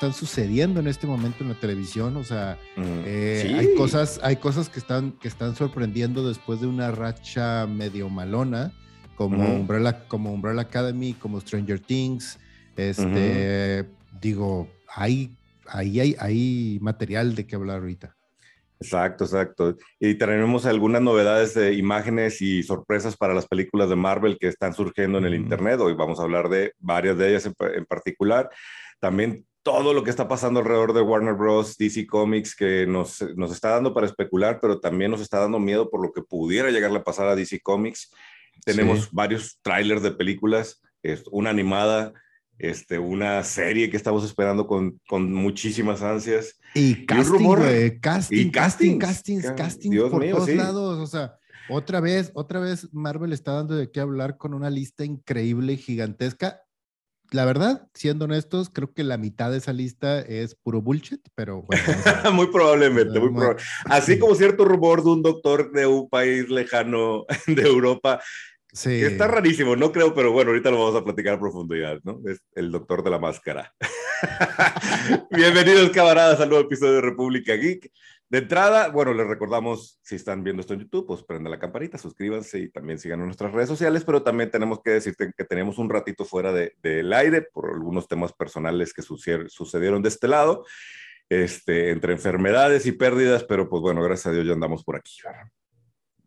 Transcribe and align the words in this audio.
están 0.00 0.14
sucediendo 0.14 0.80
en 0.80 0.86
este 0.86 1.06
momento 1.06 1.44
en 1.44 1.50
la 1.50 1.60
televisión. 1.60 2.16
O 2.16 2.24
sea, 2.24 2.58
eh, 3.04 3.54
hay 3.54 3.74
cosas, 3.74 4.18
hay 4.22 4.36
cosas 4.36 4.70
que 4.70 4.78
están, 4.78 5.12
que 5.12 5.28
están 5.28 5.54
sorprendiendo 5.54 6.26
después 6.26 6.62
de 6.62 6.66
una 6.66 6.90
racha 6.90 7.66
medio 7.66 8.08
malona, 8.08 8.72
como, 9.14 9.44
Umbrella, 9.44 10.08
como 10.08 10.32
Umbrella 10.32 10.62
Academy, 10.62 11.12
como 11.12 11.38
Stranger 11.38 11.80
Things. 11.80 12.38
Este, 12.78 13.84
digo, 14.22 14.70
hay, 14.88 15.36
ahí 15.66 16.00
hay, 16.00 16.16
hay 16.18 16.78
material 16.80 17.34
de 17.34 17.46
qué 17.46 17.56
hablar 17.56 17.80
ahorita. 17.80 18.16
Exacto, 18.80 19.24
exacto. 19.24 19.76
Y 19.98 20.14
tenemos 20.14 20.64
algunas 20.64 21.02
novedades 21.02 21.52
de 21.52 21.74
imágenes 21.74 22.40
y 22.40 22.62
sorpresas 22.62 23.18
para 23.18 23.34
las 23.34 23.46
películas 23.46 23.90
de 23.90 23.96
Marvel 23.96 24.38
que 24.40 24.48
están 24.48 24.72
surgiendo 24.72 25.18
en 25.18 25.26
el 25.26 25.34
Internet. 25.34 25.78
Hoy 25.80 25.92
vamos 25.92 26.18
a 26.18 26.22
hablar 26.22 26.48
de 26.48 26.72
varias 26.78 27.18
de 27.18 27.28
ellas 27.28 27.44
en, 27.44 27.84
particular. 27.84 28.48
También 28.98 29.44
todo 29.72 29.94
lo 29.94 30.02
que 30.02 30.10
está 30.10 30.26
pasando 30.26 30.58
alrededor 30.58 30.92
de 30.92 31.00
Warner 31.00 31.34
Bros., 31.34 31.78
DC 31.78 32.06
Comics, 32.06 32.56
que 32.56 32.86
nos, 32.88 33.22
nos 33.36 33.52
está 33.52 33.70
dando 33.70 33.94
para 33.94 34.06
especular, 34.06 34.58
pero 34.60 34.80
también 34.80 35.12
nos 35.12 35.20
está 35.20 35.38
dando 35.38 35.60
miedo 35.60 35.88
por 35.88 36.02
lo 36.02 36.12
que 36.12 36.22
pudiera 36.22 36.70
llegarle 36.70 36.98
a 36.98 37.04
pasar 37.04 37.28
a 37.28 37.36
DC 37.36 37.60
Comics. 37.60 38.10
Tenemos 38.64 39.10
varios 39.12 39.60
trailers 39.62 40.02
de 40.02 40.10
películas, 40.10 40.82
una 41.30 41.50
animada, 41.50 42.12
este, 42.58 42.98
una 42.98 43.44
serie 43.44 43.90
que 43.90 43.96
estamos 43.96 44.24
esperando 44.24 44.66
con, 44.66 45.00
con 45.08 45.32
muchísimas 45.32 46.02
ansias. 46.02 46.58
Y 46.74 47.06
casting, 47.06 48.00
casting, 48.00 48.36
y 48.36 48.50
casting, 48.50 48.98
casting, 48.98 49.40
casting, 49.56 50.10
por 50.10 50.28
todos 50.28 50.48
lados, 50.48 50.98
o 50.98 51.06
sea, 51.06 51.36
otra 51.68 52.00
vez, 52.00 52.32
otra 52.34 52.58
vez 52.58 52.92
Marvel 52.92 53.32
está 53.32 53.52
dando 53.52 53.76
de 53.76 53.88
qué 53.92 54.00
hablar 54.00 54.36
con 54.36 54.52
una 54.52 54.68
lista 54.68 55.04
increíble 55.04 55.74
y 55.74 55.76
gigantesca. 55.76 56.60
La 57.32 57.44
verdad, 57.44 57.88
siendo 57.94 58.24
honestos, 58.24 58.70
creo 58.70 58.92
que 58.92 59.04
la 59.04 59.16
mitad 59.16 59.50
de 59.52 59.58
esa 59.58 59.72
lista 59.72 60.20
es 60.20 60.56
puro 60.56 60.82
bullshit, 60.82 61.20
pero 61.34 61.62
bueno. 61.62 61.82
muy 62.32 62.48
probablemente, 62.48 63.20
muy 63.20 63.28
probablemente. 63.28 63.62
Así 63.84 64.18
como 64.18 64.34
cierto 64.34 64.64
rumor 64.64 65.04
de 65.04 65.10
un 65.10 65.22
doctor 65.22 65.70
de 65.70 65.86
un 65.86 66.08
país 66.08 66.48
lejano 66.48 67.26
de 67.46 67.62
Europa 67.62 68.20
Sí. 68.72 69.02
Está 69.02 69.26
rarísimo, 69.26 69.74
no 69.74 69.90
creo, 69.90 70.14
pero 70.14 70.30
bueno, 70.30 70.50
ahorita 70.50 70.70
lo 70.70 70.78
vamos 70.78 71.00
a 71.00 71.04
platicar 71.04 71.34
a 71.34 71.40
profundidad, 71.40 71.98
¿no? 72.04 72.20
Es 72.26 72.40
el 72.54 72.70
doctor 72.70 73.02
de 73.02 73.10
la 73.10 73.18
máscara. 73.18 73.74
Bienvenidos, 75.30 75.90
camaradas, 75.90 76.40
al 76.40 76.50
nuevo 76.50 76.66
episodio 76.66 76.94
de 76.94 77.00
República 77.00 77.54
Geek. 77.54 77.90
De 78.30 78.38
entrada, 78.38 78.90
bueno, 78.90 79.12
les 79.12 79.26
recordamos, 79.26 79.98
si 80.02 80.14
están 80.14 80.44
viendo 80.44 80.60
esto 80.60 80.74
en 80.74 80.80
YouTube, 80.80 81.04
pues 81.04 81.24
prende 81.24 81.50
la 81.50 81.58
campanita, 81.58 81.98
suscríbanse 81.98 82.60
y 82.60 82.70
también 82.70 82.96
sigan 82.96 83.18
en 83.18 83.26
nuestras 83.26 83.50
redes 83.50 83.68
sociales, 83.68 84.04
pero 84.04 84.22
también 84.22 84.52
tenemos 84.52 84.80
que 84.84 84.90
decirte 84.90 85.32
que 85.36 85.44
tenemos 85.44 85.78
un 85.78 85.90
ratito 85.90 86.24
fuera 86.24 86.52
del 86.52 86.72
de, 86.80 87.16
aire 87.16 87.42
por 87.42 87.70
algunos 87.70 88.06
temas 88.06 88.32
personales 88.32 88.94
que 88.94 89.02
sucedieron 89.02 90.00
de 90.00 90.08
este 90.08 90.28
lado, 90.28 90.64
este, 91.28 91.90
entre 91.90 92.12
enfermedades 92.12 92.86
y 92.86 92.92
pérdidas, 92.92 93.42
pero 93.42 93.68
pues 93.68 93.82
bueno, 93.82 94.00
gracias 94.00 94.28
a 94.28 94.32
Dios 94.32 94.46
ya 94.46 94.52
andamos 94.52 94.84
por 94.84 94.94
aquí. 94.94 95.14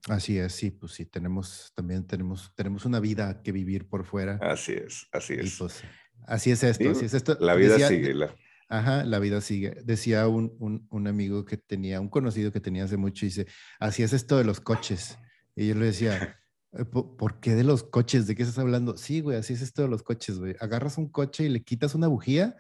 Así 0.09 0.37
es, 0.37 0.51
sí, 0.51 0.71
pues 0.71 0.91
sí, 0.91 1.05
tenemos, 1.05 1.71
también 1.73 2.05
tenemos, 2.05 2.51
tenemos 2.55 2.83
una 2.83 2.99
vida 2.99 3.41
que 3.41 3.53
vivir 3.53 3.87
por 3.87 4.03
fuera. 4.03 4.39
Así 4.41 4.73
es, 4.73 5.07
así 5.13 5.35
es. 5.35 5.57
Pues, 5.57 5.81
así 6.27 6.51
es 6.51 6.63
esto, 6.63 6.89
así 6.89 7.05
es 7.05 7.13
esto. 7.13 7.37
La 7.39 7.55
vida 7.55 7.77
sigue. 7.87 8.13
La... 8.13 8.35
Ajá, 8.69 9.03
la 9.03 9.19
vida 9.19 9.42
sigue. 9.42 9.78
Decía 9.83 10.28
un, 10.28 10.56
un, 10.59 10.88
un, 10.89 11.08
amigo 11.08 11.45
que 11.45 11.58
tenía, 11.58 12.00
un 12.02 12.09
conocido 12.09 12.52
que 12.52 12.59
tenía 12.59 12.86
hace 12.86 12.97
mucho, 12.97 13.25
dice, 13.25 13.47
así 13.80 14.03
es 14.03 14.14
esto 14.14 14.38
de 14.38 14.44
los 14.44 14.59
coches. 14.59 15.17
Y 15.55 15.67
yo 15.67 15.75
le 15.75 15.86
decía, 15.88 16.39
eh, 16.73 16.86
¿por 16.86 17.39
qué 17.39 17.55
de 17.55 17.64
los 17.64 17.83
coches? 17.83 18.28
¿De 18.28 18.36
qué 18.36 18.44
estás 18.44 18.59
hablando? 18.59 18.97
Sí, 18.97 19.22
güey, 19.22 19.38
así 19.38 19.53
es 19.53 19.61
esto 19.61 19.81
de 19.83 19.88
los 19.89 20.03
coches, 20.03 20.39
güey. 20.39 20.55
Agarras 20.59 20.97
un 20.97 21.09
coche 21.09 21.45
y 21.45 21.50
le 21.50 21.64
quitas 21.64 21.95
una 21.95 22.08
bujía 22.08 22.55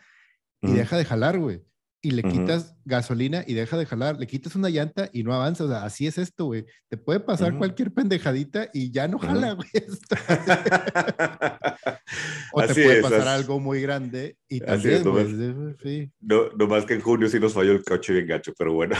y 0.61 0.71
deja 0.71 0.97
de 0.97 1.05
jalar, 1.05 1.39
güey 1.39 1.61
y 2.05 2.11
le 2.11 2.21
quitas 2.21 2.75
gasolina 2.83 3.45
y 3.47 3.53
deja 3.53 3.77
de 3.77 3.85
jalar, 3.85 4.19
le 4.19 4.27
quitas 4.27 4.57
una 4.57 4.69
llanta 4.69 5.09
y 5.13 5.23
no 5.23 5.33
avanza. 5.33 5.63
O 5.63 5.69
sea, 5.69 5.85
así 5.85 6.05
es 6.05 6.17
esto, 6.17 6.43
güey. 6.45 6.65
Te 6.89 6.97
puede 6.97 7.21
pasar 7.21 7.57
cualquier 7.57 7.93
pendejadita 7.93 8.69
y 8.73 8.91
ya 8.91 9.07
no 9.07 9.19
jala, 9.19 9.53
güey. 9.53 9.69
o 12.51 12.61
te 12.61 12.73
puede 12.73 13.01
pasar 13.01 13.29
algo 13.29 13.61
muy 13.61 13.81
grande 13.81 14.35
y 14.49 14.59
también, 14.59 15.01
es, 15.17 15.77
sí. 15.81 16.11
no, 16.19 16.49
no, 16.57 16.67
más 16.67 16.85
que 16.85 16.95
en 16.95 17.01
junio 17.01 17.29
sí 17.29 17.39
nos 17.39 17.53
falló 17.53 17.71
el 17.71 17.83
coche 17.83 18.13
bien 18.13 18.27
gacho, 18.27 18.53
pero 18.57 18.73
bueno. 18.73 18.95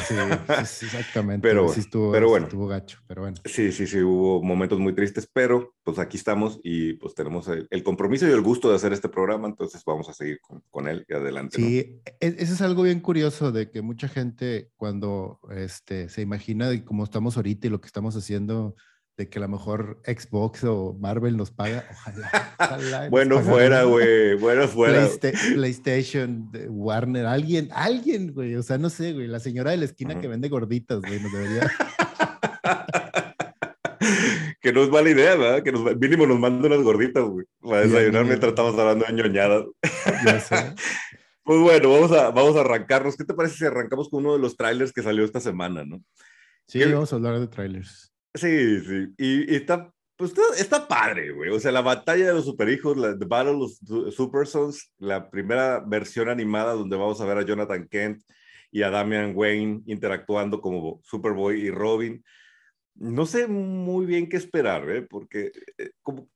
sí, 0.66 0.86
exactamente. 0.86 1.46
Pero, 1.46 1.68
sí 1.68 1.82
estuvo, 1.82 2.12
pero 2.12 2.30
bueno. 2.30 2.46
estuvo 2.46 2.68
gacho, 2.68 3.00
pero 3.06 3.24
bueno. 3.24 3.36
Sí, 3.44 3.74
sí, 3.74 3.86
sí, 3.86 4.00
hubo 4.00 4.42
momentos 4.42 4.80
muy 4.80 4.96
tristes, 4.96 5.30
pero 5.32 5.76
pues 5.84 6.00
aquí 6.00 6.16
estamos 6.16 6.62
y 6.64 6.94
pues 6.94 7.16
tenemos 7.16 7.50
el, 7.50 7.84
compromiso 7.84 8.28
y 8.28 8.32
el 8.32 8.42
gusto 8.42 8.70
de 8.70 8.78
hacer 8.78 8.94
este 8.94 9.10
programa, 9.10 9.48
entonces 9.48 9.84
vamos 9.86 10.08
a 10.08 10.14
seguir 10.14 10.40
con, 10.42 10.64
con 10.72 10.88
él 10.88 11.06
y 11.08 11.14
adelante. 11.14 11.58
Sí, 11.58 12.02
e, 12.06 12.36
eso 12.40 12.54
es 12.54 12.62
algo 12.62 12.84
bien 12.84 12.93
curioso 13.00 13.52
de 13.52 13.70
que 13.70 13.82
mucha 13.82 14.08
gente 14.08 14.70
cuando 14.76 15.40
este, 15.56 16.10
se 16.10 16.22
imagina 16.22 16.70
de 16.70 16.84
cómo 16.84 17.04
estamos 17.04 17.38
ahorita 17.38 17.68
y 17.68 17.70
lo 17.70 17.82
que 17.82 17.88
estamos 17.88 18.16
haciendo, 18.16 18.76
de 19.18 19.30
que 19.30 19.40
a 19.40 19.42
lo 19.42 19.48
mejor 19.48 20.02
Xbox 20.06 20.64
o 20.64 20.96
Marvel 21.00 21.38
nos 21.38 21.52
paga, 21.52 21.86
ojalá. 21.92 23.08
bueno 23.12 23.40
fuera, 23.42 23.84
güey, 23.84 24.36
bueno 24.36 24.68
fuera. 24.68 25.08
PlayStation, 25.54 26.50
Warner, 26.70 27.26
alguien, 27.26 27.70
alguien, 27.74 28.34
güey, 28.34 28.56
o 28.56 28.64
sea, 28.64 28.78
no 28.78 28.90
sé, 28.90 29.14
güey, 29.14 29.28
la 29.28 29.40
señora 29.40 29.72
de 29.72 29.78
la 29.78 29.86
esquina 29.86 30.20
que 30.20 30.28
vende 30.28 30.50
gorditas, 30.50 31.02
güey, 31.02 31.20
nos 31.20 31.32
debería... 31.32 31.72
que 34.64 34.72
no 34.72 34.82
es 34.82 34.90
mala 34.90 35.10
idea, 35.10 35.36
¿verdad? 35.36 35.62
Que 35.62 35.74
nos, 35.74 35.84
mínimo 35.98 36.26
nos 36.26 36.40
manda 36.40 36.68
unas 36.68 36.82
gorditas, 36.82 37.24
güey, 37.24 37.46
para 37.62 37.82
desayunar 37.82 38.26
mientras 38.26 38.52
estamos 38.52 38.80
hablando 38.80 39.06
de 39.06 39.14
ñoñadas. 39.14 39.66
Sé. 41.44 41.50
Pues 41.50 41.60
bueno, 41.60 41.90
vamos 41.92 42.12
a, 42.12 42.32
vamos 42.32 42.56
a 42.56 42.62
arrancarnos. 42.62 43.18
¿Qué 43.18 43.26
te 43.26 43.34
parece 43.34 43.58
si 43.58 43.66
arrancamos 43.66 44.10
con 44.10 44.26
uno 44.26 44.34
de 44.34 44.40
los 44.40 44.56
trailers 44.56 44.94
que 44.94 45.04
salió 45.04 45.26
esta 45.26 45.40
semana, 45.40 45.84
no? 45.84 46.02
Sí, 46.68 46.84
vamos 46.84 47.12
a 47.12 47.18
hablar 47.18 47.40
de 47.40 47.48
trailers. 47.48 48.14
Sí, 48.34 48.80
sí. 48.80 49.14
Y, 49.18 49.56
está, 49.56 49.92
pues 50.16 50.34
está, 50.58 50.88
padre, 50.88 51.32
güey. 51.32 51.50
O 51.50 51.60
sea, 51.60 51.72
la 51.72 51.82
batalla 51.82 52.28
de 52.28 52.34
los 52.34 52.46
superhijos, 52.46 52.98
la 52.98 53.18
The 53.18 53.26
Battle 53.26 53.58
of 53.62 54.14
Super 54.14 54.48
Sons, 54.48 54.92
la 54.98 55.30
primera 55.30 55.82
versión 55.82 56.30
animada 56.30 56.74
donde 56.74 56.96
vamos 56.96 57.20
a 57.20 57.26
ver 57.26 57.38
a 57.38 57.46
Jonathan 57.46 57.88
Kent 57.88 58.24
y 58.72 58.82
a 58.82 58.90
Damian 58.90 59.34
Wayne 59.36 59.82
interactuando 59.86 60.62
como 60.62 61.02
Superboy 61.04 61.60
y 61.62 61.70
Robin. 61.70 62.24
No 62.96 63.26
sé 63.26 63.48
muy 63.48 64.06
bien 64.06 64.30
qué 64.30 64.38
esperar, 64.38 64.90
¿eh? 64.90 65.02
Porque 65.02 65.52
eh, 65.78 65.92
como, 66.02 66.30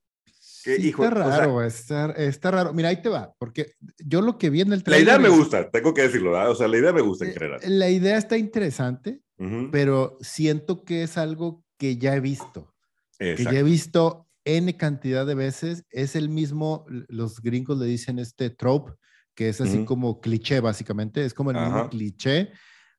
está 0.75 1.09
raro, 1.09 1.63
está, 1.63 2.51
raro. 2.51 2.73
Mira, 2.73 2.89
ahí 2.89 3.01
te 3.01 3.09
va, 3.09 3.33
porque 3.37 3.73
yo 3.99 4.21
lo 4.21 4.37
que 4.37 4.49
vi 4.49 4.61
en 4.61 4.73
el 4.73 4.83
trailer... 4.83 5.07
La 5.07 5.13
idea 5.13 5.29
me 5.29 5.35
gusta, 5.35 5.69
tengo 5.69 5.93
que 5.93 6.03
decirlo, 6.03 6.31
¿verdad? 6.31 6.51
O 6.51 6.55
sea, 6.55 6.67
la 6.67 6.77
idea 6.77 6.93
me 6.93 7.01
gusta 7.01 7.25
en 7.25 7.31
eh, 7.31 7.33
general. 7.33 7.59
La 7.65 7.89
idea 7.89 8.17
está 8.17 8.37
interesante, 8.37 9.21
pero 9.71 10.17
siento 10.21 10.83
que 10.83 11.03
es 11.03 11.17
algo 11.17 11.63
que 11.77 11.97
ya 11.97 12.15
he 12.15 12.19
visto. 12.19 12.73
Que 13.19 13.43
ya 13.43 13.59
he 13.59 13.63
visto 13.63 14.27
N 14.45 14.75
cantidad 14.77 15.25
de 15.25 15.35
veces. 15.35 15.85
Es 15.89 16.15
el 16.15 16.29
mismo, 16.29 16.85
los 16.87 17.41
gringos 17.41 17.77
le 17.77 17.85
dicen 17.85 18.19
este 18.19 18.49
trope, 18.49 18.93
que 19.35 19.49
es 19.49 19.61
así 19.61 19.85
como 19.85 20.19
cliché, 20.19 20.59
básicamente. 20.59 21.23
Es 21.23 21.33
como 21.33 21.51
el 21.51 21.57
mismo 21.57 21.89
cliché 21.89 22.51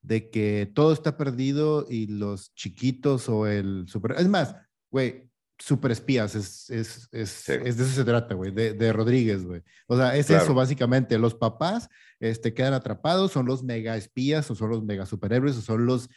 de 0.03 0.31
que 0.31 0.71
todo 0.75 0.93
está 0.93 1.17
perdido 1.17 1.87
y 1.89 2.07
los 2.07 2.55
chiquitos 2.55 3.29
o 3.29 3.47
el 3.47 3.87
super... 3.89 4.15
Es 4.17 4.29
más, 4.29 4.55
güey, 4.91 5.28
super 5.59 5.91
espías, 5.91 6.35
es, 6.35 6.71
es, 6.71 7.09
es, 7.13 7.49
es, 7.49 7.77
de 7.77 7.85
eso 7.85 7.93
se 7.93 8.05
trata, 8.05 8.35
güey, 8.35 8.53
de, 8.53 8.75
de, 8.75 8.93
Rodríguez, 8.93 9.45
güey. 9.45 9.63
O 9.87 9.97
sea, 9.97 10.17
es 10.17 10.31
eso 10.31 10.55
básicamente, 10.55 11.19
los 11.19 11.35
papás 11.35 11.89
este, 12.21 12.55
quedan 12.55 12.75
atrapados, 12.75 13.33
son 13.33 13.47
los 13.47 13.65
mega 13.65 13.97
espías 13.97 14.51
o 14.51 14.55
son 14.55 14.71
los 14.71 14.85
mega 14.85 15.07
superhéroes 15.07 15.57
o 15.57 15.63
son 15.63 15.87
los, 15.87 16.09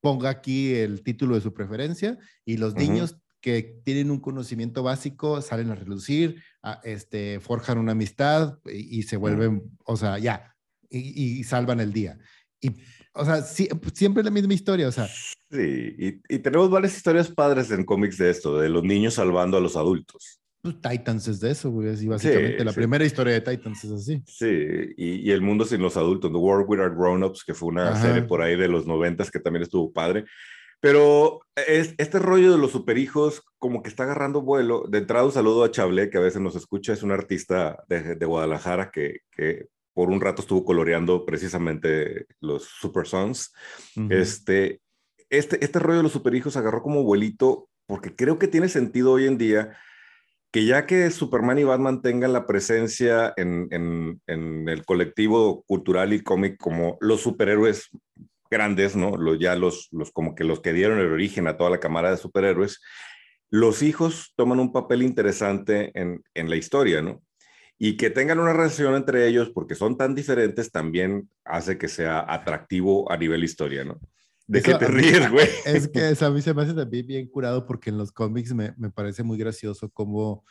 ponga 0.00 0.30
aquí 0.30 0.74
el 0.74 1.02
título 1.02 1.34
de 1.34 1.40
su 1.40 1.52
preferencia, 1.52 2.18
y 2.44 2.56
los 2.58 2.74
niños 2.74 3.16
que 3.40 3.80
tienen 3.84 4.10
un 4.10 4.20
conocimiento 4.20 4.82
básico 4.82 5.40
salen 5.42 5.70
a 5.70 5.74
relucir, 5.74 6.42
a, 6.62 6.80
este, 6.84 7.40
forjan 7.40 7.78
una 7.78 7.92
amistad 7.92 8.58
y, 8.66 9.02
se 9.02 9.16
vuelven, 9.16 9.70
o 9.84 9.96
sea, 9.96 10.18
ya, 10.18 10.54
y, 10.88 11.38
y 11.38 11.44
salvan 11.44 11.80
el 11.80 11.92
día. 11.92 12.18
Y 12.60 12.76
o 13.12 13.24
sea, 13.24 13.42
siempre 13.42 14.22
la 14.22 14.30
misma 14.30 14.54
historia, 14.54 14.88
o 14.88 14.92
sea. 14.92 15.08
Sí, 15.50 15.96
y, 16.28 16.38
tenemos 16.38 16.70
varias 16.70 16.96
historias 16.96 17.28
padres 17.28 17.70
en 17.70 17.84
cómics 17.84 18.18
de 18.18 18.30
esto, 18.30 18.58
de 18.58 18.68
los 18.68 18.84
niños 18.84 19.14
salvando 19.14 19.56
a 19.56 19.60
los 19.60 19.76
adultos. 19.76 20.40
Pues 20.62 20.80
Titans 20.80 21.26
es 21.26 21.40
de 21.40 21.50
eso, 21.50 21.70
güey, 21.70 21.88
así 21.88 22.06
básicamente 22.06 22.62
la 22.64 22.72
primera 22.72 23.04
historia 23.04 23.32
de 23.32 23.40
Titans 23.40 23.82
es 23.84 23.90
así. 23.92 24.22
Sí, 24.26 24.94
y, 24.96 25.30
El 25.30 25.40
Mundo 25.40 25.64
Sin 25.64 25.80
los 25.80 25.96
Adultos, 25.96 26.30
The 26.30 26.36
World 26.36 26.66
Without 26.68 26.94
Grown-Ups, 26.94 27.44
que 27.44 27.54
fue 27.54 27.70
una 27.70 28.00
serie 28.00 28.22
por 28.22 28.42
ahí 28.42 28.56
de 28.56 28.68
los 28.68 28.86
noventas 28.86 29.30
que 29.30 29.40
también 29.40 29.62
estuvo 29.62 29.92
padre. 29.92 30.24
Pero 30.80 31.40
es, 31.56 31.94
este 31.98 32.18
rollo 32.18 32.52
de 32.52 32.58
los 32.58 32.72
superhijos 32.72 33.42
como 33.58 33.82
que 33.82 33.90
está 33.90 34.04
agarrando 34.04 34.40
vuelo. 34.42 34.84
De 34.88 34.98
entrada 34.98 35.26
un 35.26 35.32
saludo 35.32 35.64
a 35.64 35.70
Chablé, 35.70 36.08
que 36.08 36.18
a 36.18 36.22
veces 36.22 36.40
nos 36.40 36.56
escucha, 36.56 36.92
es 36.92 37.02
un 37.02 37.12
artista 37.12 37.82
de, 37.88 38.16
de 38.16 38.26
Guadalajara 38.26 38.90
que, 38.90 39.20
que 39.30 39.68
por 40.00 40.08
un 40.08 40.22
rato 40.22 40.40
estuvo 40.40 40.64
coloreando 40.64 41.26
precisamente 41.26 42.24
los 42.40 42.64
Super 42.64 43.06
Sons. 43.06 43.52
este, 44.08 44.80
este, 45.28 45.62
este 45.62 45.78
rollo 45.78 45.98
de 45.98 46.02
los 46.04 46.12
superhijos 46.12 46.56
agarró 46.56 46.82
como 46.82 47.02
vuelito 47.02 47.68
porque 47.84 48.16
creo 48.16 48.38
que 48.38 48.48
tiene 48.48 48.70
sentido 48.70 49.12
hoy 49.12 49.26
en 49.26 49.36
día 49.36 49.76
que 50.50 50.64
ya 50.64 50.86
que 50.86 51.10
Superman 51.10 51.58
y 51.58 51.64
Batman 51.64 52.00
tengan 52.00 52.32
la 52.32 52.46
presencia 52.46 53.34
en, 53.36 53.68
en, 53.72 54.68
el 54.70 54.86
colectivo 54.86 55.64
cultural 55.64 56.14
y 56.14 56.22
cómic 56.22 56.56
como 56.56 56.96
los 57.02 57.20
superhéroes 57.20 57.90
grandes, 58.50 58.96
¿no? 58.96 59.18
Los, 59.18 59.38
ya 59.38 59.54
los, 59.54 59.88
los 59.92 60.12
como 60.12 60.34
que 60.34 60.44
los 60.44 60.60
que 60.60 60.72
dieron 60.72 60.98
el 60.98 61.12
origen 61.12 61.46
a 61.46 61.58
toda 61.58 61.68
la 61.68 61.78
cámara 61.78 62.10
de 62.10 62.16
superhéroes, 62.16 62.80
los 63.50 63.82
hijos 63.82 64.32
toman 64.34 64.60
un 64.60 64.72
papel 64.72 65.02
interesante 65.02 65.90
en, 65.92 66.22
en 66.32 66.48
la 66.48 66.56
historia, 66.56 67.02
¿no? 67.02 67.20
Y 67.82 67.96
que 67.96 68.10
tengan 68.10 68.38
una 68.38 68.52
relación 68.52 68.94
entre 68.94 69.26
ellos, 69.26 69.50
porque 69.54 69.74
son 69.74 69.96
tan 69.96 70.14
diferentes, 70.14 70.70
también 70.70 71.30
hace 71.46 71.78
que 71.78 71.88
sea 71.88 72.24
atractivo 72.28 73.10
a 73.10 73.16
nivel 73.16 73.42
historia, 73.42 73.84
¿no? 73.84 73.98
¿De 74.46 74.60
qué 74.60 74.74
te 74.74 74.86
ríes, 74.86 75.28
güey? 75.30 75.48
Es 75.64 75.88
que 75.88 76.14
a 76.22 76.30
mí 76.30 76.42
se 76.42 76.52
me 76.52 76.62
hace 76.62 76.74
también 76.74 77.06
bien 77.06 77.26
curado 77.28 77.64
porque 77.64 77.88
en 77.88 77.96
los 77.96 78.12
cómics 78.12 78.52
me, 78.52 78.74
me 78.76 78.90
parece 78.90 79.22
muy 79.22 79.38
gracioso 79.38 79.88
como 79.88 80.44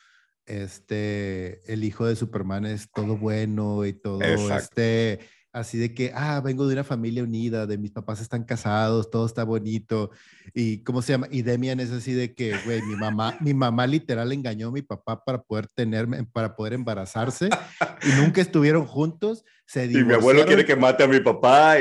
este, 0.49 1.61
el 1.71 1.83
hijo 1.83 2.07
de 2.07 2.15
Superman 2.15 2.65
es 2.65 2.89
todo 2.91 3.15
bueno 3.15 3.85
y 3.85 3.93
todo, 3.93 4.21
este, 4.21 5.19
así 5.51 5.77
de 5.77 5.93
que, 5.93 6.11
ah, 6.15 6.41
vengo 6.41 6.67
de 6.67 6.73
una 6.73 6.83
familia 6.83 7.23
unida, 7.23 7.65
de 7.65 7.77
mis 7.77 7.91
papás 7.91 8.21
están 8.21 8.43
casados, 8.43 9.09
todo 9.09 9.25
está 9.25 9.43
bonito. 9.43 10.11
Y, 10.53 10.83
¿cómo 10.83 11.01
se 11.01 11.13
llama? 11.13 11.27
Y 11.31 11.41
Demian 11.41 11.79
es 11.79 11.91
así 11.91 12.13
de 12.13 12.33
que, 12.33 12.55
güey, 12.65 12.81
mi 12.81 12.95
mamá, 12.95 13.37
mi 13.41 13.53
mamá 13.53 13.87
literal 13.87 14.31
engañó 14.31 14.69
a 14.69 14.71
mi 14.71 14.81
papá 14.81 15.23
para 15.23 15.41
poder 15.41 15.67
tenerme, 15.67 16.23
para 16.25 16.55
poder 16.55 16.73
embarazarse 16.73 17.49
y 18.03 18.21
nunca 18.21 18.41
estuvieron 18.41 18.85
juntos. 18.85 19.43
Se 19.65 19.85
y 19.85 20.03
mi 20.03 20.13
abuelo 20.13 20.45
quiere 20.45 20.65
que 20.65 20.75
mate 20.75 21.03
a 21.03 21.07
mi 21.07 21.19
papá. 21.19 21.75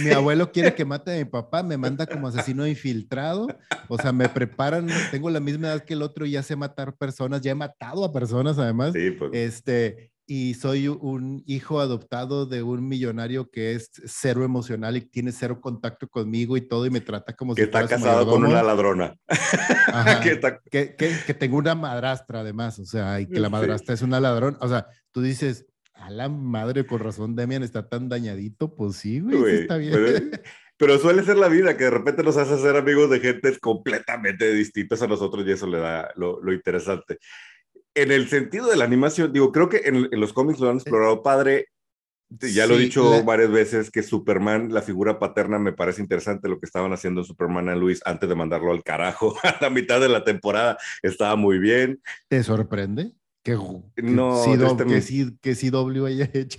Mi, 0.00 0.10
abuelo 0.10 0.50
quiere 0.50 0.74
que 0.74 0.84
mate 0.84 1.14
a 1.14 1.18
mi 1.18 1.24
papá, 1.24 1.62
me 1.62 1.76
manda 1.76 2.04
como 2.06 2.26
asesino 2.26 2.66
infiltrado. 2.66 3.46
O 3.88 3.96
sea, 3.96 4.12
me 4.12 4.28
preparan, 4.28 4.88
tengo 5.12 5.30
la 5.30 5.38
misma 5.38 5.68
edad 5.68 5.84
que 5.84 5.94
el 5.94 6.02
otro 6.02 6.26
y 6.26 6.32
ya 6.32 6.42
sé 6.42 6.56
matar 6.56 6.96
personas, 6.96 7.40
ya 7.40 7.52
he 7.52 7.54
matado 7.54 8.04
a 8.04 8.12
personas 8.12 8.58
además. 8.58 8.92
Sí, 8.92 9.12
pues. 9.12 9.30
Este, 9.34 10.10
y 10.30 10.52
soy 10.52 10.88
un 10.88 11.42
hijo 11.46 11.80
adoptado 11.80 12.44
de 12.44 12.62
un 12.62 12.86
millonario 12.86 13.50
que 13.50 13.72
es 13.72 13.90
cero 14.04 14.44
emocional 14.44 14.98
y 14.98 15.00
tiene 15.00 15.32
cero 15.32 15.58
contacto 15.58 16.06
conmigo 16.06 16.58
y 16.58 16.60
todo 16.60 16.84
y 16.84 16.90
me 16.90 17.00
trata 17.00 17.34
como 17.34 17.54
que 17.54 17.62
si 17.62 17.64
está 17.64 17.88
casado 17.88 18.26
con 18.26 18.44
una 18.44 18.62
ladrona. 18.62 19.16
que, 20.70 20.94
que, 20.94 21.34
tengo 21.34 21.56
una 21.56 21.74
madrastra 21.74 22.40
además, 22.40 22.78
o 22.78 22.84
sea, 22.84 23.22
y 23.22 23.26
que 23.26 23.40
la 23.40 23.48
madrastra 23.48 23.94
es 23.94 24.02
una 24.02 24.20
ladrón. 24.20 24.58
O 24.60 24.68
sea, 24.68 24.86
tú 25.12 25.22
dices, 25.22 25.64
a 25.94 26.10
la 26.10 26.28
madre, 26.28 26.84
por 26.84 27.02
razón 27.02 27.34
Demian 27.34 27.62
está 27.62 27.88
tan 27.88 28.10
dañadito, 28.10 28.76
pues 28.76 28.96
sí, 28.96 29.20
güey, 29.20 29.62
está 29.62 29.78
bien. 29.78 29.94
Pero, 30.76 30.98
suele 30.98 31.24
ser 31.24 31.38
la 31.38 31.48
vida 31.48 31.76
que 31.76 31.84
de 31.84 31.90
repente 31.90 32.22
nos 32.22 32.36
hace 32.36 32.56
ser 32.58 32.76
amigos 32.76 33.10
de 33.10 33.18
gente 33.18 33.58
completamente 33.58 34.52
distintas 34.52 35.00
a 35.00 35.08
nosotros 35.08 35.44
y 35.46 35.52
eso 35.52 35.66
le 35.66 35.78
da 35.78 36.12
lo, 36.16 36.40
lo 36.40 36.52
interesante 36.52 37.18
en 37.94 38.12
el 38.12 38.28
sentido 38.28 38.68
de 38.68 38.76
la 38.76 38.84
animación, 38.84 39.32
digo, 39.32 39.52
creo 39.52 39.68
que 39.68 39.82
en, 39.84 40.08
los 40.12 40.32
cómics 40.32 40.60
lo 40.60 40.70
han 40.70 40.76
explorado 40.76 41.22
padre. 41.22 41.66
Ya 42.30 42.66
lo 42.66 42.74
he 42.74 42.78
dicho 42.78 43.24
varias 43.24 43.50
veces 43.50 43.90
que 43.90 44.02
Superman, 44.02 44.72
la 44.74 44.82
figura 44.82 45.18
paterna, 45.18 45.58
me 45.58 45.72
parece 45.72 46.02
interesante 46.02 46.48
lo 46.48 46.60
que 46.60 46.66
estaban 46.66 46.92
haciendo 46.92 47.22
en 47.22 47.26
Superman 47.26 47.70
a 47.70 47.74
Luis 47.74 48.02
antes 48.04 48.28
de 48.28 48.34
mandarlo 48.34 48.70
al 48.70 48.82
carajo. 48.82 49.34
A 49.42 49.56
la 49.62 49.70
mitad 49.70 49.98
de 49.98 50.10
la 50.10 50.24
temporada 50.24 50.76
estaba 51.02 51.36
muy 51.36 51.58
bien. 51.58 52.02
¿Te 52.28 52.42
sorprende? 52.42 53.14
Que, 53.42 53.54
no, 54.02 54.44
que, 54.76 55.00
sí, 55.00 55.38
que 55.40 55.54
CW 55.54 56.04
haya 56.04 56.28
hecho 56.34 56.58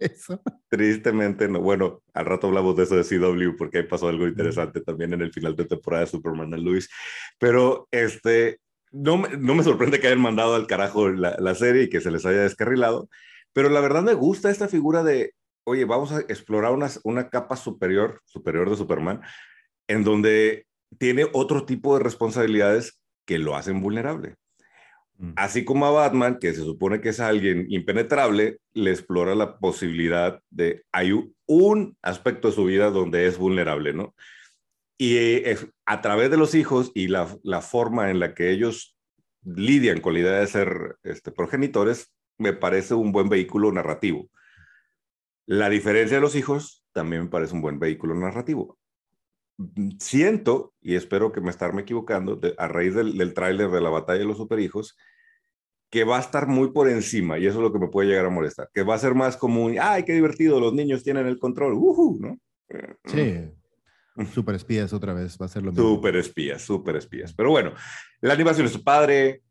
eso. 0.00 0.42
Tristemente, 0.68 1.48
no. 1.48 1.62
Bueno, 1.62 2.02
al 2.12 2.26
rato 2.26 2.48
hablamos 2.48 2.76
de 2.76 2.82
eso 2.82 2.94
de 2.96 3.04
CW 3.04 3.56
porque 3.56 3.78
ahí 3.78 3.84
pasó 3.84 4.08
algo 4.08 4.26
interesante 4.26 4.82
también 4.82 5.14
en 5.14 5.22
el 5.22 5.32
final 5.32 5.56
de 5.56 5.64
temporada 5.64 6.04
de 6.04 6.10
Superman 6.10 6.52
a 6.52 6.58
Luis. 6.58 6.90
Pero 7.38 7.88
este, 7.90 8.58
no, 8.92 9.18
me 9.18 9.62
sorprende 9.62 10.00
que 10.00 10.06
hayan 10.06 10.20
mandado 10.20 10.54
al 10.54 10.66
carajo 10.66 11.08
la, 11.08 11.54
serie 11.54 11.84
y 11.84 11.88
que 11.88 12.00
se 12.00 12.10
les 12.10 12.24
haya 12.26 12.42
descarrilado, 12.42 13.08
pero 13.52 13.68
la 13.68 13.80
verdad 13.80 14.02
me 14.02 14.14
gusta 14.14 14.50
esta 14.50 14.68
figura 14.68 15.02
de, 15.02 15.32
oye, 15.64 15.84
vamos 15.84 16.12
a 16.12 16.20
explorar 16.20 16.72
una, 16.72 16.88
una 17.04 17.28
capa 17.28 17.56
superior, 17.56 18.20
superior 18.24 18.70
de 18.70 18.76
Superman, 18.76 19.22
en 19.88 20.04
donde 20.04 20.66
tiene 20.98 21.26
otro 21.32 21.64
tipo 21.64 21.96
de 21.96 22.04
responsabilidades 22.04 23.00
que 23.24 23.38
lo 23.38 23.56
hacen 23.56 23.80
vulnerable. 23.80 24.36
Mm. 25.18 25.32
Así 25.36 25.64
como 25.64 25.86
a 25.86 25.90
Batman, 25.90 26.38
que 26.38 26.52
se 26.52 26.60
supone 26.60 27.00
que 27.00 27.10
es 27.10 27.20
alguien 27.20 27.66
impenetrable, 27.68 28.58
le 28.74 28.90
explora 28.90 29.34
la 29.34 29.58
posibilidad 29.58 30.40
de, 30.50 30.84
hay 30.92 31.12
un 31.46 31.96
aspecto 32.02 32.48
de 32.48 32.54
su 32.54 32.64
vida 32.64 32.90
donde 32.90 33.26
es 33.26 33.38
vulnerable, 33.38 33.92
¿no? 33.92 34.14
Y 34.98 35.16
eh, 35.16 35.58
a 35.84 36.00
través 36.00 36.30
de 36.30 36.36
los 36.36 36.54
hijos 36.54 36.90
y 36.94 37.08
la, 37.08 37.26
forma 37.60 38.10
en 38.10 38.18
la 38.18 38.34
que 38.34 38.50
ellos 38.50 38.96
lidian 39.44 40.00
con 40.00 40.14
la 40.14 40.20
idea 40.20 40.38
de 40.40 40.46
ser 40.46 40.96
este, 41.02 41.30
progenitores, 41.30 42.12
me 42.38 42.52
parece 42.52 42.94
un 42.94 43.12
buen 43.12 43.28
vehículo 43.28 43.70
narrativo. 43.72 44.30
La 45.46 45.68
diferencia 45.68 46.16
de 46.16 46.20
los 46.20 46.34
hijos 46.34 46.84
también 46.92 47.24
me 47.24 47.28
parece 47.28 47.54
un 47.54 47.62
buen 47.62 47.78
vehículo 47.78 48.14
narrativo. 48.14 48.78
Siento, 50.00 50.74
y 50.80 50.94
espero 50.94 51.32
que 51.32 51.40
me 51.40 51.50
estarme 51.50 51.82
equivocando, 51.82 52.40
a 52.58 52.68
raíz 52.68 52.94
del, 52.94 53.16
del 53.16 53.34
tráiler 53.34 53.70
de 53.70 53.80
la 53.80 53.90
batalla 53.90 54.20
de 54.20 54.26
los 54.26 54.38
superhijos, 54.38 54.96
que 55.90 56.04
va 56.04 56.16
a 56.16 56.20
estar 56.20 56.46
muy 56.46 56.72
por 56.72 56.88
encima, 56.88 57.38
y 57.38 57.46
eso 57.46 57.58
es 57.58 57.62
lo 57.62 57.72
que 57.72 57.78
me 57.78 57.88
puede 57.88 58.08
llegar 58.08 58.26
a 58.26 58.30
molestar, 58.30 58.68
que 58.74 58.82
va 58.82 58.94
a 58.94 58.98
ser 58.98 59.14
más 59.14 59.36
como 59.36 59.70
¡ay, 59.80 60.04
qué 60.04 60.14
divertido! 60.14 60.60
Los 60.60 60.74
niños 60.74 61.04
tienen 61.04 61.26
el 61.26 61.38
control, 61.38 61.74
uh 61.74 62.18
¿no? 62.20 62.38
Sí. 63.04 63.50
Super 64.32 64.54
espías 64.54 64.92
otra 64.92 65.12
vez, 65.12 65.36
va 65.40 65.46
a 65.46 65.48
ser 65.48 65.62
lo 65.62 65.72
mismo. 65.72 65.88
Super 65.88 66.16
espías, 66.16 66.62
super 66.62 66.96
espías. 66.96 67.32
Pero 67.32 67.50
bueno, 67.50 67.72
la 68.20 68.32
animación 68.32 68.66
es 68.66 68.72
su 68.72 68.82
padre, 68.82 69.42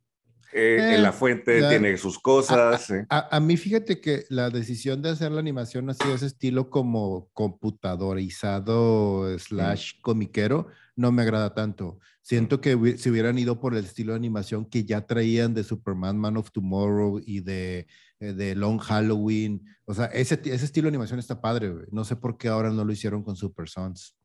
eh, 0.57 0.95
en 0.95 1.03
la 1.03 1.09
eh, 1.09 1.11
fuente 1.11 1.67
tiene 1.67 1.97
sus 1.97 2.17
cosas. 2.17 2.89
A, 3.09 3.39
mí 3.41 3.57
fíjate 3.57 3.99
que 3.99 4.23
la 4.29 4.49
decisión 4.49 5.01
de 5.01 5.09
hacer 5.09 5.33
la 5.33 5.41
animación 5.41 5.89
ha 5.89 5.93
sido 5.93 6.15
ese 6.15 6.27
estilo 6.27 6.69
como 6.69 7.27
computadorizado 7.33 9.37
slash 9.37 9.99
comiquero, 10.01 10.67
no 10.95 11.11
me 11.11 11.23
agrada 11.23 11.53
tanto. 11.53 11.99
Siento 12.21 12.61
que 12.61 12.95
si 12.97 13.09
hubieran 13.09 13.37
ido 13.37 13.59
por 13.59 13.75
el 13.75 13.83
estilo 13.83 14.13
de 14.13 14.17
animación 14.17 14.65
que 14.65 14.85
ya 14.85 15.05
traían 15.05 15.53
de 15.53 15.65
Superman, 15.65 16.17
Man 16.17 16.37
of 16.37 16.51
Tomorrow 16.51 17.21
y 17.25 17.41
de, 17.41 17.87
eh, 18.21 18.31
de 18.31 18.55
Long 18.55 18.79
Halloween, 18.79 19.61
o 19.83 19.93
sea, 19.93 20.05
ese, 20.05 20.39
ese 20.45 20.65
estilo 20.65 20.85
de 20.85 20.95
animación 20.95 21.19
está 21.19 21.41
padre, 21.41 21.73
no 21.91 22.05
sé 22.05 22.15
por 22.15 22.37
qué 22.37 22.47
ahora 22.47 22.71
no 22.71 22.85
lo 22.85 22.93
hicieron 22.93 23.23
con 23.23 23.35
Super 23.35 23.67
Sons. 23.67 24.15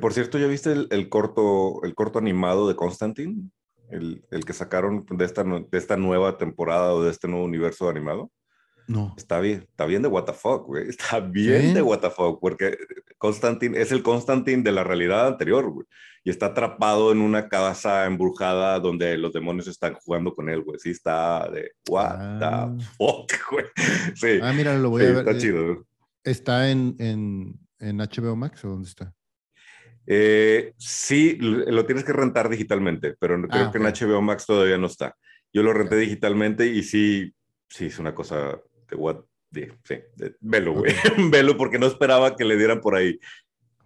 Por 0.00 0.14
cierto, 0.14 0.38
¿ya 0.38 0.46
viste 0.46 0.72
el, 0.72 1.08
corto, 1.08 1.82
el 1.84 1.94
corto 1.94 2.18
animado 2.18 2.66
de 2.68 2.76
Constantine? 2.76 3.50
El, 3.90 4.24
que 4.46 4.54
sacaron 4.54 5.04
de 5.10 5.24
esta, 5.24 5.44
de 5.44 5.78
esta 5.78 5.96
nueva 5.96 6.38
temporada 6.38 6.94
o 6.94 7.02
de 7.02 7.10
este 7.10 7.28
nuevo 7.28 7.44
universo 7.44 7.90
animado. 7.90 8.30
No. 8.88 9.14
Está 9.16 9.40
bien, 9.40 9.66
está 9.68 9.84
bien 9.84 10.02
de 10.02 10.08
what 10.08 10.24
the 10.24 10.32
fuck, 10.32 10.66
güey. 10.66 10.88
Está 10.88 11.20
bien 11.20 11.74
de 11.74 11.82
what 11.82 12.00
the 12.00 12.10
fuck, 12.10 12.40
porque 12.40 12.76
Constantine 13.18 13.80
es 13.80 13.92
el 13.92 14.02
Constantine 14.02 14.62
de 14.62 14.72
la 14.72 14.82
realidad 14.82 15.26
anterior, 15.26 15.70
güey. 15.70 15.86
Y 16.24 16.30
está 16.30 16.46
atrapado 16.46 17.12
en 17.12 17.20
una 17.20 17.48
casa 17.48 18.06
embrujada 18.06 18.78
donde 18.80 19.18
los 19.18 19.32
demonios 19.32 19.66
están 19.66 19.94
jugando 19.94 20.34
con 20.34 20.48
él, 20.48 20.62
güey. 20.62 20.78
Sí, 20.78 20.90
está 20.90 21.50
de 21.50 21.72
what 21.88 22.38
the 22.38 22.44
ah. 22.44 22.76
fuck, 22.96 23.30
güey. 23.50 23.66
Sí. 24.14 24.38
Ah, 24.42 24.52
mira, 24.52 24.76
lo 24.78 24.90
voy 24.90 25.02
a 25.04 25.06
ver. 25.06 25.18
Está 25.18 25.32
eh, 25.32 25.38
chido. 25.38 25.86
¿Está 26.24 26.70
en, 26.70 26.96
en, 26.98 27.60
en 27.78 27.98
HBO 27.98 28.36
Max 28.36 28.64
o 28.64 28.68
dónde 28.68 28.88
está? 28.88 29.12
Eh, 30.06 30.72
sí, 30.78 31.36
lo 31.38 31.86
tienes 31.86 32.04
que 32.04 32.12
rentar 32.12 32.48
digitalmente, 32.48 33.14
pero 33.18 33.40
creo 33.48 33.66
ah, 33.66 33.70
que 33.70 33.78
en 33.78 33.84
HBO 33.84 34.20
Max 34.20 34.46
todavía 34.46 34.78
no 34.78 34.86
está. 34.86 35.16
Yo 35.52 35.62
lo 35.62 35.72
renté 35.72 35.96
digitalmente 35.96 36.66
y 36.66 36.82
sí, 36.82 37.32
sí, 37.68 37.86
es 37.86 37.98
una 37.98 38.14
cosa 38.14 38.60
de 38.90 38.96
what, 38.96 39.24
sí, 39.52 39.98
velo, 40.40 40.74
güey, 40.74 40.92
velo 41.30 41.56
porque 41.56 41.78
no 41.78 41.86
esperaba 41.86 42.36
que 42.36 42.44
le 42.44 42.56
dieran 42.56 42.80
por 42.80 42.96
ahí. 42.96 43.18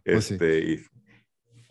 Pues 0.04 0.30
este, 0.30 0.84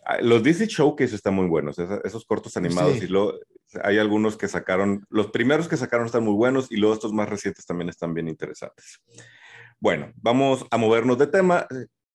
ah, 0.04 0.18
los 0.20 0.42
Disney 0.42 0.68
Showcase 0.68 1.14
están 1.14 1.34
muy 1.34 1.46
buenos, 1.46 1.78
esos, 1.78 2.24
cortos 2.24 2.56
animados 2.56 3.02
y 3.02 3.08
lo, 3.08 3.40
hay 3.82 3.98
algunos 3.98 4.36
que 4.36 4.48
sacaron, 4.48 5.04
los 5.08 5.28
primeros 5.30 5.66
que 5.66 5.76
sacaron 5.76 6.06
están 6.06 6.24
muy 6.24 6.34
buenos 6.34 6.70
y 6.70 6.76
luego 6.76 6.94
estos 6.94 7.12
más 7.12 7.28
recientes 7.28 7.66
también 7.66 7.88
están 7.88 8.14
bien 8.14 8.28
interesantes. 8.28 9.00
Bueno, 9.80 10.12
vamos 10.16 10.64
a 10.70 10.76
movernos 10.76 11.18
de 11.18 11.26
tema 11.26 11.66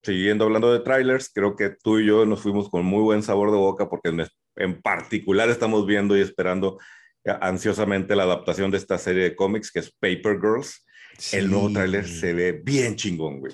siguiendo 0.03 0.45
hablando 0.45 0.71
de 0.71 0.79
trailers, 0.79 1.29
creo 1.33 1.55
que 1.55 1.69
tú 1.69 1.99
y 1.99 2.07
yo 2.07 2.25
nos 2.25 2.41
fuimos 2.41 2.69
con 2.69 2.85
muy 2.85 3.01
buen 3.01 3.23
sabor 3.23 3.51
de 3.51 3.57
boca 3.57 3.89
porque 3.89 4.09
en, 4.55 4.81
particular 4.81 5.49
estamos 5.49 5.85
viendo 5.85 6.17
y 6.17 6.21
esperando 6.21 6.79
eh, 7.23 7.33
ansiosamente 7.41 8.15
la 8.15 8.23
adaptación 8.23 8.71
de 8.71 8.77
esta 8.77 8.97
serie 8.97 9.23
de 9.23 9.35
cómics 9.35 9.71
que 9.71 9.79
es 9.79 9.91
Paper 9.91 10.39
Girls. 10.41 10.85
El 11.31 11.51
nuevo 11.51 11.71
tráiler 11.71 12.07
se 12.07 12.33
ve 12.33 12.61
bien 12.63 12.95
chingón, 12.95 13.39
güey. 13.39 13.53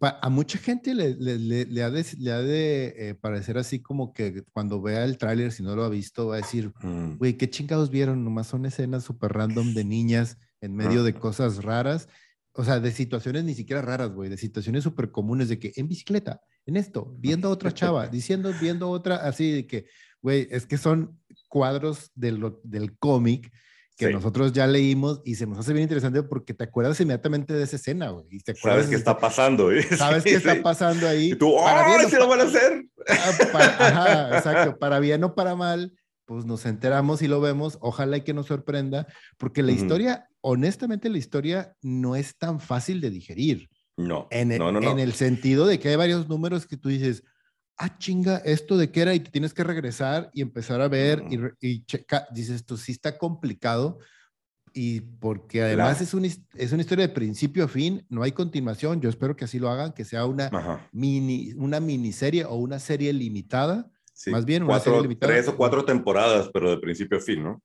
A 0.00 0.28
mucha 0.30 0.58
gente 0.58 0.94
le, 0.94 1.14
le, 1.14 1.82
ha 1.82 1.88
de, 1.88 2.04
le 2.18 2.32
ha 2.32 2.40
de 2.40 2.94
eh, 2.96 3.14
parecer 3.14 3.56
así 3.56 3.80
como 3.80 4.12
que 4.12 4.42
cuando 4.52 4.82
vea 4.82 5.04
el 5.04 5.16
tráiler, 5.16 5.52
si 5.52 5.62
no 5.62 5.76
lo 5.76 5.84
ha 5.84 5.88
visto, 5.88 6.26
va 6.26 6.34
a 6.34 6.38
decir, 6.38 6.72
mm. 6.82 7.18
güey, 7.18 7.34
¿qué 7.34 7.48
chingados 7.48 7.88
vieron? 7.88 8.24
Nomás 8.24 8.48
son 8.48 8.66
escenas 8.66 9.04
súper 9.04 9.32
random 9.32 9.74
de 9.74 9.84
niñas 9.84 10.38
en 10.60 10.74
medio 10.74 11.04
de 11.04 11.14
cosas 11.14 11.62
raras 11.62 12.08
o 12.54 12.64
sea, 12.64 12.80
de 12.80 12.92
situaciones 12.92 13.44
ni 13.44 13.54
siquiera 13.54 13.82
raras, 13.82 14.12
güey, 14.12 14.28
de 14.28 14.36
situaciones 14.36 14.84
súper 14.84 15.10
comunes 15.10 15.48
de 15.48 15.58
que 15.58 15.72
en 15.76 15.88
bicicleta, 15.88 16.40
en 16.66 16.76
esto, 16.76 17.14
viendo 17.18 17.48
a 17.48 17.50
otra 17.50 17.72
chava, 17.72 18.08
diciendo, 18.08 18.52
viendo 18.60 18.90
otra, 18.90 19.16
así 19.16 19.50
de 19.50 19.66
que, 19.66 19.86
güey, 20.20 20.48
es 20.50 20.66
que 20.66 20.76
son 20.76 21.18
cuadros 21.48 22.10
del, 22.14 22.54
del 22.62 22.96
cómic 22.98 23.50
que 23.96 24.10
nosotros 24.10 24.52
ya 24.52 24.66
leímos 24.66 25.20
y 25.24 25.36
se 25.36 25.46
nos 25.46 25.58
hace 25.58 25.72
bien 25.72 25.84
interesante 25.84 26.22
porque 26.22 26.54
te 26.54 26.64
acuerdas 26.64 27.00
inmediatamente 27.00 27.52
de 27.54 27.62
esa 27.62 27.76
escena, 27.76 28.10
güey. 28.10 28.26
Y 28.30 28.40
te 28.40 28.54
sabes 28.54 28.86
qué 28.88 28.96
está 28.96 29.18
pasando, 29.18 29.70
¿eh? 29.70 29.82
Sabes 29.96 30.24
qué 30.24 30.34
está 30.34 30.60
pasando 30.62 31.06
ahí. 31.06 31.32
Y 31.32 31.36
tú, 31.36 31.52
¡oh, 31.54 32.08
sí 32.08 32.16
lo 32.16 32.26
van 32.26 32.40
a 32.40 32.44
hacer! 32.44 32.84
Ah, 33.08 33.76
ajá, 33.78 34.38
exacto. 34.38 34.78
Para 34.78 34.98
bien 34.98 35.22
o 35.24 35.34
para 35.34 35.54
mal, 35.54 35.92
pues 36.24 36.44
nos 36.44 36.66
enteramos 36.66 37.22
y 37.22 37.28
lo 37.28 37.40
vemos. 37.40 37.78
Ojalá 37.80 38.18
y 38.18 38.20
que 38.22 38.34
nos 38.34 38.46
sorprenda, 38.46 39.06
porque 39.38 39.62
la 39.62 39.72
historia, 39.72 40.28
honestamente, 40.40 41.08
la 41.08 41.18
historia 41.18 41.76
no 41.82 42.16
es 42.16 42.36
tan 42.36 42.60
fácil 42.60 43.00
de 43.00 43.10
digerir. 43.10 43.68
No, 43.96 44.26
en 44.30 44.52
el, 44.52 44.58
no, 44.58 44.72
no, 44.72 44.90
En 44.90 44.98
el 44.98 45.12
sentido 45.12 45.66
de 45.66 45.78
que 45.78 45.88
hay 45.88 45.96
varios 45.96 46.28
números 46.28 46.66
que 46.66 46.76
tú 46.76 46.88
dices, 46.88 47.22
ah, 47.76 47.98
chinga, 47.98 48.38
¿esto 48.38 48.76
de 48.78 48.90
qué 48.90 49.02
era? 49.02 49.14
Y 49.14 49.20
te 49.20 49.30
tienes 49.30 49.52
que 49.52 49.64
regresar 49.64 50.30
y 50.32 50.40
empezar 50.40 50.80
a 50.80 50.88
ver 50.88 51.22
y, 51.30 51.38
y 51.60 51.84
checa, 51.84 52.26
dices, 52.32 52.56
esto 52.56 52.76
sí 52.76 52.92
está 52.92 53.18
complicado. 53.18 53.98
Y 54.74 55.00
porque 55.00 55.62
además 55.62 56.00
es, 56.00 56.14
un, 56.14 56.24
es 56.24 56.72
una 56.72 56.80
historia 56.80 57.06
de 57.06 57.12
principio 57.12 57.64
a 57.64 57.68
fin, 57.68 58.06
no 58.08 58.22
hay 58.22 58.32
continuación. 58.32 59.00
Yo 59.00 59.10
espero 59.10 59.36
que 59.36 59.44
así 59.44 59.58
lo 59.58 59.68
hagan, 59.68 59.92
que 59.92 60.04
sea 60.04 60.24
una, 60.24 60.88
mini, 60.92 61.52
una 61.56 61.80
miniserie 61.80 62.44
o 62.44 62.54
una 62.54 62.78
serie 62.78 63.12
limitada. 63.12 63.90
Más 64.30 64.44
bien, 64.44 64.62
una 64.62 64.80
serie 64.80 65.02
limitada. 65.02 65.32
Tres 65.32 65.48
o 65.48 65.56
cuatro 65.56 65.84
temporadas, 65.84 66.50
pero 66.52 66.70
de 66.70 66.78
principio 66.78 67.18
a 67.18 67.20
fin, 67.20 67.42
¿no? 67.42 67.62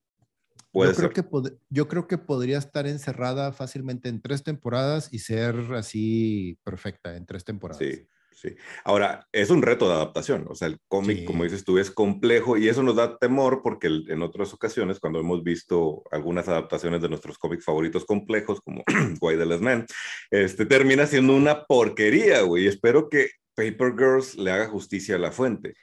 Puede 0.72 0.92
yo, 0.92 0.96
Creo 0.96 1.10
que 1.10 1.56
yo 1.70 1.88
creo 1.88 2.06
que 2.06 2.18
podría 2.18 2.58
estar 2.58 2.86
encerrada 2.86 3.52
fácilmente 3.52 4.08
en 4.08 4.20
tres 4.20 4.42
temporadas 4.42 5.08
y 5.12 5.20
ser 5.20 5.56
así 5.74 6.58
perfecta 6.62 7.16
en 7.16 7.26
tres 7.26 7.44
temporadas. 7.44 7.84
Sí. 7.84 8.06
Sí. 8.40 8.54
Ahora, 8.84 9.26
es 9.32 9.50
un 9.50 9.62
reto 9.62 9.88
de 9.88 9.94
adaptación, 9.94 10.46
o 10.48 10.54
sea, 10.54 10.68
el 10.68 10.78
cómic, 10.86 11.24
como 11.24 11.42
dices 11.42 11.64
tú, 11.64 11.76
es 11.76 11.90
complejo 11.90 12.56
y 12.56 12.68
eso 12.68 12.84
nos 12.84 12.94
da 12.94 13.18
temor 13.18 13.62
porque 13.64 13.88
en 13.88 14.22
otras 14.22 14.54
ocasiones, 14.54 15.00
cuando 15.00 15.18
hemos 15.18 15.42
visto 15.42 16.04
algunas 16.12 16.46
adaptaciones 16.46 17.02
de 17.02 17.08
nuestros 17.08 17.36
cómics 17.36 17.64
favoritos 17.64 18.04
complejos, 18.04 18.60
como 18.60 18.84
Why 19.20 19.38
the 19.38 19.58
Man, 19.58 19.86
este, 20.30 20.66
termina 20.66 21.08
siendo 21.08 21.34
una 21.34 21.64
porquería, 21.64 22.42
güey. 22.42 22.68
Espero 22.68 23.08
que 23.08 23.30
Paper 23.56 23.94
Girls 23.98 24.36
le 24.36 24.52
haga 24.52 24.68
justicia 24.68 25.16
a 25.16 25.18
la 25.18 25.32
fuente. 25.32 25.74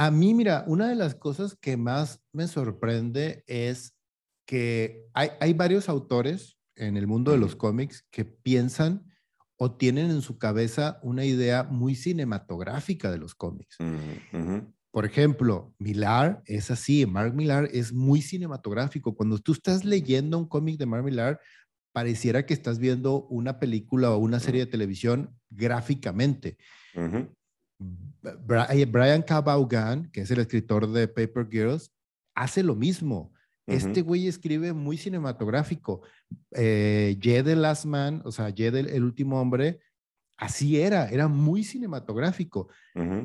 A 0.00 0.12
mí, 0.12 0.32
mira, 0.32 0.62
una 0.68 0.88
de 0.88 0.94
las 0.94 1.16
cosas 1.16 1.56
que 1.60 1.76
más 1.76 2.22
me 2.32 2.46
sorprende 2.46 3.42
es 3.48 3.96
que 4.46 5.08
hay, 5.12 5.30
hay 5.40 5.54
varios 5.54 5.88
autores 5.88 6.56
en 6.76 6.96
el 6.96 7.08
mundo 7.08 7.32
de 7.32 7.38
los 7.38 7.56
cómics 7.56 8.06
que 8.12 8.24
piensan 8.24 9.04
o 9.56 9.72
tienen 9.76 10.12
en 10.12 10.22
su 10.22 10.38
cabeza 10.38 11.00
una 11.02 11.24
idea 11.24 11.64
muy 11.64 11.96
cinematográfica 11.96 13.10
de 13.10 13.18
los 13.18 13.34
cómics. 13.34 13.76
Por 14.92 15.04
ejemplo, 15.04 15.74
Millar 15.80 16.42
es 16.46 16.70
así, 16.70 17.04
Mark 17.04 17.34
Millar 17.34 17.68
es 17.72 17.92
muy 17.92 18.22
cinematográfico. 18.22 19.16
Cuando 19.16 19.38
tú 19.38 19.52
estás 19.52 19.84
leyendo 19.84 20.38
un 20.38 20.46
cómic 20.46 20.78
de 20.78 20.86
Mark 20.86 21.04
Millar, 21.04 21.40
pareciera 21.92 22.46
que 22.46 22.54
estás 22.54 22.78
viendo 22.78 23.26
una 23.26 23.58
película 23.58 24.12
o 24.12 24.18
una 24.18 24.38
serie 24.38 24.64
de 24.64 24.70
televisión 24.70 25.36
gráficamente. 25.50 26.56
Brian 28.20 29.22
K. 29.22 29.40
Vaughan, 29.40 30.10
que 30.10 30.22
es 30.22 30.30
el 30.30 30.40
escritor 30.40 30.90
de 30.90 31.08
Paper 31.08 31.48
Girls, 31.50 31.92
hace 32.34 32.62
lo 32.62 32.74
mismo. 32.74 33.32
Este 33.66 34.00
güey 34.00 34.28
escribe 34.28 34.72
muy 34.72 34.96
cinematográfico. 34.96 36.00
Eh, 36.52 37.18
the 37.20 37.54
Last 37.54 37.84
Man, 37.84 38.22
o 38.24 38.32
sea, 38.32 38.50
Jed 38.50 38.74
el, 38.76 39.04
último 39.04 39.38
hombre, 39.38 39.80
así 40.38 40.80
era, 40.80 41.08
era 41.10 41.28
muy 41.28 41.64
cinematográfico. 41.64 42.68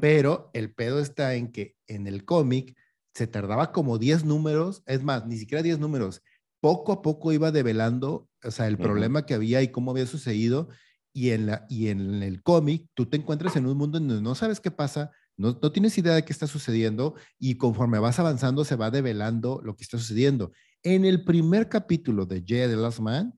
Pero 0.01 0.51
el 0.53 0.73
pedo 0.73 0.99
está 0.99 1.35
en 1.35 1.51
que 1.51 1.75
en 1.87 2.07
el 2.07 2.25
cómic 2.25 2.75
se 3.13 3.25
tardaba 3.25 3.71
como 3.71 3.97
10 3.97 4.25
números, 4.25 4.83
es 4.85 5.01
más, 5.01 5.25
ni 5.25 5.37
siquiera 5.37 5.63
10 5.63 5.79
números. 5.79 6.21
Poco 6.59 6.91
a 6.91 7.01
poco 7.01 7.31
iba 7.31 7.51
develando, 7.51 8.27
o 8.43 8.51
sea, 8.51 8.67
el 8.67 8.77
problema 8.77 9.25
que 9.25 9.35
había 9.35 9.61
y 9.61 9.69
cómo 9.69 9.91
había 9.91 10.05
sucedido. 10.05 10.69
Y 11.13 11.29
en, 11.29 11.45
la, 11.45 11.65
y 11.69 11.89
en 11.89 12.23
el 12.23 12.41
cómic, 12.41 12.87
tú 12.95 13.05
te 13.05 13.17
encuentras 13.17 13.55
en 13.55 13.67
un 13.67 13.77
mundo 13.77 13.99
en 13.99 14.07
donde 14.07 14.23
no 14.23 14.33
sabes 14.33 14.59
qué 14.59 14.71
pasa, 14.71 15.11
no, 15.37 15.55
tienes 15.71 15.97
idea 15.97 16.13
de 16.13 16.25
qué 16.25 16.33
está 16.33 16.47
sucediendo 16.47 17.15
y 17.39 17.55
conforme 17.55 17.99
vas 17.99 18.19
avanzando 18.19 18.65
se 18.65 18.75
va 18.75 18.91
develando 18.91 19.61
lo 19.63 19.75
que 19.75 19.83
está 19.83 19.97
sucediendo. 19.97 20.51
En 20.83 21.05
el 21.05 21.23
primer 21.23 21.69
capítulo 21.69 22.25
de 22.25 22.43
Jay 22.45 22.67
the 22.67 22.75
Last 22.75 22.99
Man, 22.99 23.33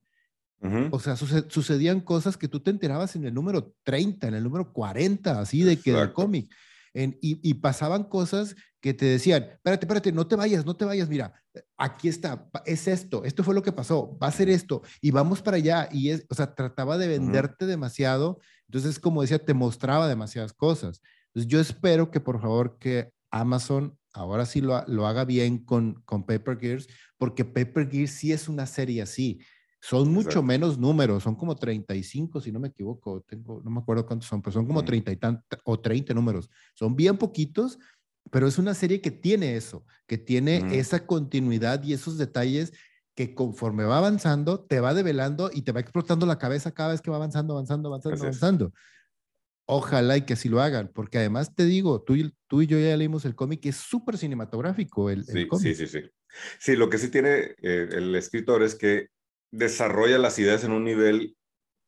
o 0.89 0.99
sea, 0.99 1.15
sucedían 1.15 2.01
cosas 2.01 2.37
que 2.37 2.47
tú 2.47 2.59
te 2.59 2.71
enterabas 2.71 3.15
en 3.15 3.25
el 3.25 3.33
número 3.33 3.75
30, 3.83 4.29
en 4.29 4.33
el 4.33 4.43
número 4.43 4.73
40, 4.73 5.39
así 5.39 5.61
de 5.61 5.77
que 5.77 5.91
del 5.91 6.11
cómic. 6.11 6.51
y, 6.93 7.53
pasaban 7.55 8.05
cosas 8.05 8.55
que 8.85 8.93
te 8.93 9.05
decían, 9.07 9.41
espérate, 9.41 9.83
espérate, 9.83 10.11
no 10.11 10.27
te 10.27 10.35
vayas, 10.35 10.63
no 10.63 10.75
te 10.75 10.85
vayas, 10.85 11.09
mira, 11.09 11.33
aquí 11.75 12.07
está, 12.07 12.47
es 12.67 12.87
esto, 12.87 13.23
esto 13.23 13.43
fue 13.43 13.55
lo 13.55 13.63
que 13.63 13.71
pasó, 13.71 14.15
va 14.21 14.27
a 14.27 14.31
ser 14.31 14.47
esto, 14.47 14.83
y 15.01 15.09
vamos 15.09 15.41
para 15.41 15.57
allá. 15.57 15.89
Y 15.91 16.11
es, 16.11 16.23
o 16.29 16.35
sea, 16.35 16.53
trataba 16.53 16.99
de 16.99 17.07
venderte 17.07 17.65
demasiado, 17.65 18.39
entonces, 18.67 18.99
como 18.99 19.23
decía, 19.23 19.43
te 19.43 19.55
mostraba 19.55 20.07
demasiadas 20.07 20.53
cosas. 20.53 21.01
Entonces, 21.29 21.51
yo 21.51 21.59
espero 21.59 22.11
que 22.11 22.19
por 22.19 22.39
favor 22.39 22.77
que 22.77 23.11
Amazon 23.31 23.97
ahora 24.13 24.45
sí 24.45 24.61
lo, 24.61 24.79
lo 24.85 25.07
haga 25.07 25.25
bien 25.25 25.65
con, 25.65 26.03
con 26.05 26.23
Paper 26.23 26.59
Gears, 26.59 26.87
porque 27.17 27.43
Paper 27.43 27.89
Gears 27.89 28.11
sí 28.11 28.33
es 28.33 28.47
una 28.47 28.67
serie 28.67 29.01
así. 29.01 29.39
Son 29.81 30.11
mucho 30.11 30.41
menos 30.41 30.79
números, 30.79 31.21
son 31.21 31.35
como 31.35 31.55
35, 31.55 32.41
si 32.41 32.51
no 32.51 32.59
me 32.59 32.69
equivoco, 32.69 33.21
tengo, 33.21 33.61
no 33.63 33.69
me 33.69 33.79
acuerdo 33.79 34.03
cuántos 34.03 34.27
son, 34.27 34.41
pero 34.41 34.53
son 34.53 34.65
como 34.65 34.83
30 34.83 35.11
y 35.11 35.19
o 35.63 35.79
30 35.79 36.11
números. 36.15 36.49
Son 36.73 36.95
bien 36.95 37.17
poquitos, 37.17 37.77
pero 38.31 38.47
es 38.47 38.57
una 38.57 38.73
serie 38.73 39.01
que 39.01 39.11
tiene 39.11 39.55
eso, 39.55 39.85
que 40.07 40.17
tiene 40.17 40.65
esa 40.71 41.05
continuidad 41.05 41.83
y 41.83 41.93
esos 41.93 42.17
detalles 42.17 42.73
que 43.15 43.33
conforme 43.33 43.85
va 43.85 43.97
avanzando, 43.97 44.59
te 44.59 44.79
va 44.79 44.93
develando 44.93 45.49
y 45.53 45.61
te 45.61 45.71
va 45.71 45.79
explotando 45.79 46.25
la 46.25 46.37
cabeza 46.37 46.73
cada 46.73 46.89
vez 46.91 47.01
que 47.01 47.09
va 47.09 47.17
avanzando, 47.17 47.53
avanzando, 47.53 47.89
avanzando, 47.89 48.21
avanzando. 48.21 48.73
Ojalá 49.67 50.17
y 50.17 50.23
que 50.23 50.33
así 50.33 50.49
lo 50.49 50.61
hagan, 50.61 50.91
porque 50.93 51.17
además 51.17 51.55
te 51.55 51.65
digo, 51.65 52.03
tú 52.03 52.15
y, 52.15 52.33
tú 52.47 52.61
y 52.61 52.67
yo 52.67 52.77
ya 52.77 52.95
leímos 52.97 53.25
el 53.25 53.35
cómic, 53.35 53.65
es 53.65 53.77
súper 53.77 54.17
cinematográfico 54.17 55.09
el, 55.09 55.23
sí, 55.23 55.47
cómic. 55.47 55.75
Sí, 55.75 55.75
sí, 55.75 55.87
sí. 55.87 56.09
Sí, 56.59 56.75
lo 56.75 56.89
que 56.89 56.97
sí 56.97 57.09
tiene 57.09 57.55
eh, 57.61 57.89
el 57.91 58.13
escritor 58.15 58.61
es 58.63 58.75
que 58.75 59.07
desarrolla 59.51 60.17
las 60.17 60.37
ideas 60.37 60.63
en 60.65 60.71
un 60.71 60.83
nivel 60.83 61.37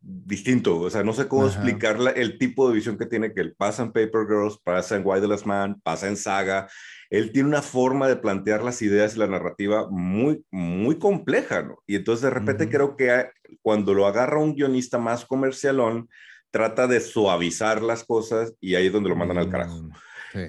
distinto, 0.09 0.79
o 0.79 0.89
sea, 0.89 1.03
no 1.03 1.11
sé 1.11 1.27
cómo 1.27 1.47
explicar 1.47 1.97
el 2.15 2.37
tipo 2.37 2.69
de 2.69 2.75
visión 2.75 2.97
que 2.97 3.05
tiene, 3.05 3.33
que 3.33 3.41
él 3.41 3.55
pasa 3.57 3.83
en 3.83 3.91
Paper 3.91 4.25
Girls, 4.25 4.57
pasa 4.63 4.95
en 4.95 5.05
Why 5.05 5.19
the 5.19 5.27
Last 5.27 5.45
Man, 5.45 5.81
pasa 5.83 6.07
en 6.07 6.15
Saga, 6.15 6.69
él 7.09 7.33
tiene 7.33 7.49
una 7.49 7.61
forma 7.61 8.07
de 8.07 8.15
plantear 8.15 8.63
las 8.63 8.81
ideas 8.81 9.15
y 9.15 9.19
la 9.19 9.27
narrativa 9.27 9.87
muy, 9.89 10.45
muy 10.49 10.97
compleja, 10.97 11.61
¿no? 11.61 11.83
Y 11.85 11.95
entonces 11.95 12.23
de 12.23 12.29
repente 12.29 12.69
creo 12.69 12.95
que 12.95 13.29
cuando 13.61 13.93
lo 13.93 14.07
agarra 14.07 14.39
un 14.39 14.55
guionista 14.55 14.97
más 14.97 15.25
comercialón, 15.25 16.07
trata 16.51 16.87
de 16.87 17.01
suavizar 17.01 17.83
las 17.83 18.05
cosas 18.05 18.53
y 18.61 18.75
ahí 18.75 18.87
es 18.87 18.93
donde 18.93 19.09
lo 19.09 19.15
mandan 19.17 19.39
al 19.39 19.49
carajo. 19.49 19.83
Mm, 19.83 19.91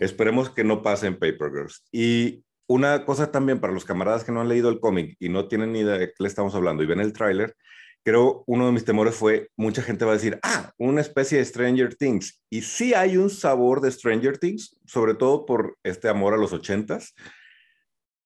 Esperemos 0.01 0.51
que 0.51 0.63
no 0.63 0.83
pase 0.83 1.09
en 1.09 1.19
Paper 1.19 1.51
Girls. 1.51 1.85
Y 1.91 2.45
una 2.69 3.05
cosa 3.05 3.33
también 3.33 3.59
para 3.59 3.73
los 3.73 3.85
camaradas 3.85 4.23
que 4.23 4.31
no 4.31 4.41
han 4.41 4.49
leído 4.49 4.69
el 4.69 4.79
cómic 4.79 5.17
y 5.19 5.29
no 5.29 5.49
tienen 5.49 5.73
ni 5.73 5.81
idea 5.81 5.99
de 5.99 6.09
qué 6.09 6.15
le 6.21 6.29
estamos 6.29 6.55
hablando 6.55 6.83
y 6.83 6.87
ven 6.87 7.01
el 7.01 7.13
tráiler, 7.13 7.57
creo 8.05 8.45
uno 8.47 8.67
de 8.67 8.73
mis 8.73 8.85
temores 8.85 9.15
fue, 9.15 9.51
mucha 9.57 9.83
gente 9.83 10.05
va 10.05 10.13
a 10.13 10.15
decir, 10.15 10.39
ah, 10.43 10.73
una 10.79 11.01
especie 11.01 11.39
de 11.39 11.45
Stranger 11.45 11.95
Things. 11.95 12.41
Y 12.51 12.63
sí 12.63 12.95
hay 12.95 13.17
un 13.17 13.31
sabor 13.31 13.81
de 13.81 13.91
Stranger 13.91 14.39
Things, 14.39 14.79
sobre 14.87 15.15
todo 15.15 15.45
por 15.45 15.77
este 15.83 16.09
amor 16.09 16.35
a 16.35 16.39
los 16.39 16.53
ochentas, 16.53 17.15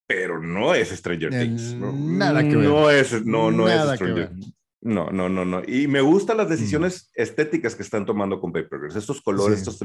pero 0.07 0.41
no 0.41 0.75
es 0.75 0.89
Stranger 0.89 1.29
Things. 1.31 1.75
nada 1.75 2.41
que 2.41 2.55
ver. 2.55 2.69
No 2.69 2.89
es, 2.89 3.25
no, 3.25 3.51
no 3.51 3.67
es 3.67 3.95
Stranger 3.95 4.29
Things. 4.29 4.53
No, 4.83 5.09
no, 5.11 5.29
no, 5.29 5.45
no. 5.45 5.61
Y 5.65 5.87
me 5.87 6.01
gustan 6.01 6.37
las 6.37 6.47
mm. 6.47 6.51
decisiones 6.51 7.09
estéticas 7.15 7.73
que 7.73 7.83
están 7.83 8.05
tomando 8.05 8.39
con 8.41 8.51
Paper 8.51 8.79
Girls. 8.79 8.95
Estos 8.97 9.21
colores, 9.21 9.59
estos, 9.59 9.79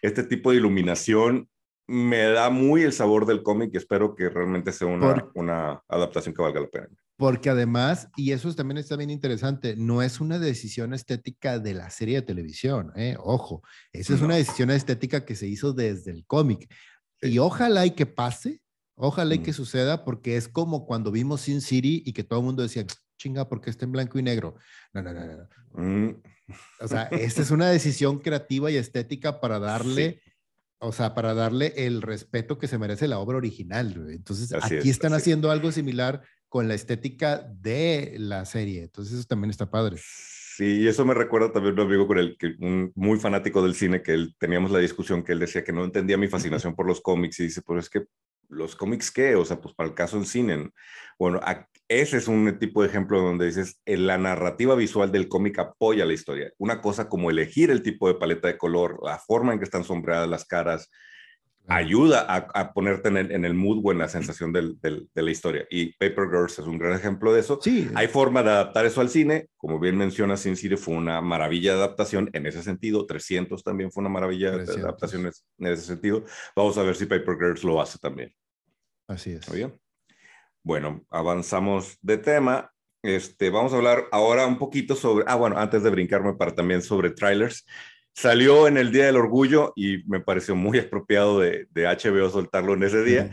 este 0.00 0.22
tipo 0.22 0.50
de 0.50 0.56
iluminación 0.56 1.48
me 1.86 2.22
da 2.22 2.48
muy 2.50 2.82
el 2.82 2.92
sabor 2.92 3.26
del 3.26 3.42
cómic 3.42 3.70
y 3.74 3.76
espero 3.76 4.14
que 4.14 4.30
realmente 4.30 4.72
sea 4.72 4.86
una, 4.86 5.28
una 5.34 5.82
adaptación 5.88 6.34
que 6.34 6.42
valga 6.42 6.60
la 6.60 6.68
pena. 6.68 6.88
Porque 7.20 7.50
además, 7.50 8.08
y 8.16 8.32
eso 8.32 8.54
también 8.54 8.78
está 8.78 8.96
bien 8.96 9.10
interesante, 9.10 9.76
no 9.76 10.00
es 10.00 10.20
una 10.22 10.38
decisión 10.38 10.94
estética 10.94 11.58
de 11.58 11.74
la 11.74 11.90
serie 11.90 12.16
de 12.16 12.22
televisión, 12.22 12.92
¿eh? 12.96 13.14
ojo, 13.20 13.62
esa 13.92 14.14
es 14.14 14.22
una 14.22 14.36
decisión 14.36 14.70
estética 14.70 15.26
que 15.26 15.36
se 15.36 15.46
hizo 15.46 15.74
desde 15.74 16.12
el 16.12 16.24
cómic. 16.24 16.74
Y 17.20 17.36
ojalá 17.36 17.84
y 17.84 17.90
que 17.90 18.06
pase, 18.06 18.62
ojalá 18.94 19.34
y 19.34 19.40
que 19.40 19.52
suceda, 19.52 20.02
porque 20.06 20.38
es 20.38 20.48
como 20.48 20.86
cuando 20.86 21.12
vimos 21.12 21.42
Sin 21.42 21.60
City 21.60 22.02
y 22.06 22.14
que 22.14 22.24
todo 22.24 22.38
el 22.38 22.46
mundo 22.46 22.62
decía, 22.62 22.86
chinga, 23.18 23.50
porque 23.50 23.68
está 23.68 23.84
en 23.84 23.92
blanco 23.92 24.18
y 24.18 24.22
negro. 24.22 24.56
No, 24.94 25.02
no, 25.02 25.12
no, 25.12 25.26
no. 25.26 25.48
Mm. 25.74 26.22
O 26.80 26.88
sea, 26.88 27.02
esta 27.10 27.42
es 27.42 27.50
una 27.50 27.68
decisión 27.68 28.20
creativa 28.20 28.70
y 28.70 28.76
estética 28.76 29.42
para 29.42 29.58
darle, 29.58 30.22
o 30.78 30.90
sea, 30.90 31.14
para 31.14 31.34
darle 31.34 31.74
el 31.76 32.00
respeto 32.00 32.56
que 32.56 32.66
se 32.66 32.78
merece 32.78 33.08
la 33.08 33.18
obra 33.18 33.36
original. 33.36 34.06
Entonces, 34.08 34.54
aquí 34.54 34.88
están 34.88 35.12
haciendo 35.12 35.50
algo 35.50 35.70
similar 35.70 36.22
con 36.50 36.68
la 36.68 36.74
estética 36.74 37.38
de 37.38 38.16
la 38.18 38.44
serie. 38.44 38.82
Entonces, 38.82 39.14
eso 39.14 39.26
también 39.26 39.50
está 39.50 39.70
padre. 39.70 39.96
Sí, 39.98 40.80
y 40.80 40.88
eso 40.88 41.06
me 41.06 41.14
recuerda 41.14 41.52
también 41.52 41.74
un 41.74 41.86
amigo 41.86 42.06
con 42.06 42.18
el 42.18 42.36
que 42.36 42.54
un 42.58 42.92
muy 42.94 43.18
fanático 43.18 43.62
del 43.62 43.74
cine 43.74 44.02
que 44.02 44.12
él 44.12 44.34
teníamos 44.38 44.70
la 44.70 44.80
discusión 44.80 45.22
que 45.22 45.32
él 45.32 45.38
decía 45.38 45.64
que 45.64 45.72
no 45.72 45.84
entendía 45.84 46.18
mi 46.18 46.28
fascinación 46.28 46.74
por 46.74 46.86
los 46.86 47.00
cómics 47.00 47.40
y 47.40 47.44
dice, 47.44 47.62
pues 47.62 47.84
es 47.84 47.88
que 47.88 48.04
los 48.48 48.74
cómics 48.76 49.10
qué, 49.12 49.36
o 49.36 49.44
sea, 49.44 49.60
pues 49.60 49.74
para 49.74 49.88
el 49.88 49.94
caso 49.94 50.18
en 50.18 50.26
cine. 50.26 50.70
Bueno, 51.18 51.40
ese 51.88 52.16
es 52.16 52.28
un 52.28 52.58
tipo 52.58 52.82
de 52.82 52.88
ejemplo 52.88 53.22
donde 53.22 53.46
dices, 53.46 53.80
la 53.86 54.18
narrativa 54.18 54.74
visual 54.74 55.12
del 55.12 55.28
cómic 55.28 55.60
apoya 55.60 56.04
la 56.04 56.14
historia. 56.14 56.52
Una 56.58 56.80
cosa 56.80 57.08
como 57.08 57.30
elegir 57.30 57.70
el 57.70 57.82
tipo 57.82 58.08
de 58.08 58.14
paleta 58.14 58.48
de 58.48 58.58
color, 58.58 58.98
la 59.02 59.18
forma 59.18 59.52
en 59.52 59.60
que 59.60 59.64
están 59.64 59.84
sombreadas 59.84 60.28
las 60.28 60.44
caras, 60.44 60.90
ayuda 61.70 62.26
a, 62.28 62.72
ponerte 62.72 63.08
en 63.08 63.44
el, 63.44 63.54
mood 63.54 63.80
o 63.84 63.92
en 63.92 63.98
la 63.98 64.08
sensación 64.08 64.52
de 64.52 65.06
la 65.14 65.30
historia. 65.30 65.66
Y 65.70 65.92
Paper 65.92 66.28
Girls 66.30 66.58
es 66.58 66.66
un 66.66 66.78
gran 66.78 66.94
ejemplo 66.94 67.32
de 67.32 67.40
eso. 67.40 67.58
Sí. 67.62 67.88
Hay 67.94 68.08
forma 68.08 68.42
de 68.42 68.50
adaptar 68.50 68.84
eso 68.86 69.00
al 69.00 69.08
cine. 69.08 69.48
Como 69.56 69.78
bien 69.78 69.96
menciona 69.96 70.36
Sin 70.36 70.56
City, 70.56 70.76
fue 70.76 70.94
una 70.94 71.20
maravilla 71.20 71.72
de 71.72 71.78
adaptación 71.78 72.28
en 72.32 72.46
ese 72.46 72.62
sentido. 72.62 73.06
300 73.06 73.62
también 73.62 73.92
fue 73.92 74.02
una 74.02 74.10
maravilla 74.10 74.50
de 74.50 74.80
adaptación 74.80 75.30
en 75.58 75.66
ese 75.66 75.82
sentido. 75.82 76.24
Vamos 76.56 76.76
a 76.76 76.82
ver 76.82 76.96
si 76.96 77.06
Paper 77.06 77.36
Girls 77.38 77.64
lo 77.64 77.80
hace 77.80 77.98
también. 77.98 78.34
Así 79.06 79.32
es. 79.32 79.50
bien? 79.52 79.72
Bueno, 80.62 81.04
avanzamos 81.10 81.98
de 82.02 82.18
tema. 82.18 82.72
Este, 83.02 83.48
vamos 83.48 83.72
a 83.72 83.76
hablar 83.76 84.04
ahora 84.12 84.46
un 84.46 84.58
poquito 84.58 84.94
sobre, 84.94 85.24
ah, 85.26 85.36
bueno, 85.36 85.56
antes 85.56 85.82
de 85.82 85.90
brincarme 85.90 86.34
para 86.34 86.54
también 86.54 86.82
sobre 86.82 87.10
trailers. 87.10 87.64
Salió 88.14 88.68
en 88.68 88.76
el 88.76 88.92
Día 88.92 89.06
del 89.06 89.16
Orgullo 89.16 89.72
y 89.76 90.04
me 90.06 90.20
pareció 90.20 90.54
muy 90.54 90.78
apropiado 90.80 91.40
de, 91.40 91.66
de 91.70 91.84
HBO 91.84 92.28
soltarlo 92.30 92.74
en 92.74 92.82
ese 92.82 93.02
día. 93.02 93.30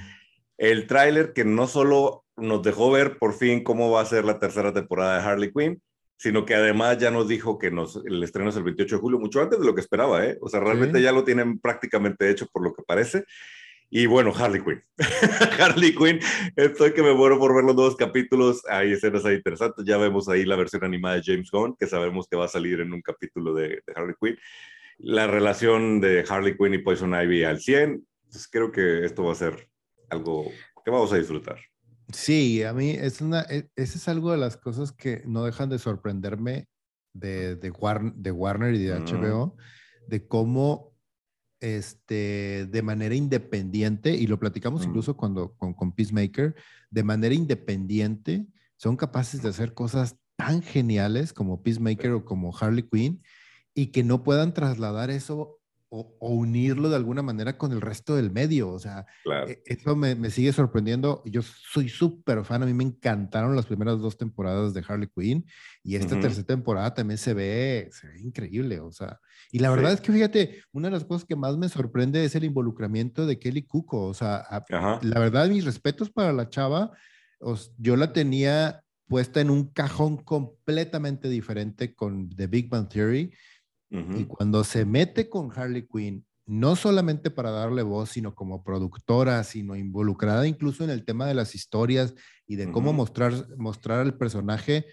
El 0.57 0.87
tráiler 0.87 1.33
que 1.33 1.45
no 1.45 1.67
solo 1.67 2.25
nos 2.35 2.61
dejó 2.63 2.91
ver 2.91 3.17
por 3.17 3.33
fin 3.33 3.63
cómo 3.63 3.91
va 3.91 4.01
a 4.01 4.05
ser 4.05 4.25
la 4.25 4.39
tercera 4.39 4.73
temporada 4.73 5.19
de 5.19 5.27
Harley 5.27 5.51
Quinn, 5.51 5.81
sino 6.17 6.45
que 6.45 6.55
además 6.55 6.97
ya 6.97 7.11
nos 7.11 7.27
dijo 7.27 7.57
que 7.59 7.69
nos, 7.69 8.01
el 8.05 8.23
estreno 8.23 8.49
es 8.49 8.55
el 8.55 8.63
28 8.63 8.95
de 8.95 9.01
julio, 9.01 9.19
mucho 9.19 9.41
antes 9.41 9.59
de 9.59 9.65
lo 9.65 9.75
que 9.75 9.81
esperaba, 9.81 10.25
¿eh? 10.25 10.37
O 10.41 10.49
sea, 10.49 10.59
realmente 10.59 11.01
ya 11.01 11.11
lo 11.11 11.23
tienen 11.23 11.59
prácticamente 11.59 12.29
hecho 12.29 12.47
por 12.47 12.63
lo 12.63 12.73
que 12.73 12.83
parece. 12.83 13.25
Y 13.89 14.05
bueno, 14.05 14.33
Harley 14.35 14.61
Quinn. 14.61 14.83
Harley 15.59 15.95
Quinn, 15.95 16.19
estoy 16.55 16.93
que 16.93 17.01
me 17.01 17.13
muero 17.13 17.39
por 17.39 17.55
ver 17.55 17.63
los 17.63 17.75
nuevos 17.75 17.95
capítulos. 17.95 18.61
Hay 18.69 18.93
escenas 18.93 19.23
ahí 19.25 19.35
interesantes. 19.35 19.85
Ya 19.85 19.97
vemos 19.97 20.27
ahí 20.27 20.45
la 20.45 20.57
versión 20.57 20.83
animada 20.83 21.15
de 21.15 21.23
James 21.23 21.49
Gunn, 21.51 21.75
que 21.79 21.87
sabemos 21.87 22.27
que 22.29 22.35
va 22.35 22.45
a 22.45 22.49
salir 22.49 22.81
en 22.81 22.93
un 22.93 23.01
capítulo 23.01 23.53
de, 23.53 23.81
de 23.85 23.93
Harley 23.95 24.15
Quinn. 24.21 24.37
La 24.97 25.27
relación 25.27 26.01
de 26.01 26.25
Harley 26.27 26.57
Quinn 26.57 26.73
y 26.73 26.79
Poison 26.79 27.13
Ivy 27.13 27.43
al 27.43 27.61
100. 27.61 28.05
Entonces 28.25 28.49
creo 28.51 28.71
que 28.71 29.05
esto 29.05 29.23
va 29.23 29.31
a 29.31 29.35
ser 29.35 29.69
algo 30.09 30.51
que 30.83 30.91
vamos 30.91 31.13
a 31.13 31.17
disfrutar. 31.17 31.57
Sí, 32.11 32.63
a 32.63 32.73
mí 32.73 32.91
es 32.91 33.21
una, 33.21 33.41
e, 33.49 33.69
ese 33.75 33.97
es 33.97 34.07
algo 34.07 34.31
de 34.31 34.37
las 34.37 34.57
cosas 34.57 34.91
que 34.91 35.23
no 35.25 35.43
dejan 35.43 35.69
de 35.69 35.79
sorprenderme 35.79 36.67
de, 37.13 37.55
de, 37.55 37.71
de 38.15 38.31
Warner 38.31 38.73
y 38.73 38.83
de 38.83 38.99
HBO, 38.99 39.57
de 40.07 40.27
cómo 40.27 40.86
este, 41.59 42.67
de 42.67 42.81
manera 42.81 43.15
independiente, 43.15 44.15
y 44.15 44.27
lo 44.27 44.39
platicamos 44.39 44.85
mm. 44.85 44.89
incluso 44.89 45.17
cuando 45.17 45.53
con, 45.55 45.73
con, 45.73 45.91
Peacemaker, 45.91 46.55
de 46.89 47.03
manera 47.03 47.35
independiente 47.35 48.45
son 48.77 48.95
capaces 48.95 49.41
de 49.41 49.49
hacer 49.49 49.73
cosas 49.73 50.17
tan 50.35 50.61
geniales 50.61 51.33
como 51.33 51.63
Peacemaker 51.63 52.11
o 52.11 52.25
como 52.25 52.55
Harley 52.55 52.83
Quinn 52.83 53.21
y 53.73 53.87
que 53.87 54.03
no 54.03 54.23
puedan 54.23 54.53
trasladar 54.53 55.09
eso 55.09 55.56
o, 55.89 56.17
unirlo 56.19 56.89
de 56.89 56.95
alguna 56.95 57.21
manera 57.21 57.57
con 57.57 57.71
el 57.71 57.81
resto 57.81 58.15
del 58.15 58.31
medio. 58.31 58.69
O 58.69 58.79
sea, 58.79 59.05
e, 59.47 59.61
eso 59.65 59.95
me, 59.95 60.29
sigue 60.29 60.51
sorprendiendo. 60.51 61.21
Yo 61.25 61.41
soy 61.41 61.89
súper 61.89 62.43
fan, 62.43 62.63
a 62.63 62.65
mí 62.65 62.73
me 62.73 62.83
encantaron 62.83 63.55
las 63.55 63.65
primeras 63.65 63.99
dos 63.99 64.17
temporadas 64.17 64.73
de 64.73 64.83
Harley 64.87 65.09
Quinn 65.13 65.45
y 65.83 65.95
esta 65.95 66.19
tercera 66.19 66.45
temporada 66.45 66.93
también 66.93 67.17
se 67.17 67.33
ve, 67.33 67.89
se 67.91 68.07
ve 68.07 68.21
increíble. 68.21 68.79
O 68.79 68.91
sea, 68.91 69.19
y 69.51 69.59
la 69.59 69.69
verdad 69.69 69.93
es 69.93 70.01
que 70.01 70.11
fíjate, 70.11 70.61
una 70.71 70.89
de 70.89 70.93
las 70.93 71.05
cosas 71.05 71.25
que 71.25 71.35
más 71.35 71.57
me 71.57 71.69
sorprende 71.69 72.23
es 72.25 72.35
el 72.35 72.43
involucramiento 72.43 73.25
de 73.25 73.39
Kelly 73.39 73.63
Cuco. 73.63 74.05
O 74.05 74.13
sea, 74.13 74.45
la 74.69 75.19
verdad, 75.19 75.47
mis 75.47 75.65
respetos 75.65 76.09
para 76.09 76.33
la 76.33 76.49
chava, 76.49 76.91
yo 77.77 77.95
la 77.95 78.13
tenía 78.13 78.83
puesta 79.07 79.39
en 79.39 79.49
un 79.49 79.71
cajón 79.71 80.17
completamente 80.17 81.29
diferente 81.29 81.95
con 81.95 82.29
The 82.29 82.47
Big 82.47 82.69
Bang 82.69 82.89
Theory 82.89 83.31
y 83.89 84.25
cuando 84.25 84.63
se 84.63 84.85
mete 84.85 85.29
con 85.29 85.51
Harley 85.57 85.87
Quinn, 85.87 86.25
no 86.45 86.75
solamente 86.75 87.29
para 87.29 87.51
darle 87.51 87.83
voz, 87.83 88.09
sino 88.09 88.33
como 88.33 88.63
productora, 88.63 89.43
sino 89.43 89.75
involucrada 89.75 90.47
incluso 90.47 90.83
en 90.83 90.89
el 90.89 91.03
tema 91.03 91.25
de 91.25 91.33
las 91.33 91.55
historias 91.55 92.15
y 92.47 92.55
de 92.55 92.71
cómo 92.71 92.93
mostrar, 92.93 93.47
mostrar 93.57 93.99
al 93.99 94.17
personaje. 94.17 94.85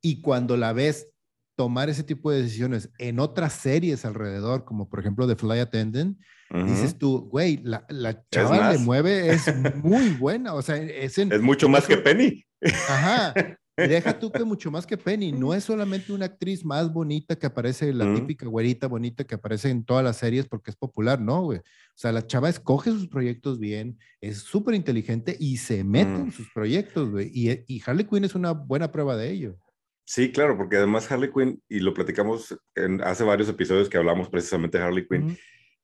Y 0.00 0.22
cuando 0.22 0.56
la 0.56 0.72
ves 0.72 1.12
tomar 1.56 1.90
ese 1.90 2.04
tipo 2.04 2.30
de 2.30 2.42
decisiones 2.42 2.90
en 2.98 3.20
otras 3.20 3.52
series 3.52 4.06
alrededor, 4.06 4.64
como 4.64 4.88
por 4.88 5.00
ejemplo 5.00 5.28
The 5.28 5.36
Fly 5.36 5.58
Attendant, 5.58 6.18
dices 6.50 6.96
tú, 6.96 7.28
güey, 7.28 7.60
la, 7.62 7.84
la 7.90 8.26
chava 8.30 8.72
le 8.72 8.78
mueve, 8.78 9.30
es 9.30 9.44
muy 9.84 10.08
buena, 10.14 10.54
o 10.54 10.62
sea, 10.62 10.76
es, 10.76 11.18
es 11.18 11.42
mucho 11.42 11.68
más 11.68 11.86
que 11.86 11.98
Penny. 11.98 12.42
Ajá, 12.88 13.34
deja 13.88 14.18
tú 14.18 14.30
que 14.30 14.44
mucho 14.44 14.70
más 14.70 14.86
que 14.86 14.96
Penny, 14.96 15.32
no 15.32 15.54
es 15.54 15.64
solamente 15.64 16.12
una 16.12 16.26
actriz 16.26 16.64
más 16.64 16.92
bonita 16.92 17.36
que 17.36 17.46
aparece, 17.46 17.92
la 17.92 18.14
típica 18.14 18.46
güerita 18.46 18.86
bonita 18.86 19.24
que 19.24 19.34
aparece 19.34 19.70
en 19.70 19.84
todas 19.84 20.04
las 20.04 20.16
series 20.16 20.46
porque 20.46 20.70
es 20.70 20.76
popular, 20.76 21.20
no, 21.20 21.42
güey. 21.42 21.58
O 21.58 21.62
sea, 21.94 22.12
la 22.12 22.26
chava 22.26 22.48
escoge 22.48 22.90
sus 22.90 23.08
proyectos 23.08 23.58
bien, 23.58 23.98
es 24.20 24.38
súper 24.38 24.74
inteligente 24.74 25.36
y 25.38 25.58
se 25.58 25.84
mete 25.84 26.14
en 26.14 26.32
sus 26.32 26.50
proyectos, 26.52 27.10
güey. 27.10 27.30
Y, 27.32 27.50
y, 27.66 27.82
Harley 27.84 28.06
Quinn 28.06 28.24
es 28.24 28.34
una 28.34 28.52
buena 28.52 28.90
prueba 28.90 29.16
de 29.16 29.30
ello. 29.30 29.56
Sí, 30.04 30.32
claro, 30.32 30.56
porque 30.56 30.76
además 30.76 31.10
Harley 31.10 31.30
Quinn, 31.32 31.62
y 31.68 31.80
lo 31.80 31.94
platicamos 31.94 32.56
en, 32.74 33.02
hace 33.02 33.22
varios 33.24 33.48
episodios 33.48 33.88
que 33.88 33.98
hablamos 33.98 34.28
precisamente 34.28 34.78
de 34.78 34.84
Harley 34.84 35.06
Quinn, 35.06 35.38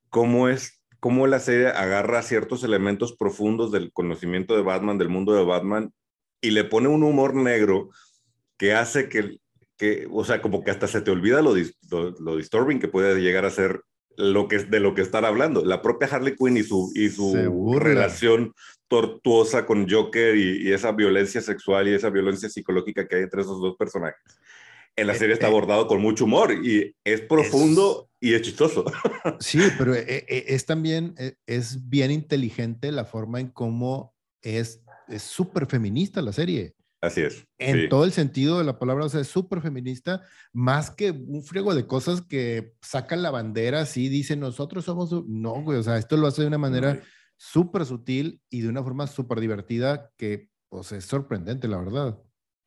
cómo 0.09 0.49
es 0.49 0.83
cómo 1.01 1.27
la 1.27 1.39
serie 1.39 1.69
agarra 1.69 2.23
ciertos 2.23 2.65
elementos 2.65 3.17
profundos 3.17 3.71
del 3.71 3.93
conocimiento 3.93 4.57
de 4.57 4.63
Batman, 4.63 4.99
del 4.99 5.09
mundo 5.09 5.35
de 5.35 5.45
Batman, 5.45 5.93
y 6.47 6.53
le 6.53 6.63
pone 6.63 6.87
un 6.87 7.03
humor 7.03 7.35
negro 7.35 7.91
que 8.57 8.73
hace 8.73 9.09
que, 9.09 9.39
que 9.77 10.07
o 10.13 10.25
sea, 10.25 10.41
como 10.41 10.63
que 10.63 10.71
hasta 10.71 10.87
se 10.87 11.01
te 11.01 11.11
olvida 11.11 11.43
lo, 11.43 11.55
lo, 12.21 12.37
disturbing 12.37 12.79
que 12.79 12.87
puede 12.87 13.21
llegar 13.21 13.45
a 13.45 13.51
ser 13.51 13.81
lo 14.17 14.47
que, 14.47 14.59
de 14.59 14.79
lo 14.79 14.95
que 14.95 15.03
están 15.03 15.25
hablando. 15.25 15.65
La 15.65 15.83
propia 15.83 16.07
Harley 16.09 16.37
Quinn 16.37 16.57
y 16.57 16.63
su, 16.63 16.93
y 16.95 17.09
su 17.11 17.35
relación 17.81 18.55
tortuosa 18.87 19.67
con 19.67 19.91
Joker 19.91 20.37
y, 20.37 20.73
esa 20.73 20.93
violencia 20.93 21.41
sexual 21.41 21.89
y 21.89 21.95
esa 21.95 22.11
violencia 22.11 22.49
psicológica 22.49 23.09
que 23.09 23.17
hay 23.17 23.23
entre 23.25 23.43
esos 23.43 23.61
dos 23.61 23.77
personajes. 23.77 24.23
En 24.95 25.09
la 25.09 25.15
eh, 25.15 25.19
serie 25.19 25.35
está 25.35 25.47
eh, 25.47 25.51
abordado 25.51 25.89
con 25.89 26.01
mucho 26.01 26.27
humor 26.27 26.53
y 26.53 26.95
es 27.03 27.23
profundo 27.23 28.09
y 28.21 28.35
es 28.35 28.43
chistoso. 28.43 28.85
Sí, 29.41 29.59
pero 29.77 29.97
eh, 29.97 30.25
es 30.29 30.65
también, 30.65 31.17
es 31.45 31.89
bien 31.89 32.13
inteligente 32.13 32.93
la 32.93 33.05
forma 33.05 33.41
en 33.41 33.49
cómo 33.49 34.15
es 34.43 34.81
es 35.09 35.23
súper 35.23 35.67
feminista 35.67 36.23
la 36.23 36.33
serie. 36.33 36.75
Así 37.01 37.21
es. 37.21 37.47
En 37.59 37.89
todo 37.89 38.05
el 38.05 38.13
sentido 38.13 38.59
de 38.59 38.65
la 38.65 38.79
palabra, 38.79 39.05
o 39.05 39.09
sea, 39.09 39.21
es 39.21 39.29
súper 39.29 39.61
feminista, 39.61 40.23
más 40.53 40.91
que 40.91 41.11
un 41.11 41.43
friego 41.43 41.75
de 41.75 41.87
cosas 41.87 42.23
que 42.23 42.75
sacan 42.81 43.23
la 43.23 43.31
bandera 43.31 43.83
así, 43.83 44.09
dicen 44.09 44.41
nosotros 44.41 44.85
somos. 44.85 45.13
No, 45.27 45.63
güey, 45.63 45.79
o 45.79 45.83
sea, 45.83 45.99
esto 45.99 46.17
lo 46.17 46.27
hace 46.27 46.43
de 46.43 46.49
una 46.49 46.59
manera 46.59 47.01
súper 47.37 47.85
sutil 47.85 48.41
y 48.51 48.63
de 48.63 48.69
una 48.69 48.83
forma 48.83 49.07
súper 49.07 49.41
divertida 49.41 50.11
que, 50.17 50.49
pues, 50.69 50.93
es 50.93 51.05
sorprendente, 51.05 51.69
la 51.69 51.79
verdad. 51.79 52.19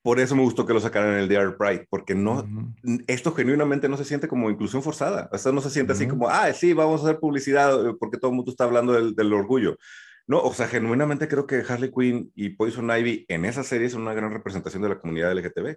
Por 0.01 0.19
eso 0.19 0.35
me 0.35 0.43
gustó 0.43 0.65
que 0.65 0.73
lo 0.73 0.79
sacaran 0.79 1.13
en 1.13 1.19
el 1.19 1.27
DR 1.27 1.57
Pride, 1.57 1.87
porque 1.89 2.15
no, 2.15 2.47
esto 3.07 3.33
genuinamente 3.33 3.89
no 3.89 3.97
se 3.97 4.05
siente 4.05 4.29
como 4.29 4.49
inclusión 4.49 4.81
forzada. 4.81 5.29
Esto 5.33 5.51
no 5.51 5.59
se 5.59 5.69
siente 5.69 5.91
así 5.91 6.07
como, 6.07 6.29
ah, 6.29 6.53
sí, 6.53 6.71
vamos 6.71 7.01
a 7.01 7.03
hacer 7.05 7.19
publicidad 7.19 7.77
porque 7.99 8.17
todo 8.17 8.31
el 8.31 8.37
mundo 8.37 8.51
está 8.51 8.63
hablando 8.63 8.93
del, 8.93 9.13
del 9.13 9.33
orgullo. 9.33 9.75
No, 10.29 10.43
o 10.43 10.53
sea, 10.53 10.67
genuinamente 10.67 11.27
creo 11.27 11.47
que 11.47 11.63
Harley 11.67 11.89
Quinn 11.91 12.31
y 12.35 12.49
Poison 12.49 12.87
Ivy 12.87 13.25
en 13.29 13.45
esa 13.45 13.63
serie 13.63 13.89
son 13.89 14.03
una 14.03 14.13
gran 14.13 14.31
representación 14.31 14.83
de 14.83 14.89
la 14.89 14.99
comunidad 14.99 15.35
LGTB. 15.35 15.75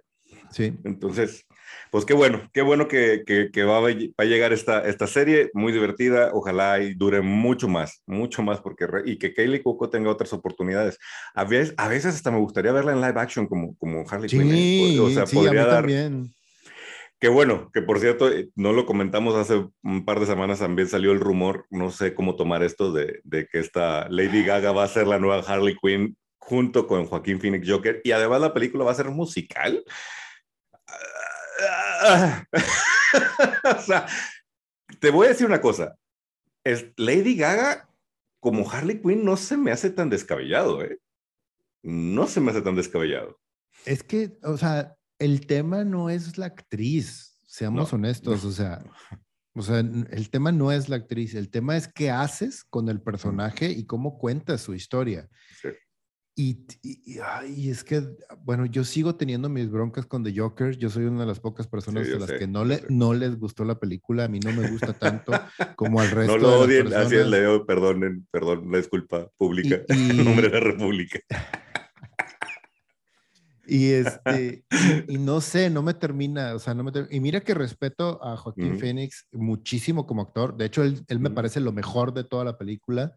Sí. 0.51 0.77
Entonces, 0.83 1.47
pues 1.89 2.05
qué 2.05 2.13
bueno, 2.13 2.47
qué 2.53 2.61
bueno 2.61 2.87
que, 2.87 3.23
que, 3.25 3.63
va, 3.63 3.79
a 3.79 4.23
llegar 4.25 4.53
esta, 4.53 4.87
esta 4.87 5.07
serie, 5.07 5.49
muy 5.55 5.73
divertida, 5.73 6.29
ojalá 6.33 6.79
y 6.83 6.93
dure 6.93 7.21
mucho 7.21 7.67
más, 7.67 8.03
mucho 8.05 8.43
más, 8.43 8.61
porque 8.61 8.85
y 9.05 9.17
que 9.17 9.33
Kaylee 9.33 9.63
Coco 9.63 9.89
tenga 9.89 10.11
otras 10.11 10.31
oportunidades. 10.33 10.99
A 11.33 11.45
veces, 11.45 11.73
a 11.77 11.87
veces 11.87 12.13
hasta 12.13 12.29
me 12.29 12.37
gustaría 12.37 12.71
verla 12.71 12.91
en 12.91 13.01
live 13.01 13.19
action 13.19 13.47
como, 13.47 13.75
como 13.77 14.05
Harley 14.07 14.29
Quinn. 14.29 14.51
¿eh? 14.53 14.99
O 14.99 15.09
sea, 15.09 15.25
podría 15.25 15.65
dar... 15.65 15.77
También 15.77 16.31
que 17.23 17.29
bueno, 17.29 17.71
que 17.71 17.81
por 17.81 18.01
cierto, 18.01 18.29
eh, 18.29 18.49
no 18.55 18.73
lo 18.73 18.85
comentamos 18.85 19.33
hace 19.35 19.65
un 19.81 20.03
par 20.03 20.19
de 20.19 20.25
semanas, 20.25 20.59
también 20.59 20.89
salió 20.89 21.13
el 21.13 21.21
rumor, 21.21 21.65
no 21.69 21.89
sé 21.89 22.13
cómo 22.13 22.35
tomar 22.35 22.63
esto, 22.63 22.91
de, 22.91 23.21
que 23.49 23.59
esta 23.59 24.09
Lady 24.09 24.43
Gaga 24.43 24.73
va 24.73 24.83
a 24.83 24.89
ser 24.89 25.07
la 25.07 25.19
nueva 25.19 25.41
Harley 25.41 25.77
Quinn 25.81 26.17
junto 26.37 26.85
con 26.85 27.05
Joaquín 27.05 27.39
Phoenix 27.39 27.65
Joker 27.65 28.01
y 28.03 28.11
además 28.11 28.41
la 28.41 28.53
película 28.53 28.83
va 28.83 28.91
a 28.91 28.95
ser 28.95 29.09
musical. 29.09 29.85
o 33.77 33.81
sea, 33.81 34.05
te 34.99 35.09
voy 35.09 35.27
a 35.27 35.29
decir 35.29 35.47
una 35.47 35.61
cosa, 35.61 35.95
es 36.65 36.87
Lady 36.97 37.37
Gaga 37.37 37.87
como 38.41 38.69
Harley 38.69 39.01
Quinn 39.01 39.23
no 39.23 39.37
se 39.37 39.55
me 39.55 39.71
hace 39.71 39.91
tan 39.91 40.09
descabellado, 40.09 40.83
¿eh? 40.83 40.99
No 41.83 42.27
se 42.27 42.41
me 42.41 42.51
hace 42.51 42.61
tan 42.61 42.75
descabellado. 42.75 43.39
Es 43.85 44.03
que, 44.03 44.37
o 44.43 44.57
sea, 44.57 44.97
el 45.23 45.45
tema 45.45 45.85
no 45.85 46.09
es 46.09 46.37
la 46.37 46.47
actriz, 46.47 47.39
seamos 47.47 47.93
honestos, 47.93 48.43
o 48.43 48.51
sea, 48.51 48.83
o 49.55 49.61
sea, 49.61 49.79
el 49.79 50.29
tema 50.29 50.51
no 50.51 50.69
es 50.71 50.89
la 50.89 50.97
actriz, 50.97 51.33
el 51.33 51.49
tema 51.49 51.77
es 51.77 51.87
qué 51.87 52.11
haces 52.11 52.65
con 52.65 52.89
el 52.89 52.99
personaje 53.01 53.71
y 53.71 53.85
cómo 53.85 54.17
cuentas 54.17 54.61
su 54.61 54.73
historia. 54.73 55.29
Y, 56.35 56.65
y, 56.81 57.69
es 57.69 57.83
que, 57.83 58.03
bueno, 58.39 58.65
yo 58.65 58.83
sigo 58.83 59.15
teniendo 59.15 59.49
mis 59.49 59.69
broncas 59.69 60.07
con 60.07 60.23
The 60.23 60.33
Joker. 60.35 60.75
Yo 60.75 60.89
soy 60.89 61.05
una 61.05 61.21
de 61.21 61.27
las 61.27 61.39
pocas 61.39 61.67
personas 61.67 62.09
a 62.09 62.17
las 62.17 62.31
que 62.31 62.47
no, 62.47 62.65
le, 62.65 62.83
no 62.89 63.13
les 63.13 63.37
gustó 63.37 63.63
la 63.63 63.79
película. 63.79 64.23
A 64.23 64.27
mí 64.27 64.39
no 64.39 64.51
me 64.51 64.67
gusta 64.71 64.93
tanto 64.93 65.31
como 65.75 66.01
al 66.01 66.09
resto. 66.09 66.37
No 66.37 66.41
lo 66.41 66.59
odien, 66.61 66.91
así 66.91 67.15
es, 67.17 67.27
Leo, 67.27 67.67
perdonen, 67.67 68.27
perdón, 68.31 68.71
la 68.71 68.79
disculpa 68.79 69.29
pública 69.37 69.83
en 69.87 70.25
nombre 70.25 70.49
de 70.49 70.53
la 70.55 70.59
República. 70.59 71.19
Y 73.65 73.91
este, 73.91 74.65
y, 75.07 75.17
no 75.19 75.39
sé, 75.41 75.69
no 75.69 75.81
me 75.81 75.93
termina, 75.93 76.53
o 76.53 76.59
sea, 76.59 76.73
no 76.73 76.83
me 76.83 76.91
y 77.09 77.19
mira 77.19 77.41
que 77.41 77.53
respeto 77.53 78.23
a 78.23 78.35
Joaquín 78.35 78.77
Phoenix 78.77 79.27
muchísimo 79.31 80.05
como 80.05 80.21
actor. 80.21 80.57
De 80.57 80.65
hecho, 80.65 80.83
él, 80.83 81.03
él 81.07 81.19
me 81.19 81.29
parece 81.29 81.59
lo 81.59 81.71
mejor 81.71 82.13
de 82.13 82.23
toda 82.23 82.43
la 82.43 82.57
película. 82.57 83.13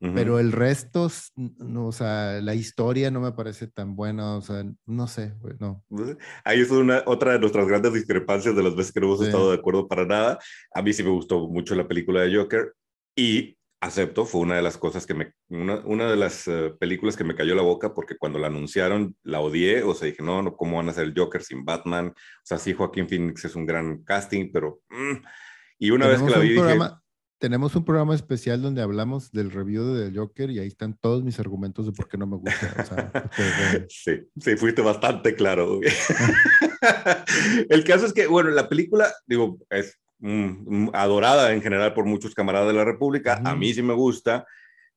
Pero 0.00 0.38
el 0.38 0.52
resto, 0.52 1.10
no, 1.36 1.88
o 1.88 1.92
sea, 1.92 2.40
la 2.40 2.54
historia 2.54 3.10
no 3.10 3.20
me 3.20 3.32
parece 3.32 3.66
tan 3.66 3.96
buena, 3.96 4.36
o 4.36 4.40
sea, 4.40 4.64
no 4.86 5.06
sé, 5.06 5.34
no. 5.58 5.84
Pues, 5.90 6.16
ahí 6.42 6.60
es 6.62 6.70
una, 6.70 7.02
otra 7.04 7.32
de 7.32 7.38
nuestras 7.38 7.68
grandes 7.68 7.92
discrepancias 7.92 8.56
de 8.56 8.62
las 8.62 8.74
veces 8.74 8.92
que 8.92 9.00
no 9.00 9.08
hemos 9.08 9.20
estado 9.20 9.50
de 9.50 9.58
acuerdo 9.58 9.88
para 9.88 10.06
nada. 10.06 10.38
A 10.74 10.80
mí 10.80 10.94
sí 10.94 11.02
me 11.02 11.10
gustó 11.10 11.46
mucho 11.48 11.74
la 11.74 11.86
película 11.86 12.22
de 12.22 12.34
Joker 12.34 12.72
y 13.14 13.58
acepto, 13.80 14.26
fue 14.26 14.42
una 14.42 14.56
de 14.56 14.62
las 14.62 14.76
cosas 14.76 15.06
que 15.06 15.14
me, 15.14 15.32
una, 15.48 15.76
una 15.86 16.10
de 16.10 16.16
las 16.16 16.46
eh, 16.48 16.72
películas 16.78 17.16
que 17.16 17.24
me 17.24 17.34
cayó 17.34 17.54
la 17.54 17.62
boca 17.62 17.94
porque 17.94 18.16
cuando 18.16 18.38
la 18.38 18.48
anunciaron 18.48 19.16
la 19.22 19.40
odié, 19.40 19.82
o 19.82 19.94
sea, 19.94 20.06
dije, 20.06 20.22
no, 20.22 20.42
no, 20.42 20.56
¿cómo 20.56 20.76
van 20.76 20.88
a 20.88 20.90
hacer 20.90 21.04
el 21.04 21.14
Joker 21.16 21.42
sin 21.42 21.64
Batman? 21.64 22.08
O 22.08 22.44
sea, 22.44 22.58
sí, 22.58 22.74
Joaquín 22.74 23.08
Phoenix 23.08 23.44
es 23.44 23.56
un 23.56 23.66
gran 23.66 24.02
casting, 24.04 24.50
pero... 24.52 24.80
Mm, 24.90 25.24
y 25.78 25.90
una 25.90 26.06
vez 26.08 26.20
que 26.22 26.30
la 26.30 26.38
vi 26.38 26.50
dije 26.50 26.78
tenemos 27.40 27.74
un 27.74 27.86
programa 27.86 28.14
especial 28.14 28.60
donde 28.60 28.82
hablamos 28.82 29.32
del 29.32 29.50
review 29.50 29.94
de 29.94 30.10
The 30.10 30.18
Joker 30.18 30.50
y 30.50 30.58
ahí 30.58 30.68
están 30.68 30.94
todos 30.94 31.24
mis 31.24 31.40
argumentos 31.40 31.86
de 31.86 31.92
por 31.92 32.06
qué 32.06 32.18
no 32.18 32.26
me 32.26 32.36
gusta. 32.36 33.30
sí, 33.88 34.20
sí, 34.38 34.56
fuiste 34.56 34.82
bastante 34.82 35.34
claro. 35.34 35.80
El 37.70 37.82
caso 37.84 38.04
es 38.04 38.12
que, 38.12 38.26
bueno, 38.26 38.50
la 38.50 38.68
película, 38.68 39.10
digo, 39.26 39.58
es 39.70 39.98
adorada 40.92 41.52
en 41.52 41.62
general 41.62 41.94
por 41.94 42.04
muchos 42.04 42.34
camaradas 42.34 42.68
de 42.68 42.74
la 42.74 42.84
República. 42.84 43.40
A 43.44 43.56
mí 43.56 43.72
sí 43.72 43.82
me 43.82 43.94
gusta, 43.94 44.46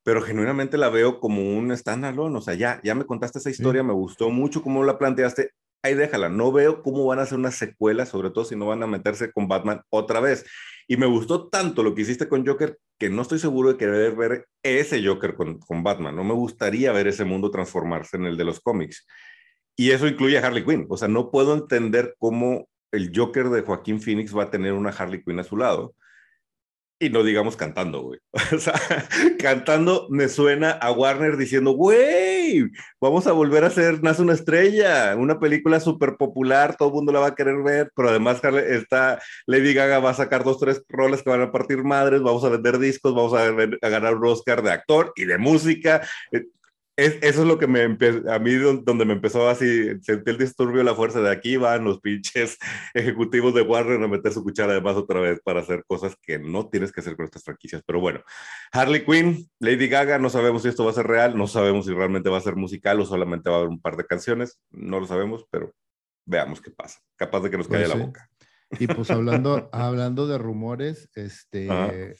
pero 0.03 0.21
genuinamente 0.21 0.77
la 0.77 0.89
veo 0.89 1.19
como 1.19 1.41
un 1.57 1.75
standalone. 1.75 2.37
O 2.37 2.41
sea, 2.41 2.53
ya, 2.53 2.81
ya 2.83 2.95
me 2.95 3.05
contaste 3.05 3.39
esa 3.39 3.49
historia, 3.49 3.83
me 3.83 3.93
gustó 3.93 4.29
mucho 4.29 4.61
cómo 4.61 4.83
la 4.83 4.97
planteaste. 4.97 5.51
Ahí 5.81 5.95
déjala, 5.95 6.29
no 6.29 6.51
veo 6.51 6.81
cómo 6.81 7.05
van 7.05 7.19
a 7.19 7.23
hacer 7.23 7.37
una 7.37 7.51
secuela, 7.51 8.05
sobre 8.05 8.29
todo 8.29 8.45
si 8.45 8.55
no 8.55 8.65
van 8.65 8.83
a 8.83 8.87
meterse 8.87 9.31
con 9.31 9.47
Batman 9.47 9.81
otra 9.89 10.19
vez. 10.19 10.45
Y 10.87 10.97
me 10.97 11.05
gustó 11.05 11.47
tanto 11.49 11.83
lo 11.83 11.95
que 11.95 12.01
hiciste 12.01 12.27
con 12.27 12.45
Joker 12.45 12.77
que 12.99 13.09
no 13.09 13.21
estoy 13.21 13.39
seguro 13.39 13.69
de 13.69 13.77
querer 13.77 14.15
ver 14.15 14.47
ese 14.63 15.05
Joker 15.05 15.35
con, 15.35 15.59
con 15.59 15.83
Batman. 15.83 16.15
No 16.15 16.23
me 16.23 16.33
gustaría 16.33 16.91
ver 16.91 17.07
ese 17.07 17.25
mundo 17.25 17.51
transformarse 17.51 18.17
en 18.17 18.25
el 18.25 18.37
de 18.37 18.45
los 18.45 18.59
cómics. 18.59 19.05
Y 19.75 19.91
eso 19.91 20.07
incluye 20.07 20.37
a 20.37 20.45
Harley 20.45 20.63
Quinn. 20.63 20.85
O 20.89 20.97
sea, 20.97 21.07
no 21.07 21.31
puedo 21.31 21.53
entender 21.53 22.15
cómo 22.19 22.67
el 22.93 23.11
Joker 23.13 23.49
de 23.49 23.61
Joaquín 23.61 23.99
Phoenix 23.99 24.35
va 24.35 24.43
a 24.43 24.51
tener 24.51 24.73
una 24.73 24.91
Harley 24.91 25.23
Quinn 25.23 25.39
a 25.39 25.43
su 25.43 25.57
lado. 25.57 25.95
Y 26.99 27.09
no 27.09 27.23
digamos 27.23 27.57
cantando, 27.57 28.01
güey. 28.01 28.19
O 28.55 28.59
sea, 28.59 28.79
cantando 29.39 30.07
me 30.09 30.29
suena 30.29 30.71
a 30.71 30.91
Warner 30.91 31.35
diciendo, 31.35 31.71
güey, 31.71 32.69
vamos 33.01 33.27
a 33.27 33.33
volver 33.33 33.63
a 33.63 33.67
hacer 33.67 34.01
Nace 34.03 34.21
una 34.21 34.33
estrella, 34.33 35.15
una 35.17 35.39
película 35.39 35.79
súper 35.79 36.15
popular, 36.17 36.77
todo 36.77 36.89
el 36.89 36.93
mundo 36.93 37.11
la 37.11 37.19
va 37.19 37.27
a 37.27 37.35
querer 37.35 37.61
ver, 37.63 37.91
pero 37.95 38.09
además 38.09 38.41
está 38.69 39.19
Lady 39.47 39.73
Gaga 39.73 39.99
va 39.99 40.11
a 40.11 40.13
sacar 40.13 40.43
dos, 40.43 40.59
tres 40.59 40.83
roles 40.87 41.23
que 41.23 41.31
van 41.31 41.41
a 41.41 41.51
partir 41.51 41.83
madres, 41.83 42.21
vamos 42.21 42.43
a 42.45 42.49
vender 42.49 42.77
discos, 42.77 43.13
vamos 43.13 43.33
a 43.33 43.51
ganar 43.89 44.15
un 44.15 44.25
Oscar 44.27 44.61
de 44.61 44.71
actor 44.71 45.11
y 45.15 45.25
de 45.25 45.37
música. 45.39 46.07
Eh, 46.95 47.19
eso 47.23 47.41
es 47.41 47.47
lo 47.47 47.57
que 47.57 47.65
me 47.65 47.81
a 47.83 48.39
mí 48.39 48.53
donde 48.53 49.05
me 49.05 49.13
empezó 49.13 49.49
así, 49.49 49.99
sentí 50.01 50.29
el 50.29 50.37
disturbio, 50.37 50.83
la 50.83 50.93
fuerza 50.93 51.21
de 51.21 51.31
aquí 51.31 51.57
van 51.57 51.83
los 51.83 51.99
pinches 51.99 52.59
ejecutivos 52.93 53.55
de 53.55 53.63
Warner 53.63 54.03
a 54.03 54.07
meter 54.07 54.31
su 54.31 54.43
cuchara 54.43 54.73
además 54.73 54.95
otra 54.95 55.19
vez 55.19 55.39
para 55.43 55.61
hacer 55.61 55.83
cosas 55.87 56.15
que 56.21 56.37
no 56.37 56.69
tienes 56.69 56.91
que 56.91 57.01
hacer 57.01 57.15
con 57.15 57.25
estas 57.25 57.43
franquicias. 57.43 57.81
Pero 57.85 57.99
bueno, 57.99 58.21
Harley 58.71 59.03
Quinn, 59.05 59.49
Lady 59.59 59.87
Gaga, 59.87 60.19
no 60.19 60.29
sabemos 60.29 60.61
si 60.61 60.69
esto 60.69 60.85
va 60.85 60.91
a 60.91 60.95
ser 60.95 61.07
real, 61.07 61.35
no 61.35 61.47
sabemos 61.47 61.87
si 61.87 61.93
realmente 61.93 62.29
va 62.29 62.37
a 62.37 62.41
ser 62.41 62.55
musical 62.55 62.99
o 62.99 63.05
solamente 63.05 63.49
va 63.49 63.55
a 63.55 63.59
haber 63.59 63.69
un 63.69 63.81
par 63.81 63.97
de 63.97 64.05
canciones, 64.05 64.59
no 64.69 64.99
lo 64.99 65.07
sabemos, 65.07 65.47
pero 65.49 65.73
veamos 66.27 66.61
qué 66.61 66.69
pasa. 66.69 66.99
Capaz 67.15 67.39
de 67.41 67.49
que 67.49 67.57
nos 67.57 67.67
caiga 67.67 67.87
pues 67.87 67.97
la 67.97 68.05
boca. 68.05 68.29
Y 68.79 68.85
pues 68.85 69.09
hablando, 69.09 69.67
hablando 69.73 70.27
de 70.27 70.37
rumores, 70.37 71.09
este, 71.15 72.15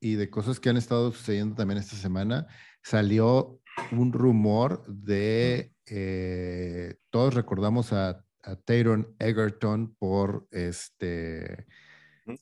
y 0.00 0.14
de 0.14 0.30
cosas 0.30 0.58
que 0.58 0.68
han 0.68 0.76
estado 0.76 1.12
sucediendo 1.12 1.54
también 1.54 1.78
esta 1.78 1.96
semana, 1.96 2.48
salió 2.82 3.60
un 3.92 4.12
rumor 4.12 4.84
de, 4.86 5.72
eh, 5.86 6.94
todos 7.10 7.34
recordamos 7.34 7.92
a, 7.92 8.24
a 8.42 8.56
Taron 8.56 9.14
Egerton 9.18 9.94
por 9.98 10.46
este... 10.50 11.66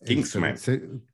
Kingsman. 0.05 0.57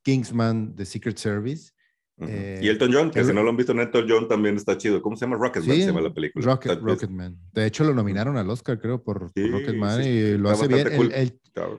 Kingsman, 0.02 0.74
The 0.74 0.84
Secret 0.84 1.16
Service. 1.16 1.72
Eh, 2.18 2.60
y 2.62 2.68
Elton 2.68 2.92
John, 2.92 3.10
que 3.10 3.24
si 3.24 3.32
no 3.32 3.42
lo 3.42 3.50
han 3.50 3.56
visto, 3.56 3.72
Elton 3.72 4.06
John 4.08 4.28
también 4.28 4.56
está 4.56 4.76
chido. 4.76 5.02
¿Cómo 5.02 5.16
se 5.16 5.24
llama? 5.24 5.36
Rocketman 5.36 5.76
se 5.76 5.86
llama 5.86 6.00
la 6.00 6.14
película. 6.14 6.44
Rocket, 6.44 6.80
Rocketman. 6.80 7.38
De 7.52 7.66
hecho, 7.66 7.84
lo 7.84 7.94
nominaron 7.94 8.36
al 8.36 8.48
Oscar, 8.50 8.80
creo, 8.80 9.02
por, 9.02 9.32
Rocketman 9.34 10.02
y 10.04 10.36
lo 10.36 10.50
hace 10.50 10.68
bien. 10.68 10.88
El, 10.88 11.32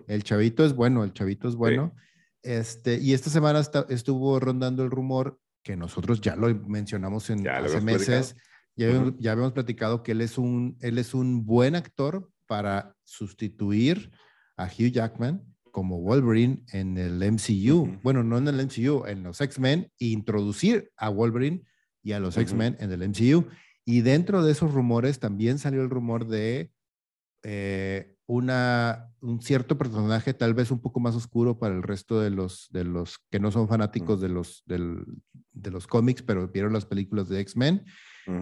el, 0.08 0.24
chavito 0.24 0.66
es 0.66 0.74
bueno, 0.74 1.04
el 1.04 1.14
chavito 1.14 1.48
es 1.48 1.56
bueno. 1.56 1.94
Este, 2.44 3.00
y 3.00 3.14
esta 3.14 3.30
semana 3.30 3.62
estuvo 3.90 4.40
rondando 4.40 4.84
el 4.84 4.92
rumor 4.92 5.40
que 5.66 5.76
nosotros 5.76 6.22
ya 6.22 6.36
lo 6.36 6.54
mencionamos 6.68 7.28
en 7.32 7.46
hace 7.48 7.82
meses, 7.82 8.36
ya, 8.76 8.88
ya, 9.18 9.32
habíamos 9.32 9.54
platicado 9.54 10.04
que 10.04 10.12
él 10.12 10.22
es, 10.22 10.38
un, 10.38 10.78
él 10.80 11.00
es 11.00 11.16
un 11.16 11.44
buen 11.44 11.76
actor 11.76 12.30
para 12.46 12.96
sustituir 13.04 14.12
a 14.58 14.66
Hugh 14.66 14.92
Jackman 14.92 15.44
como 15.72 16.00
Wolverine 16.02 16.64
en 16.72 17.00
el 17.00 17.20
MCU. 17.32 18.00
Bueno, 18.04 18.24
no 18.24 18.38
en 18.38 18.48
el 18.48 18.64
MCU, 18.64 19.06
en 19.08 19.24
los 19.24 19.42
X-Men, 19.42 19.92
e 20.00 20.06
introducir 20.06 20.92
a 20.98 21.10
Wolverine 21.10 21.64
y 22.04 22.12
a 22.12 22.20
los 22.20 22.38
X-Men 22.38 22.78
en 22.80 22.92
el 22.92 23.10
MCU. 23.10 23.48
Y 23.86 24.02
dentro 24.02 24.44
de 24.44 24.52
esos 24.52 24.72
rumores 24.72 25.20
también 25.20 25.58
salió 25.58 25.82
el 25.82 25.90
rumor 25.90 26.28
de 26.28 26.72
eh, 27.42 28.15
una, 28.28 29.12
un 29.22 29.42
cierto 29.42 29.78
personaje 29.78 30.34
tal 30.34 30.54
vez 30.54 30.72
un 30.72 30.82
poco 30.82 31.00
más 31.00 31.16
oscuro 31.16 31.60
para 31.60 31.76
el 31.76 31.84
resto 31.84 32.20
de 32.20 32.32
los, 32.32 32.68
de 32.72 32.84
los 32.84 33.20
que 33.30 33.40
no 33.40 33.52
son 33.52 33.68
fanáticos 33.68 34.20
de 34.20 34.30
los, 34.30 34.64
de 34.66 35.72
los 35.72 35.88
cómics, 35.88 36.24
pero 36.24 36.48
vieron 36.48 36.74
las 36.74 36.86
películas 36.86 37.30
de 37.30 37.40
X-Men, 37.42 37.86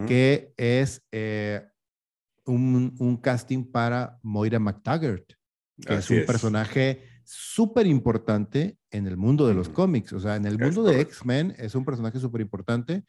que 0.07 0.53
es 0.55 1.05
eh, 1.11 1.65
un, 2.45 2.95
un, 2.99 3.17
casting 3.17 3.69
para 3.69 4.19
Moira 4.23 4.59
McTaggart, 4.59 5.33
que 5.85 5.95
es 5.95 6.09
un 6.09 6.25
personaje 6.25 7.03
súper 7.25 7.87
importante 7.87 8.77
en 8.91 9.07
el 9.07 9.17
mundo 9.17 9.47
de 9.47 9.53
los 9.53 9.67
cómics. 9.67 10.13
O 10.13 10.19
sea, 10.19 10.37
en 10.37 10.45
el 10.45 10.57
mundo 10.57 10.83
de 10.83 11.01
X-Men 11.01 11.55
es 11.57 11.75
un 11.75 11.83
personaje 11.83 12.19
súper 12.19 12.39
importante, 12.39 13.03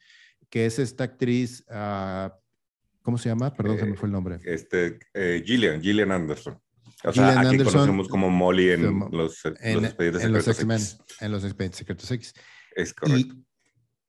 que 0.49 0.65
es 0.65 0.79
esta 0.79 1.05
actriz, 1.05 1.65
uh, 1.69 2.29
¿cómo 3.01 3.17
se 3.17 3.29
llama? 3.29 3.53
Perdón, 3.53 3.79
se 3.79 3.85
me 3.85 3.95
fue 3.95 4.07
el 4.07 4.13
nombre. 4.13 4.39
Este, 4.43 4.99
eh, 5.13 5.41
Gillian, 5.45 5.81
Gillian 5.81 6.11
Anderson. 6.11 6.59
O 7.03 7.11
sea, 7.11 7.39
aquí 7.39 7.57
conocemos 7.57 8.07
como 8.07 8.29
Molly 8.29 8.71
en 8.71 8.99
los, 9.11 9.43
en, 9.61 9.75
los 9.75 9.83
expedientes 9.83 10.23
en 10.23 10.33
los 10.33 10.47
X-Men, 10.47 10.81
en 11.19 11.31
los 11.31 11.43
expedientes 11.43 11.79
secretos 11.79 12.09
X. 12.11 12.33
Es 12.75 12.93
correcto. 12.93 13.35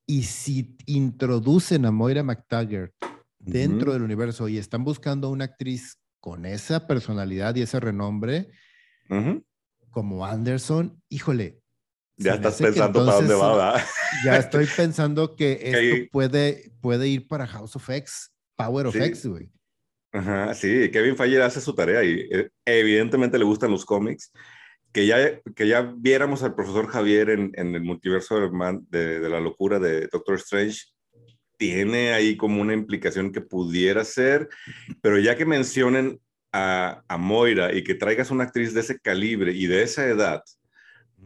Y, 0.07 0.23
si 0.23 0.77
introducen 0.87 1.85
a 1.85 1.91
Moira 1.91 2.23
McTaggart 2.23 2.95
dentro 3.39 3.93
del 3.93 4.03
universo 4.03 4.49
y 4.49 4.57
están 4.57 4.85
buscando 4.85 5.31
una 5.31 5.47
actriz 5.47 5.99
con 6.21 6.47
esa 6.47 6.87
personalidad 6.87 7.57
y 7.57 7.63
ese 7.63 7.81
renombre, 7.81 8.51
como 9.91 10.25
Anderson, 10.25 11.03
híjole. 11.09 11.61
Ya 12.19 12.35
estás 12.35 12.57
pensando 12.57 13.05
para 13.05 13.17
dónde 13.19 13.35
va, 13.35 13.57
¿verdad? 13.57 13.85
Ya 14.25 14.37
estoy 14.39 14.67
pensando 14.67 15.37
que 15.37 15.59
esto 15.63 16.11
puede, 16.13 16.73
puede 16.81 17.09
ir 17.09 17.29
para 17.29 17.47
House 17.47 17.77
of 17.77 17.91
X, 17.91 18.33
Power 18.57 18.87
of 18.87 18.97
X, 18.97 19.27
güey. 19.27 19.51
Ajá, 20.17 20.55
sí, 20.55 20.91
Kevin 20.91 21.15
Feige 21.15 21.43
hace 21.43 21.61
su 21.61 21.75
tarea 21.75 22.03
y 22.03 22.27
eh, 22.31 22.49
evidentemente 22.65 23.39
le 23.39 23.45
gustan 23.45 23.71
los 23.71 23.85
cómics. 23.85 24.33
Que 24.91 25.07
ya, 25.07 25.43
que 25.55 25.69
ya 25.69 25.93
viéramos 25.95 26.43
al 26.43 26.55
profesor 26.55 26.87
Javier 26.87 27.29
en, 27.29 27.53
en 27.55 27.75
el 27.75 27.83
multiverso 27.83 28.41
de, 28.41 29.21
de, 29.21 29.29
la 29.29 29.41
locura 29.41 29.79
de 29.79 30.07
Doctor 30.07 30.37
Strange, 30.37 30.85
tiene 31.59 32.15
ahí 32.15 32.39
como 32.39 32.63
una 32.63 32.73
implicación 32.73 33.31
que 33.31 33.43
pudiera 33.43 34.05
ser, 34.05 34.49
pero 35.03 35.19
ya 35.19 35.37
que 35.37 35.45
mencionen 35.45 36.19
a, 36.51 37.03
a 37.09 37.19
Moira 37.19 37.75
y 37.75 37.85
que 37.85 37.95
traigas 37.95 38.31
una 38.31 38.45
actriz 38.45 38.73
de 38.73 38.81
ese 38.81 38.99
calibre 38.99 39.53
y 39.53 39.67
de 39.67 39.83
esa 39.83 40.07
edad, 40.07 40.43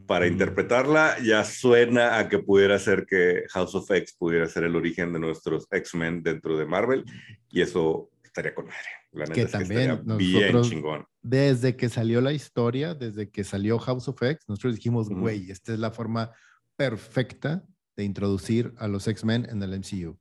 para 0.06 0.26
interpretarla 0.26 1.18
ya 1.20 1.44
suena 1.44 2.18
a 2.18 2.28
que 2.28 2.40
pudiera 2.40 2.76
ser 2.80 3.06
que 3.06 3.44
House 3.50 3.76
of 3.76 3.88
X 3.88 4.16
pudiera 4.18 4.48
ser 4.48 4.64
el 4.64 4.74
origen 4.74 5.12
de 5.12 5.20
nuestros 5.20 5.68
X-Men 5.70 6.24
dentro 6.24 6.58
de 6.58 6.66
Marvel 6.66 7.04
y 7.50 7.60
eso 7.60 8.10
estaría 8.30 8.54
con 8.54 8.66
madre. 8.66 9.32
que 9.34 9.46
también 9.46 10.02
bien 10.16 10.62
chingón. 10.62 11.06
Desde 11.20 11.76
que 11.76 11.88
salió 11.88 12.20
la 12.20 12.32
historia, 12.32 12.94
desde 12.94 13.30
que 13.30 13.44
salió 13.44 13.78
House 13.78 14.08
of 14.08 14.22
X, 14.22 14.44
nosotros 14.48 14.76
dijimos, 14.76 15.08
güey, 15.08 15.50
esta 15.50 15.72
es 15.72 15.78
la 15.78 15.90
forma 15.90 16.32
perfecta 16.76 17.64
de 17.96 18.04
introducir 18.04 18.72
a 18.78 18.88
los 18.88 19.06
X-Men 19.06 19.46
en 19.50 19.62
el 19.62 19.78
MCU. 19.78 20.18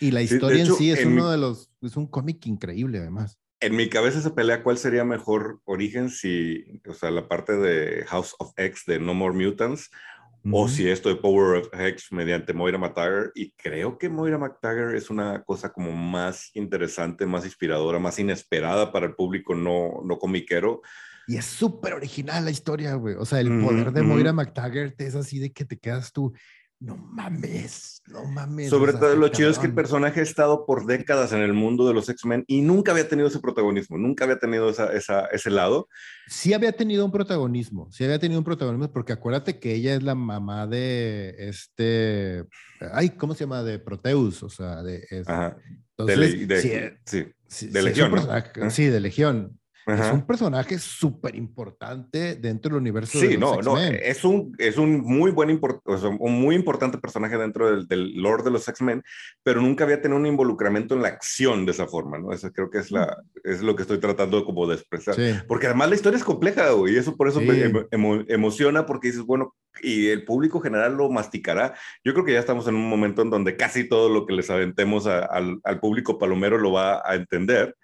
Y 0.00 0.10
la 0.10 0.22
historia 0.22 0.64
en 0.64 0.74
sí 0.74 0.90
es 0.90 1.04
uno 1.04 1.30
de 1.30 1.38
los, 1.38 1.70
es 1.80 1.96
un 1.96 2.06
cómic 2.06 2.46
increíble 2.46 2.98
además. 2.98 3.38
En 3.60 3.74
mi 3.74 3.88
cabeza 3.88 4.20
se 4.20 4.30
pelea 4.30 4.62
cuál 4.62 4.78
sería 4.78 5.04
mejor 5.04 5.60
origen 5.64 6.10
si, 6.10 6.80
o 6.86 6.94
sea, 6.94 7.10
la 7.10 7.26
parte 7.26 7.56
de 7.56 8.04
House 8.06 8.34
of 8.38 8.52
X 8.56 8.84
de 8.86 9.00
No 9.00 9.14
More 9.14 9.34
Mutants 9.34 9.90
o 10.44 10.68
si 10.68 10.88
esto 10.88 11.08
de 11.08 11.16
Power 11.16 11.58
of 11.58 11.68
X 11.72 12.12
mediante 12.12 12.52
Moira 12.52 12.78
McTaggart. 12.78 13.32
Y 13.34 13.52
creo 13.52 13.98
que 13.98 14.08
Moira 14.08 14.38
McTaggart 14.38 14.94
es 14.94 15.10
una 15.10 15.42
cosa 15.42 15.72
como 15.72 15.92
más 15.92 16.50
interesante, 16.54 17.26
más 17.26 17.44
inspiradora, 17.44 17.98
más 17.98 18.18
inesperada 18.18 18.92
para 18.92 19.06
el 19.06 19.14
público 19.14 19.54
no, 19.54 20.00
no 20.04 20.18
comiquero. 20.18 20.82
Y 21.26 21.36
es 21.36 21.44
súper 21.44 21.92
original 21.92 22.44
la 22.44 22.50
historia, 22.50 22.94
güey. 22.94 23.14
O 23.14 23.26
sea, 23.26 23.40
el 23.40 23.60
poder 23.60 23.92
de 23.92 24.02
Moira 24.02 24.32
McTaggart 24.32 24.98
es 25.00 25.14
así 25.14 25.38
de 25.38 25.52
que 25.52 25.66
te 25.66 25.78
quedas 25.78 26.12
tú 26.12 26.32
no 26.80 26.96
mames, 26.96 28.02
no 28.06 28.24
mames. 28.24 28.70
Sobre 28.70 28.92
todo 28.92 29.16
lo 29.16 29.28
chido 29.28 29.50
es 29.50 29.58
que 29.58 29.66
el 29.66 29.74
personaje 29.74 30.20
ha 30.20 30.22
estado 30.22 30.64
por 30.64 30.86
décadas 30.86 31.32
en 31.32 31.40
el 31.40 31.52
mundo 31.52 31.88
de 31.88 31.94
los 31.94 32.08
X-Men 32.08 32.44
y 32.46 32.60
nunca 32.60 32.92
había 32.92 33.08
tenido 33.08 33.26
ese 33.28 33.40
protagonismo, 33.40 33.98
nunca 33.98 34.24
había 34.24 34.38
tenido 34.38 34.70
esa, 34.70 34.92
esa, 34.92 35.26
ese 35.26 35.50
lado. 35.50 35.88
Sí 36.28 36.54
había 36.54 36.72
tenido 36.72 37.04
un 37.04 37.10
protagonismo, 37.10 37.90
sí 37.90 38.04
había 38.04 38.20
tenido 38.20 38.38
un 38.38 38.44
protagonismo 38.44 38.92
porque 38.92 39.12
acuérdate 39.12 39.58
que 39.58 39.74
ella 39.74 39.94
es 39.94 40.02
la 40.04 40.14
mamá 40.14 40.68
de 40.68 41.34
este, 41.38 42.44
ay, 42.92 43.10
¿cómo 43.10 43.34
se 43.34 43.40
llama? 43.40 43.64
De 43.64 43.80
Proteus, 43.80 44.42
o 44.44 44.48
sea, 44.48 44.82
de... 44.82 45.04
Ajá. 45.26 45.56
de, 45.98 46.60
sí, 47.04 47.26
sí, 47.48 47.66
de 47.68 47.82
Legión. 47.82 48.14
Sí, 48.70 48.86
de 48.86 49.00
Legión. 49.00 49.58
Es 49.88 50.12
un 50.12 50.26
personaje 50.26 50.78
súper 50.78 51.34
importante 51.34 52.36
dentro 52.36 52.70
del 52.70 52.80
universo. 52.80 53.18
Sí, 53.18 53.36
no, 53.38 53.60
no, 53.62 53.78
es 53.78 54.24
un, 54.24 54.54
es 54.58 54.76
un 54.76 55.00
muy 55.00 55.30
buen, 55.30 55.60
un 56.18 56.40
muy 56.40 56.54
importante 56.54 56.98
personaje 56.98 57.38
dentro 57.38 57.70
del, 57.70 57.88
del 57.88 58.14
lore 58.14 58.42
de 58.42 58.50
los 58.50 58.68
X-Men, 58.68 59.02
pero 59.42 59.60
nunca 59.62 59.84
había 59.84 60.00
tenido 60.02 60.18
un 60.18 60.26
involucramiento 60.26 60.94
en 60.94 61.02
la 61.02 61.08
acción 61.08 61.64
de 61.64 61.72
esa 61.72 61.86
forma, 61.86 62.18
¿no? 62.18 62.32
Eso 62.32 62.52
creo 62.52 62.70
que 62.70 62.78
es, 62.78 62.90
la, 62.90 63.16
es 63.44 63.62
lo 63.62 63.74
que 63.74 63.82
estoy 63.82 63.98
tratando 63.98 64.44
como 64.44 64.66
de 64.66 64.74
expresar. 64.74 65.16
Porque 65.46 65.66
además 65.66 65.88
la 65.88 65.94
historia 65.94 66.18
es 66.18 66.24
compleja, 66.24 66.68
y 66.86 66.96
eso 66.96 67.16
por 67.16 67.28
eso 67.28 67.40
me 67.40 67.72
emociona, 68.28 68.84
porque 68.86 69.08
dices, 69.08 69.22
bueno, 69.22 69.54
y 69.82 70.08
el 70.08 70.24
público 70.24 70.60
general 70.60 70.96
lo 70.96 71.08
masticará. 71.10 71.74
Yo 72.04 72.12
creo 72.12 72.24
que 72.24 72.32
ya 72.32 72.40
estamos 72.40 72.66
en 72.66 72.74
un 72.74 72.88
momento 72.88 73.22
en 73.22 73.30
donde 73.30 73.56
casi 73.56 73.88
todo 73.88 74.08
lo 74.08 74.26
que 74.26 74.34
les 74.34 74.50
aventemos 74.50 75.06
al, 75.06 75.60
al 75.62 75.80
público 75.80 76.18
palomero 76.18 76.58
lo 76.58 76.72
va 76.72 77.02
a 77.04 77.14
entender. 77.14 77.76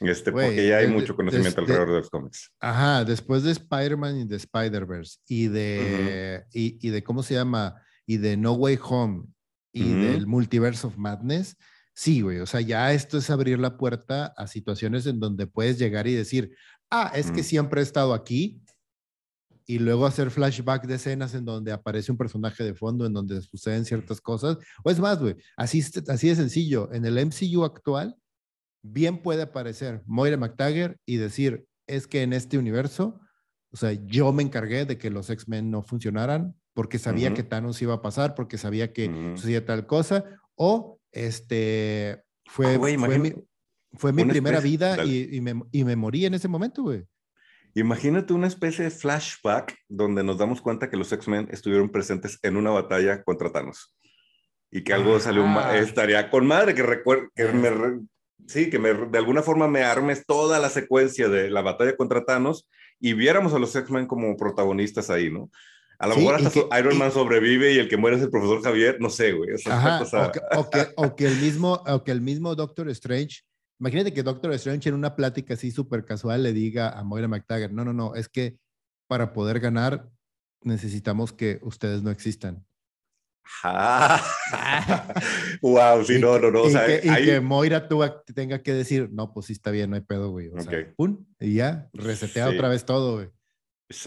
Este, 0.00 0.32
porque 0.32 0.68
ya 0.68 0.78
hay 0.78 0.88
mucho 0.88 1.14
conocimiento 1.14 1.60
alrededor 1.60 1.88
de, 1.88 1.94
los 1.98 2.10
cómics. 2.10 2.52
Ajá, 2.60 3.04
después 3.04 3.42
de 3.42 3.52
Spider-Man 3.52 4.16
y 4.18 4.24
de 4.26 4.36
Spider-Verse 4.36 5.18
y 5.28 5.48
de, 5.48 6.44
y, 6.52 6.88
de, 6.90 7.02
¿cómo 7.04 7.22
se 7.22 7.34
llama? 7.34 7.80
Y 8.06 8.16
de 8.16 8.36
No 8.36 8.52
Way 8.52 8.78
Home 8.82 9.24
y 9.72 9.92
del 9.92 10.26
Multiverse 10.26 10.86
of 10.86 10.96
Madness. 10.96 11.56
Sí, 11.94 12.22
güey, 12.22 12.40
o 12.40 12.46
sea, 12.46 12.60
ya 12.60 12.92
esto 12.92 13.18
es 13.18 13.30
abrir 13.30 13.58
la 13.58 13.76
puerta 13.76 14.34
a 14.36 14.48
situaciones 14.48 15.06
en 15.06 15.20
donde 15.20 15.46
puedes 15.46 15.78
llegar 15.78 16.08
y 16.08 16.14
decir, 16.14 16.54
ah, 16.90 17.12
es 17.14 17.30
que 17.30 17.44
siempre 17.44 17.80
he 17.80 17.84
estado 17.84 18.14
aquí, 18.14 18.60
y 19.66 19.78
luego 19.78 20.06
hacer 20.06 20.30
flashback 20.30 20.86
de 20.86 20.96
escenas 20.96 21.34
en 21.34 21.44
donde 21.44 21.72
aparece 21.72 22.12
un 22.12 22.18
personaje 22.18 22.62
de 22.64 22.74
fondo, 22.74 23.06
en 23.06 23.12
donde 23.12 23.40
suceden 23.40 23.84
ciertas 23.84 24.20
cosas. 24.20 24.58
O 24.82 24.90
es 24.90 24.98
más, 25.00 25.18
güey, 25.18 25.36
así, 25.56 25.82
así 26.08 26.28
de 26.28 26.36
sencillo. 26.36 26.92
En 26.92 27.04
el 27.04 27.18
MCU 27.24 27.64
actual, 27.64 28.16
bien 28.84 29.18
puede 29.18 29.42
aparecer 29.42 30.02
Moira 30.06 30.36
McTaggart 30.36 30.98
y 31.06 31.16
decir, 31.16 31.66
es 31.86 32.06
que 32.06 32.22
en 32.22 32.32
este 32.32 32.58
universo, 32.58 33.20
o 33.72 33.76
sea, 33.76 33.92
yo 33.92 34.32
me 34.32 34.42
encargué 34.42 34.84
de 34.84 34.98
que 34.98 35.10
los 35.10 35.30
X-Men 35.30 35.70
no 35.70 35.82
funcionaran 35.82 36.54
porque 36.74 36.98
sabía 36.98 37.32
que 37.34 37.42
Thanos 37.42 37.80
iba 37.82 37.94
a 37.94 38.02
pasar, 38.02 38.34
porque 38.34 38.58
sabía 38.58 38.92
que 38.92 39.32
sucedía 39.36 39.64
tal 39.64 39.86
cosa, 39.86 40.24
o 40.56 41.00
este, 41.12 42.24
fue, 42.46 42.74
ah, 42.74 42.78
fue 43.94 44.12
mi, 44.12 44.24
primera 44.24 44.60
vida 44.60 45.04
y, 45.04 45.40
me, 45.40 45.62
y 45.70 45.84
me 45.84 45.96
morí 45.96 46.26
en 46.26 46.34
ese 46.34 46.48
momento, 46.48 46.82
güey. 46.82 47.04
Imagínate 47.74 48.32
una 48.32 48.48
especie 48.48 48.84
de 48.84 48.90
flashback 48.90 49.76
donde 49.88 50.22
nos 50.24 50.38
damos 50.38 50.60
cuenta 50.60 50.90
que 50.90 50.96
los 50.96 51.12
X-Men 51.12 51.48
estuvieron 51.50 51.90
presentes 51.90 52.38
en 52.42 52.56
una 52.56 52.70
batalla 52.70 53.22
contra 53.22 53.50
Thanos 53.50 53.96
y 54.70 54.82
que 54.82 54.92
algo 54.92 55.20
salió 55.20 55.46
mal, 55.46 55.76
estaría 55.76 56.28
con 56.30 56.46
madre 56.46 56.74
que, 56.74 56.82
recuerde, 56.82 57.28
que 57.36 57.44
me, 57.52 57.70
sí, 58.46 58.70
que 58.70 58.78
me, 58.78 58.92
de 58.92 59.18
alguna 59.18 59.42
forma 59.42 59.68
me 59.68 59.82
armes 59.82 60.24
toda 60.26 60.58
la 60.58 60.68
secuencia 60.68 61.28
de 61.28 61.50
la 61.50 61.62
batalla 61.62 61.96
contra 61.96 62.24
Thanos 62.24 62.68
y 63.00 63.12
viéramos 63.14 63.52
a 63.54 63.58
los 63.58 63.74
X-Men 63.74 64.06
como 64.06 64.36
protagonistas 64.36 65.10
ahí, 65.10 65.30
¿no? 65.30 65.50
A 65.98 66.08
lo 66.08 66.16
mejor 66.16 66.34
hasta 66.34 66.78
Iron 66.78 66.98
Man 66.98 67.12
sobrevive 67.12 67.72
y 67.72 67.78
el 67.78 67.88
que 67.88 67.96
muere 67.96 68.16
es 68.16 68.22
el 68.22 68.30
profesor 68.30 68.62
Javier, 68.62 68.96
no 69.00 69.10
sé, 69.10 69.32
güey. 69.32 69.50
o, 69.54 70.70
que, 70.70 70.80
o, 70.96 71.16
que, 71.16 71.26
el 71.26 71.36
mismo, 71.36 71.82
o 71.86 72.02
que 72.02 72.10
el 72.10 72.20
mismo 72.20 72.54
Doctor 72.54 72.88
Strange, 72.90 73.42
imagínate 73.78 74.12
que 74.12 74.22
Doctor 74.22 74.52
Strange 74.54 74.88
en 74.88 74.96
una 74.96 75.14
plática 75.14 75.54
así 75.54 75.70
súper 75.70 76.04
casual 76.04 76.42
le 76.42 76.52
diga 76.52 76.90
a 76.90 77.04
Moira 77.04 77.28
McTaggart, 77.28 77.72
no, 77.72 77.84
no, 77.84 77.92
no, 77.92 78.16
es 78.16 78.28
que 78.28 78.58
para 79.06 79.32
poder 79.32 79.60
ganar 79.60 80.10
necesitamos 80.62 81.32
que 81.32 81.60
ustedes 81.62 82.02
no 82.02 82.10
existan 82.10 82.64
wow, 85.62 86.04
sí, 86.04 86.18
no, 86.18 86.38
no, 86.38 86.50
no. 86.50 86.68
y, 86.68 87.24
que, 87.24 87.40
Moira 87.40 87.88
tú 87.88 88.02
tenga 88.34 88.62
que 88.62 88.72
decir, 88.72 89.10
no, 89.12 89.32
pues 89.32 89.46
sí 89.46 89.52
está 89.52 89.70
bien, 89.70 89.90
no 89.90 89.96
hay 89.96 90.02
pedo, 90.02 90.30
güey. 90.30 90.48
O 90.48 90.60
sea, 90.60 90.92
pum, 90.96 91.24
y 91.40 91.54
ya, 91.54 91.88
resetea 91.92 92.48
otra 92.48 92.68
vez 92.68 92.84
todo, 92.84 93.16
güey. 93.16 93.28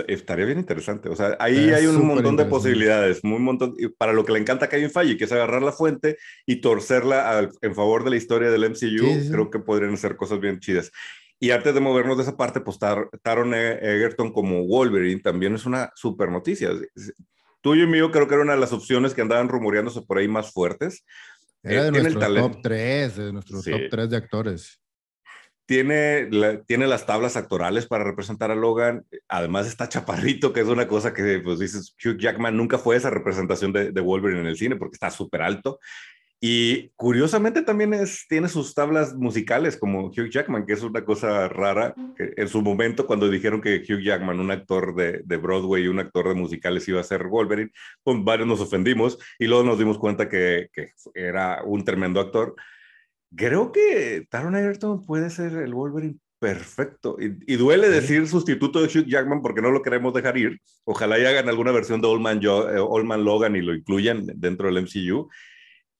Estaría 0.07 0.45
bien 0.45 0.57
interesante. 0.57 1.07
O 1.07 1.15
sea, 1.15 1.37
ahí 1.39 1.69
hay 1.69 1.85
un 1.85 2.05
montón 2.05 2.35
de 2.35 2.45
posibilidades, 2.45 3.23
muy 3.23 3.39
montón, 3.39 3.75
para 3.97 4.11
lo 4.11 4.25
que 4.25 4.33
le 4.33 4.39
encanta 4.39 4.65
a 4.65 4.69
Kevin 4.69 4.89
Feige, 4.89 5.17
que 5.17 5.25
es 5.25 5.31
agarrar 5.31 5.61
la 5.61 5.71
fuente 5.71 6.17
y 6.45 6.61
torcerla 6.61 7.49
en 7.61 7.75
favor 7.75 8.03
de 8.03 8.09
la 8.09 8.15
historia 8.15 8.49
del 8.49 8.69
MCU. 8.69 9.31
Creo 9.31 9.51
que 9.51 9.59
podrían 9.59 9.95
ser 9.97 10.15
cosas 10.15 10.39
bien 10.39 10.59
chidas. 10.59 10.91
Y 11.39 11.51
antes 11.51 11.75
de 11.75 11.79
movernos 11.79 12.17
de 12.17 12.23
esa 12.23 12.35
parte, 12.35 12.61
pues 12.61 12.79
Taron 12.79 13.53
Egerton 13.53 14.33
como 14.33 14.65
Wolverine 14.65 15.21
también 15.21 15.53
es 15.53 15.67
una 15.67 15.91
super 15.95 16.31
noticia 16.31 16.71
tuyo 17.61 17.83
y 17.83 17.87
mío 17.87 18.11
creo 18.11 18.27
que 18.27 18.35
era 18.35 18.43
una 18.43 18.53
de 18.53 18.59
las 18.59 18.73
opciones 18.73 19.13
que 19.13 19.21
andaban 19.21 19.49
rumoreándose 19.49 20.01
por 20.01 20.17
ahí 20.17 20.27
más 20.27 20.51
fuertes. 20.51 21.05
Era 21.63 21.85
de 21.85 21.91
nuestro 21.91 22.33
top 22.33 22.61
3, 22.61 23.17
de 23.17 23.33
nuestro 23.33 23.61
top 23.61 23.81
3 23.89 24.09
de 24.09 24.17
actores. 24.17 24.81
Tiene, 25.65 26.29
tiene 26.65 26.87
las 26.87 27.05
tablas 27.05 27.35
actorales 27.35 27.87
para 27.87 28.05
representar 28.05 28.51
a 28.51 28.55
Logan. 28.55 29.05
Además 29.27 29.67
está 29.67 29.89
chaparrito, 29.89 30.53
que 30.53 30.61
es 30.61 30.67
una 30.67 30.87
cosa 30.87 31.13
que 31.13 31.39
pues 31.39 31.59
dices, 31.59 31.93
Hugh 32.03 32.17
Jackman 32.17 32.55
nunca 32.55 32.77
fue 32.77 32.95
esa 32.95 33.09
representación 33.09 33.73
de, 33.73 33.91
de 33.91 34.01
Wolverine 34.01 34.41
en 34.41 34.47
el 34.47 34.57
cine 34.57 34.77
porque 34.77 34.95
está 34.95 35.09
súper 35.09 35.41
alto. 35.41 35.79
Y 36.39 36.89
curiosamente 36.95 37.63
también 37.63 37.95
es, 37.95 38.25
tiene 38.29 38.47
sus 38.47 38.75
tablas 38.75 39.15
musicales 39.15 39.75
como 39.75 40.07
Hugh 40.07 40.29
Jackman, 40.29 40.67
que 40.67 40.73
es 40.73 40.83
una 40.83 41.03
cosa 41.03 41.47
rara. 41.47 41.95
Que 42.15 42.33
en 42.37 42.47
su 42.47 42.61
momento, 42.61 43.07
cuando 43.07 43.27
dijeron 43.27 43.59
que 43.59 43.77
Hugh 43.77 44.01
Jackman, 44.01 44.39
un 44.39 44.51
actor 44.51 44.95
de, 44.95 45.21
de 45.25 45.37
Broadway 45.37 45.83
y 45.83 45.87
un 45.87 45.99
actor 45.99 46.27
de 46.27 46.35
musicales, 46.35 46.87
iba 46.87 47.01
a 47.01 47.03
ser 47.03 47.27
Wolverine, 47.27 47.71
pues 48.03 48.23
varios 48.23 48.47
nos 48.47 48.61
ofendimos 48.61 49.17
y 49.39 49.47
luego 49.47 49.63
nos 49.63 49.79
dimos 49.79 49.97
cuenta 49.97 50.29
que, 50.29 50.69
que 50.71 50.91
era 51.15 51.63
un 51.63 51.83
tremendo 51.83 52.19
actor. 52.19 52.55
Creo 53.35 53.71
que 53.71 54.27
Taron 54.29 54.55
Egerton 54.55 55.05
puede 55.05 55.31
ser 55.31 55.53
el 55.53 55.73
Wolverine 55.73 56.19
perfecto. 56.39 57.17
Y, 57.19 57.55
duele 57.55 57.89
decir 57.89 58.27
sustituto 58.27 58.79
de 58.79 58.85
Hugh 58.85 59.07
Jackman 59.07 59.41
porque 59.41 59.63
no 59.63 59.71
lo 59.71 59.81
queremos 59.81 60.13
dejar 60.13 60.37
ir. 60.37 60.61
Ojalá 60.85 61.17
y 61.17 61.25
hagan 61.25 61.49
alguna 61.49 61.71
versión 61.71 61.99
de 61.99 62.07
Old 62.07 62.21
Man, 62.21 62.39
eh, 62.43 62.47
Old 62.47 63.05
Man 63.05 63.23
Logan 63.23 63.55
y 63.55 63.61
lo 63.61 63.73
incluyan 63.73 64.23
dentro 64.35 64.71
del 64.71 64.83
MCU 64.83 65.29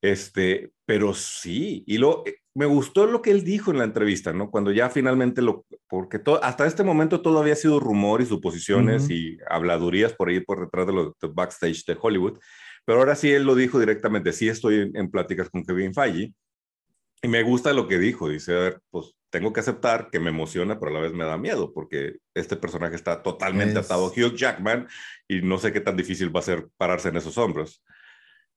este, 0.01 0.71
pero 0.85 1.13
sí, 1.13 1.83
y 1.87 1.97
lo, 1.97 2.23
eh, 2.25 2.37
me 2.53 2.65
gustó 2.65 3.05
lo 3.05 3.21
que 3.21 3.31
él 3.31 3.43
dijo 3.43 3.71
en 3.71 3.77
la 3.77 3.83
entrevista, 3.83 4.33
¿no? 4.33 4.49
Cuando 4.49 4.71
ya 4.71 4.89
finalmente 4.89 5.41
lo, 5.41 5.65
porque 5.87 6.19
todo, 6.19 6.43
hasta 6.43 6.65
este 6.65 6.83
momento 6.83 7.21
todo 7.21 7.39
había 7.39 7.55
sido 7.55 7.79
rumor 7.79 8.21
y 8.21 8.25
suposiciones 8.25 9.09
y 9.09 9.37
habladurías 9.49 10.13
por 10.13 10.29
ahí 10.29 10.39
por 10.39 10.61
detrás 10.61 10.87
de 10.87 10.93
los 10.93 11.13
backstage 11.33 11.85
de 11.85 11.97
Hollywood, 11.99 12.39
pero 12.85 12.99
ahora 12.99 13.15
sí 13.15 13.31
él 13.31 13.43
lo 13.43 13.53
dijo 13.53 13.79
directamente, 13.79 14.33
sí 14.33 14.49
estoy 14.49 14.91
en, 14.93 15.11
pláticas 15.11 15.49
con 15.49 15.63
Kevin 15.63 15.93
Feige, 15.93 16.33
y 17.21 17.27
me 17.27 17.43
gusta 17.43 17.73
lo 17.73 17.87
que 17.87 17.97
dijo, 17.97 18.29
dice, 18.29 18.55
a 18.55 18.59
ver, 18.59 18.81
pues 18.91 19.13
tengo 19.29 19.51
que 19.51 19.59
aceptar 19.59 20.09
que 20.11 20.19
me 20.19 20.29
emociona, 20.29 20.79
pero 20.79 20.91
a 20.91 20.93
la 20.93 20.99
vez 21.01 21.13
me 21.13 21.25
da 21.25 21.37
miedo, 21.37 21.73
porque 21.73 22.17
este 22.33 22.55
personaje 22.55 22.95
está 22.95 23.23
totalmente 23.23 23.79
atado 23.79 24.05
a 24.05 24.09
Hugh 24.09 24.35
Jackman 24.35 24.87
y 25.27 25.41
no 25.41 25.57
sé 25.57 25.73
qué 25.73 25.81
tan 25.81 25.97
difícil 25.97 26.33
va 26.35 26.39
a 26.39 26.43
ser 26.43 26.69
pararse 26.77 27.09
en 27.09 27.17
esos 27.17 27.37
hombros. 27.37 27.83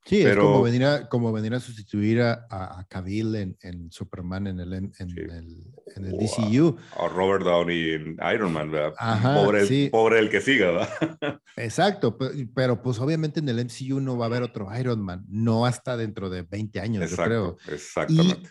Sí, 0.06 0.22
es 0.22 0.36
como 0.36 0.62
venir 0.62 0.84
a, 0.84 1.08
como 1.08 1.32
venir 1.32 1.54
a 1.54 1.60
sustituir 1.60 2.22
a, 2.22 2.46
a 2.50 2.86
Cavill 2.88 3.34
en, 3.34 3.58
en, 3.60 3.92
Superman 3.92 4.46
en 4.46 4.60
el, 4.60 4.72
en, 4.72 4.92
el, 4.98 5.72
en 5.94 6.04
el 6.04 6.12
DCU. 6.18 6.76
O 6.96 7.08
Robert 7.08 7.44
Downey 7.44 7.90
en 7.92 8.16
Iron 8.34 8.52
Man, 8.52 8.70
¿verdad? 8.70 8.94
pobre, 9.34 9.90
pobre 9.90 10.18
el 10.18 10.30
que 10.30 10.40
siga, 10.40 10.70
¿verdad? 10.70 11.40
Exacto, 11.56 12.16
pero 12.54 12.82
pues 12.82 12.98
obviamente 12.98 13.40
en 13.40 13.48
el 13.50 13.64
MCU 13.64 14.00
no 14.00 14.16
va 14.16 14.24
a 14.24 14.28
haber 14.28 14.42
otro 14.42 14.68
Iron 14.78 15.00
Man, 15.02 15.24
no 15.28 15.66
hasta 15.66 15.96
dentro 15.96 16.30
de 16.30 16.42
20 16.42 16.80
años, 16.80 17.10
yo 17.10 17.16
creo. 17.16 17.56
Exactamente. 17.68 18.48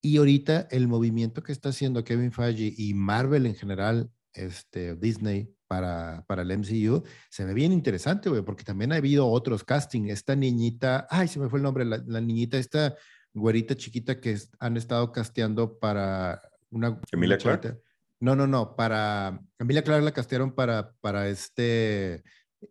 Y 0.00 0.18
ahorita 0.18 0.68
el 0.70 0.88
movimiento 0.88 1.42
que 1.42 1.52
está 1.52 1.70
haciendo 1.70 2.04
Kevin 2.04 2.32
Feige 2.32 2.72
y 2.76 2.94
Marvel 2.94 3.44
en 3.44 3.54
general, 3.54 4.10
este, 4.32 4.94
Disney, 4.94 5.52
para, 5.66 6.24
para 6.26 6.42
el 6.42 6.58
MCU, 6.58 7.02
se 7.30 7.44
ve 7.44 7.54
bien 7.54 7.72
interesante, 7.72 8.28
güey, 8.28 8.42
porque 8.42 8.64
también 8.64 8.92
ha 8.92 8.96
habido 8.96 9.28
otros 9.28 9.64
castings. 9.64 10.10
Esta 10.10 10.36
niñita, 10.36 11.06
ay, 11.10 11.28
se 11.28 11.38
me 11.38 11.48
fue 11.48 11.58
el 11.58 11.62
nombre, 11.62 11.84
la, 11.84 12.20
niñita, 12.20 12.58
esta 12.58 12.94
güerita 13.34 13.74
chiquita 13.74 14.20
que 14.20 14.36
han 14.58 14.76
estado 14.76 15.12
casteando 15.12 15.78
para 15.78 16.40
una... 16.70 17.00
Emilia 17.12 17.38
Clark. 17.38 17.80
No, 18.20 18.34
no, 18.34 18.46
no, 18.46 18.76
para... 18.76 19.40
Emilia 19.58 19.82
Clark 19.82 20.02
la 20.02 20.12
castearon 20.12 20.52
para, 20.52 20.92
para 21.00 21.28
este... 21.28 22.22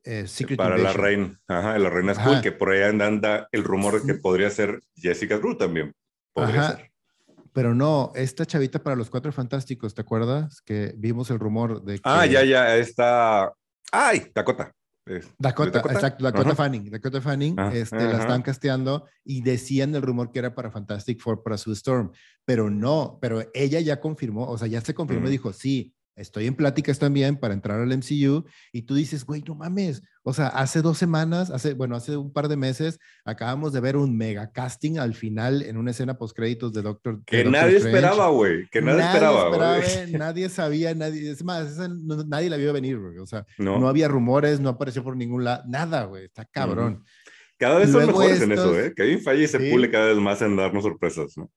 Eh, 0.03 0.27
Secret 0.27 0.57
para 0.57 0.77
la 0.77 0.93
reina, 0.93 1.39
ajá, 1.47 1.77
la 1.77 1.89
reina 1.89 2.15
School, 2.15 2.41
que 2.41 2.51
por 2.51 2.71
ahí 2.71 2.81
anda 2.81 3.47
el 3.51 3.63
rumor 3.63 4.01
de 4.01 4.13
que 4.13 4.19
podría 4.19 4.49
ser 4.49 4.81
Jessica 4.95 5.37
Drew 5.37 5.57
también. 5.57 5.93
Podría 6.33 6.71
ser. 6.71 6.91
Pero 7.55 7.73
no, 7.73 8.11
esta 8.15 8.45
chavita 8.45 8.83
para 8.83 8.97
los 8.97 9.09
Cuatro 9.09 9.31
Fantásticos, 9.31 9.95
¿te 9.95 10.01
acuerdas? 10.01 10.61
Que 10.61 10.93
vimos 10.97 11.31
el 11.31 11.39
rumor 11.39 11.81
de 11.85 12.01
ah, 12.03 12.25
que... 12.25 12.25
Ah, 12.25 12.25
ya, 12.25 12.43
ya, 12.43 12.75
está... 12.75 13.53
¡Ay! 13.93 14.29
Dakota. 14.35 14.73
Dakota, 15.37 15.79
exacto, 15.79 16.25
Dakota 16.25 16.53
Fanning. 16.53 16.91
Dakota 16.91 17.21
Fanning 17.21 17.57
este, 17.71 17.95
la 17.95 18.19
están 18.19 18.41
casteando 18.41 19.07
y 19.23 19.41
decían 19.41 19.95
el 19.95 20.01
rumor 20.01 20.33
que 20.33 20.39
era 20.39 20.53
para 20.53 20.69
Fantastic 20.69 21.21
Four, 21.21 21.43
para 21.43 21.57
Sue 21.57 21.71
Storm, 21.75 22.11
pero 22.43 22.69
no, 22.69 23.19
pero 23.21 23.49
ella 23.53 23.79
ya 23.79 24.01
confirmó, 24.01 24.49
o 24.49 24.57
sea, 24.57 24.67
ya 24.67 24.81
se 24.81 24.93
confirmó 24.93 25.29
y 25.29 25.31
dijo, 25.31 25.53
sí, 25.53 25.94
estoy 26.15 26.47
en 26.47 26.55
pláticas 26.55 26.99
también 26.99 27.37
para 27.37 27.53
entrar 27.53 27.79
al 27.79 27.97
MCU 27.97 28.45
y 28.71 28.83
tú 28.83 28.95
dices, 28.95 29.25
güey, 29.25 29.43
no 29.47 29.55
mames, 29.55 30.03
o 30.23 30.33
sea, 30.33 30.47
hace 30.47 30.81
dos 30.81 30.97
semanas, 30.97 31.51
hace, 31.51 31.73
bueno, 31.73 31.95
hace 31.95 32.17
un 32.17 32.31
par 32.31 32.47
de 32.47 32.57
meses, 32.57 32.99
acabamos 33.25 33.73
de 33.73 33.81
ver 33.81 33.97
un 33.97 34.17
mega 34.17 34.51
casting 34.51 34.97
al 34.97 35.13
final 35.13 35.61
en 35.61 35.77
una 35.77 35.91
escena 35.91 36.17
post 36.17 36.35
créditos 36.35 36.73
de 36.73 36.81
Doctor 36.81 37.23
Que 37.25 37.43
nadie 37.45 37.77
esperaba, 37.77 38.29
güey, 38.29 38.67
que 38.69 38.81
nadie, 38.81 39.03
esperaba. 39.03 39.79
nadie 40.11 40.49
sabía, 40.49 40.95
nadie, 40.95 41.31
es 41.31 41.43
más, 41.43 41.77
nadie 42.27 42.49
la 42.49 42.57
vio 42.57 42.73
venir, 42.73 42.99
güey, 42.99 43.17
o 43.19 43.25
sea, 43.25 43.45
no. 43.57 43.87
había 43.87 44.07
rumores, 44.07 44.59
no 44.59 44.69
apareció 44.69 45.03
por 45.03 45.15
ningún 45.15 45.43
lado, 45.43 45.63
nada, 45.67 46.05
güey, 46.05 46.25
está 46.25 46.45
cabrón. 46.45 47.03
Cada 47.57 47.79
vez 47.79 47.91
son 47.91 48.05
mejores 48.05 48.41
en 48.41 48.51
eso, 48.51 48.77
¿eh? 48.79 48.93
Kevin 48.95 49.21
Feige 49.21 49.47
se 49.47 49.59
pule 49.59 49.89
cada 49.89 50.07
vez 50.07 50.17
más 50.17 50.41
en 50.41 50.55
darnos 50.55 50.83
sorpresas, 50.83 51.37
¿no? 51.37 51.49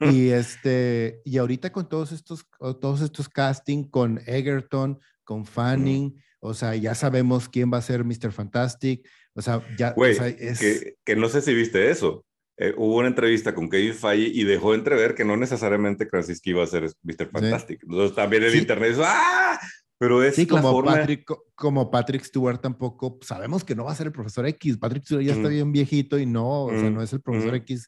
y 0.00 0.28
este, 0.30 1.22
y 1.24 1.38
ahorita 1.38 1.72
con 1.72 1.88
todos 1.88 2.12
estos, 2.12 2.46
todos 2.80 3.00
estos 3.00 3.28
casting 3.28 3.84
con 3.84 4.20
Egerton, 4.26 4.98
con 5.24 5.46
Fanning, 5.46 6.20
o 6.40 6.52
sea, 6.52 6.74
ya 6.76 6.94
sabemos 6.94 7.48
quién 7.48 7.72
va 7.72 7.78
a 7.78 7.82
ser 7.82 8.04
Mr. 8.04 8.32
Fantastic, 8.32 9.08
o 9.34 9.40
sea, 9.40 9.66
ya, 9.78 9.92
Güey, 9.92 10.16
que, 10.16 10.96
que, 11.04 11.16
no 11.16 11.28
sé 11.28 11.40
si 11.40 11.54
viste 11.54 11.90
eso. 11.90 12.24
Eh, 12.58 12.74
hubo 12.76 12.98
una 12.98 13.08
entrevista 13.08 13.54
con 13.54 13.70
Kevin 13.70 13.94
Feige 13.94 14.28
y 14.28 14.44
dejó 14.44 14.74
entrever 14.74 15.14
que 15.14 15.24
no 15.24 15.36
necesariamente 15.38 16.06
Krasinski 16.06 16.50
iba 16.50 16.62
a 16.62 16.66
ser 16.66 16.90
Mr. 17.02 17.30
Fantastic. 17.30 17.82
Entonces 17.82 18.14
también 18.14 18.42
el 18.42 18.54
internet 18.54 18.96
¡ah! 19.02 19.58
Pero 20.02 20.20
es 20.20 20.34
sí, 20.34 20.48
como, 20.48 20.82
Patrick, 20.82 21.24
como 21.54 21.88
Patrick 21.88 22.24
Stewart 22.24 22.60
tampoco, 22.60 23.20
sabemos 23.22 23.62
que 23.62 23.76
no 23.76 23.84
va 23.84 23.92
a 23.92 23.94
ser 23.94 24.08
el 24.08 24.12
profesor 24.12 24.44
X. 24.48 24.76
Patrick 24.76 25.04
Stewart 25.04 25.24
ya 25.24 25.32
está 25.32 25.46
bien 25.46 25.70
viejito 25.70 26.18
y 26.18 26.26
no, 26.26 26.64
o 26.64 26.70
sea, 26.70 26.90
no 26.90 27.02
es 27.02 27.12
el 27.12 27.20
profesor 27.20 27.54
X. 27.54 27.86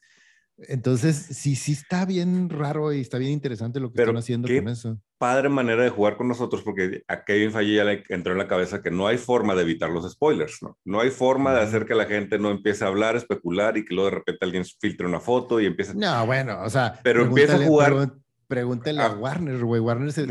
Entonces, 0.57 1.17
sí, 1.17 1.57
sí 1.57 1.73
está 1.73 2.05
bien 2.05 2.49
raro 2.49 2.93
y 2.93 3.01
está 3.01 3.17
bien 3.17 3.33
interesante 3.33 3.81
lo 3.81 3.91
que 3.91 4.01
están 4.01 4.15
haciendo 4.15 4.47
con 4.47 4.69
eso. 4.69 4.97
Padre 5.17 5.49
manera 5.49 5.83
de 5.83 5.89
jugar 5.89 6.15
con 6.15 6.29
nosotros, 6.29 6.61
porque 6.61 7.03
a 7.09 7.25
Kevin 7.25 7.51
Feige 7.51 7.75
ya 7.75 7.83
le 7.83 8.05
entró 8.07 8.31
en 8.31 8.37
la 8.37 8.47
cabeza 8.47 8.81
que 8.81 8.91
no 8.91 9.07
hay 9.07 9.17
forma 9.17 9.53
de 9.53 9.63
evitar 9.63 9.89
los 9.89 10.09
spoilers, 10.09 10.63
¿no? 10.63 10.77
No 10.85 11.01
hay 11.01 11.09
forma 11.09 11.53
de 11.53 11.63
hacer 11.63 11.85
que 11.85 11.95
la 11.95 12.05
gente 12.05 12.39
no 12.39 12.49
empiece 12.49 12.85
a 12.85 12.87
hablar, 12.87 13.17
especular 13.17 13.75
y 13.75 13.83
que 13.83 13.93
luego 13.93 14.11
de 14.11 14.15
repente 14.15 14.45
alguien 14.45 14.63
filtre 14.63 15.05
una 15.05 15.19
foto 15.19 15.59
y 15.59 15.65
empiece. 15.65 15.93
No, 15.93 16.25
bueno, 16.25 16.61
o 16.61 16.69
sea. 16.69 16.97
Pero 17.03 17.23
empieza 17.23 17.57
a 17.57 17.65
jugar. 17.65 18.13
Pregúntele 18.47 19.01
a, 19.01 19.09
Warner, 19.09 19.65
güey. 19.65 19.81
Warner 19.81 20.13
se, 20.13 20.27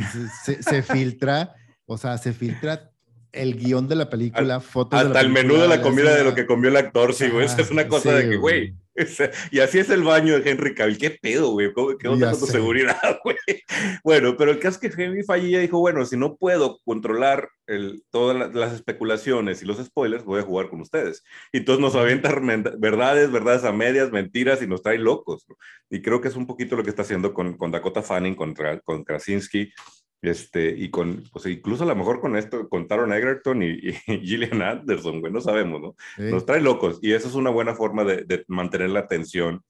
se 0.62 0.82
filtra 0.82 1.54
o 1.86 1.98
sea, 1.98 2.18
se 2.18 2.32
filtra 2.32 2.90
el 3.34 3.56
guion 3.56 3.88
de 3.88 3.96
la 3.96 4.08
película, 4.08 4.60
fotos. 4.60 5.00
Hasta 5.00 5.20
el 5.20 5.28
menú 5.28 5.56
de 5.56 5.68
la 5.68 5.82
comida 5.82 6.14
de 6.14 6.24
lo 6.24 6.34
que 6.34 6.46
comió 6.46 6.70
el 6.70 6.76
actor, 6.76 7.14
sí, 7.14 7.28
güey. 7.28 7.46
Esa 7.46 7.62
es 7.62 7.70
una 7.70 7.88
cosa 7.88 8.14
de 8.14 8.30
que, 8.30 8.36
güey. 8.36 8.74
Y 9.50 9.58
así 9.58 9.80
es 9.80 9.90
el 9.90 10.04
baño 10.04 10.38
de 10.38 10.48
Henry 10.48 10.72
Cavill. 10.72 10.98
¿Qué 10.98 11.10
pedo, 11.10 11.50
güey? 11.50 11.72
¿Qué 11.98 12.06
onda 12.06 12.30
con 12.30 12.38
tu 12.38 12.46
seguridad, 12.46 12.96
güey? 13.24 13.36
Bueno, 14.04 14.36
pero 14.36 14.52
el 14.52 14.60
caso 14.60 14.78
es 14.80 14.92
que 14.92 15.02
Henry 15.02 15.24
Fallilla 15.24 15.58
dijo, 15.58 15.80
bueno, 15.80 16.04
si 16.06 16.16
no 16.16 16.36
puedo 16.36 16.78
controlar 16.84 17.48
el, 17.66 18.04
todas 18.10 18.54
las 18.54 18.72
especulaciones 18.72 19.62
y 19.62 19.66
los 19.66 19.84
spoilers, 19.84 20.24
voy 20.24 20.40
a 20.40 20.44
jugar 20.44 20.68
con 20.68 20.80
ustedes. 20.80 21.24
Y 21.52 21.58
entonces 21.58 21.80
nos 21.80 21.96
avientan 21.96 22.44
verdades, 22.78 23.32
verdades 23.32 23.64
a 23.64 23.72
medias, 23.72 24.12
mentiras 24.12 24.62
y 24.62 24.68
nos 24.68 24.82
trae 24.82 24.98
locos. 24.98 25.44
Y 25.90 26.00
creo 26.00 26.20
que 26.20 26.28
es 26.28 26.36
un 26.36 26.46
poquito 26.46 26.76
lo 26.76 26.84
que 26.84 26.90
está 26.90 27.02
haciendo 27.02 27.34
con, 27.34 27.56
con 27.56 27.72
Dakota 27.72 28.02
Fanning, 28.02 28.36
con, 28.36 28.54
con 28.84 29.02
Krasinski 29.02 29.72
este, 30.28 30.68
y 30.68 30.90
con, 30.90 31.24
pues 31.32 31.46
incluso 31.46 31.84
a 31.84 31.86
lo 31.86 31.96
mejor 31.96 32.20
con 32.20 32.36
esto, 32.36 32.68
con 32.68 32.86
Taron 32.86 33.12
Egerton 33.12 33.62
y, 33.62 33.92
Gillian 34.06 34.62
Anderson, 34.62 35.20
güey, 35.20 35.32
no 35.32 35.40
sabemos, 35.40 35.80
¿no? 35.80 35.96
Nos 36.18 36.46
trae 36.46 36.60
locos 36.60 36.98
y 37.02 37.12
eso 37.12 37.28
es 37.28 37.34
una 37.34 37.50
buena 37.50 37.74
forma 37.74 38.04
de, 38.04 38.44
mantener 38.48 38.90
la 38.90 39.00
atención 39.00 39.62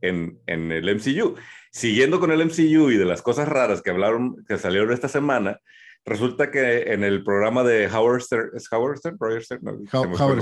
en, 0.00 0.38
en, 0.46 0.72
el 0.72 0.94
MCU. 0.94 1.34
Siguiendo 1.70 2.20
con 2.20 2.30
el 2.30 2.44
MCU 2.44 2.90
y 2.90 2.96
de 2.96 3.04
las 3.04 3.22
cosas 3.22 3.48
raras 3.48 3.82
que 3.82 3.90
hablaron, 3.90 4.44
que 4.46 4.58
salieron 4.58 4.92
esta 4.92 5.08
semana, 5.08 5.60
resulta 6.04 6.50
que 6.50 6.92
en 6.92 7.04
el 7.04 7.22
programa 7.22 7.62
de 7.62 7.86
Howard 7.86 8.22
Stern, 8.22 8.50
¿es 8.54 8.72
Howard 8.72 8.98
Stern? 8.98 9.18
Howard 9.20 9.42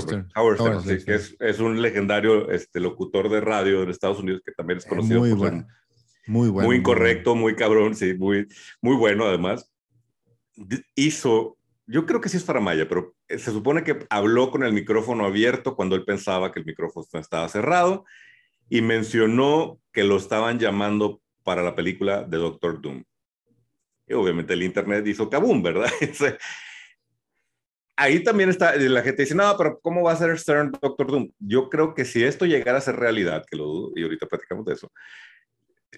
Stern. 0.01 0.29
Howard 0.35 0.57
Stern, 0.57 0.81
sí, 0.81 1.05
que 1.05 1.15
es, 1.15 1.35
es, 1.39 1.59
un 1.59 1.81
legendario 1.81 2.49
este, 2.49 2.79
locutor 2.79 3.29
de 3.29 3.41
radio 3.41 3.83
en 3.83 3.89
Estados 3.89 4.19
Unidos 4.19 4.41
que 4.45 4.53
también 4.53 4.77
es 4.77 4.85
conocido 4.85 5.21
por 5.21 5.35
bueno. 5.35 5.67
Muy 6.27 6.49
bueno. 6.49 6.67
Muy 6.67 6.77
incorrecto, 6.77 7.35
muy 7.35 7.55
cabrón, 7.55 7.95
sí, 7.95 8.13
muy, 8.13 8.47
muy 8.81 8.95
bueno 8.95 9.25
además. 9.25 9.71
Hizo, 10.95 11.57
yo 11.85 12.05
creo 12.05 12.19
que 12.19 12.29
sí 12.29 12.37
es 12.37 12.43
Faramaya, 12.43 12.87
pero 12.87 13.15
eh, 13.27 13.39
se 13.39 13.51
supone 13.51 13.83
que 13.83 14.05
habló 14.09 14.51
con 14.51 14.63
el 14.63 14.73
micrófono 14.73 15.25
abierto 15.25 15.75
cuando 15.75 15.95
él 15.95 16.03
pensaba 16.03 16.51
que 16.51 16.59
el 16.59 16.65
micrófono 16.65 17.05
estaba 17.13 17.47
cerrado 17.47 18.05
y 18.69 18.81
mencionó 18.81 19.79
que 19.93 20.03
lo 20.03 20.17
estaban 20.17 20.59
llamando 20.59 21.21
para 21.43 21.63
la 21.63 21.75
película 21.75 22.23
de 22.23 22.37
Doctor 22.37 22.81
Doom. 22.81 23.03
Y 24.05 24.13
obviamente 24.13 24.53
el 24.53 24.63
internet 24.63 25.07
hizo 25.07 25.29
kabum, 25.29 25.63
¿verdad? 25.63 25.89
Ahí 27.95 28.23
también 28.23 28.49
está, 28.49 28.75
la 28.75 29.01
gente 29.01 29.23
dice, 29.23 29.33
no, 29.33 29.55
pero 29.57 29.79
¿cómo 29.81 30.03
va 30.03 30.11
a 30.11 30.17
ser 30.17 30.37
Stern 30.37 30.71
Doctor 30.71 31.07
Doom? 31.07 31.31
Yo 31.39 31.67
creo 31.69 31.95
que 31.95 32.05
si 32.05 32.23
esto 32.23 32.45
llegara 32.45 32.77
a 32.77 32.81
ser 32.81 32.95
realidad, 32.95 33.43
que 33.49 33.57
lo 33.57 33.63
dudo, 33.65 33.91
y 33.95 34.03
ahorita 34.03 34.27
platicamos 34.27 34.65
de 34.65 34.73
eso, 34.73 34.91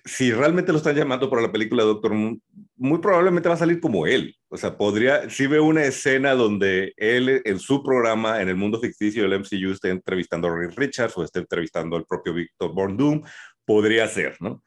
si 0.06 0.32
realmente 0.32 0.71
lo 0.71 0.78
están 0.78 0.95
llamando 0.95 1.30
para 1.30 1.41
la 1.41 1.52
película 1.52 1.84
Doctor 1.84 2.13
Moon, 2.13 2.41
muy 2.75 2.99
probablemente 2.99 3.49
va 3.49 3.56
a 3.56 3.60
salir 3.60 3.80
como 3.80 4.06
él. 4.06 4.36
O 4.47 4.58
sea, 4.58 4.78
podría, 4.78 5.30
si 5.30 5.47
ve 5.47 5.60
una 5.60 5.84
escena 5.84 6.34
donde 6.34 6.93
él 6.97 7.41
en 7.43 7.60
su 7.60 7.84
programa, 7.84 8.41
en 8.41 8.49
el 8.49 8.56
mundo 8.56 8.80
ficticio 8.80 9.23
del 9.23 9.39
MCU, 9.39 9.71
esté 9.71 9.89
entrevistando 9.89 10.47
a 10.47 10.58
Rick 10.58 10.78
Richards 10.78 11.17
o 11.17 11.23
esté 11.23 11.39
entrevistando 11.39 11.97
al 11.97 12.06
propio 12.06 12.34
Victor 12.34 12.73
Born 12.73 12.97
Doom, 12.97 13.23
podría 13.65 14.08
ser, 14.08 14.38
¿no? 14.39 14.63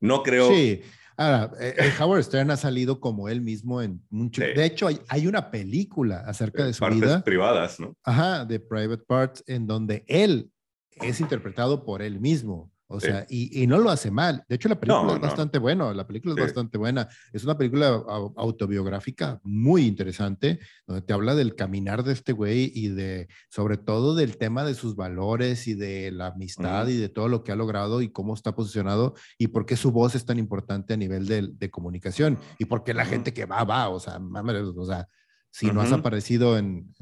No 0.00 0.22
creo. 0.22 0.48
Sí. 0.50 0.82
Ahora, 1.16 1.52
eh, 1.60 1.92
Howard 2.00 2.24
Stern 2.24 2.50
ha 2.50 2.56
salido 2.56 2.98
como 3.00 3.28
él 3.28 3.40
mismo 3.40 3.80
en 3.80 4.02
mucho. 4.10 4.42
De 4.42 4.64
hecho, 4.64 4.88
hay, 5.08 5.26
una 5.26 5.50
película 5.50 6.24
acerca 6.26 6.66
de 6.66 6.72
su 6.72 6.80
Partes 6.80 7.00
vida. 7.00 7.22
privadas, 7.22 7.78
¿no? 7.78 7.96
Ajá, 8.02 8.44
de 8.44 8.58
Private 8.58 9.04
Parts, 9.06 9.44
en 9.46 9.66
donde 9.66 10.04
él 10.08 10.50
es 10.90 11.20
interpretado 11.20 11.84
por 11.84 12.02
él 12.02 12.20
mismo. 12.20 12.73
O 12.86 13.00
sea, 13.00 13.26
y, 13.28 13.66
no 13.66 13.78
lo 13.78 13.90
hace 13.90 14.10
mal. 14.10 14.44
De 14.48 14.56
hecho, 14.56 14.68
la 14.68 14.78
película 14.78 15.14
es 15.14 15.20
bastante 15.20 15.58
buena. 15.58 15.92
La 15.94 16.06
película 16.06 16.34
es 16.34 16.40
bastante 16.40 16.78
buena. 16.78 17.08
Es 17.32 17.42
una 17.44 17.56
película 17.56 17.88
autobiográfica 18.36 19.40
muy 19.42 19.86
interesante, 19.86 20.60
donde 20.86 21.02
te 21.02 21.12
habla 21.12 21.34
del 21.34 21.54
caminar 21.54 22.04
de 22.04 22.12
este 22.12 22.32
güey 22.32 22.70
y 22.74 22.88
de, 22.88 23.28
sobre 23.48 23.78
todo, 23.78 24.14
del 24.14 24.36
tema 24.36 24.64
de 24.64 24.74
sus 24.74 24.96
valores 24.96 25.66
y 25.66 25.74
de 25.74 26.12
la 26.12 26.28
amistad 26.28 26.86
y 26.88 26.96
de 26.96 27.08
todo 27.08 27.28
lo 27.28 27.42
que 27.42 27.52
ha 27.52 27.56
logrado 27.56 28.02
y 28.02 28.10
cómo 28.10 28.34
está 28.34 28.54
posicionado 28.54 29.14
y 29.38 29.48
por 29.48 29.66
qué 29.66 29.76
su 29.76 29.90
voz 29.90 30.14
es 30.14 30.24
tan 30.26 30.38
importante 30.38 30.94
a 30.94 30.96
nivel 30.96 31.26
de, 31.26 31.70
comunicación 31.70 32.38
y 32.58 32.66
por 32.66 32.84
qué 32.84 32.92
la 32.94 33.06
gente 33.06 33.32
que 33.32 33.46
va, 33.46 33.64
va. 33.64 33.88
O 33.88 33.98
sea, 33.98 34.18
mames, 34.18 34.62
o 34.76 34.84
sea, 34.84 35.08
si 35.54 35.66
no 35.70 35.82
has 35.82 35.92
aparecido 35.92 36.58
en, 36.58 36.92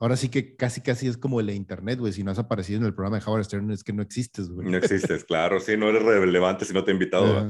Ahora 0.00 0.16
sí 0.16 0.28
que 0.28 0.56
casi, 0.56 0.80
casi 0.80 1.06
es 1.06 1.16
como 1.16 1.38
el 1.38 1.46
de 1.46 1.54
internet, 1.54 2.00
güey. 2.00 2.12
Si 2.12 2.24
no 2.24 2.32
has 2.32 2.38
aparecido 2.40 2.80
en 2.80 2.86
el 2.86 2.94
programa 2.94 3.20
de 3.20 3.24
Howard 3.24 3.44
Stern, 3.44 3.70
es 3.70 3.84
que 3.84 3.92
no 3.92 4.02
existes, 4.02 4.48
güey. 4.48 4.68
No 4.68 4.76
existes, 4.76 5.22
claro. 5.24 5.60
Sí, 5.60 5.76
no 5.76 5.88
eres 5.88 6.02
relevante 6.02 6.64
si 6.64 6.74
no 6.74 6.82
te 6.82 6.90
he 6.90 6.94
invitado. 6.94 7.46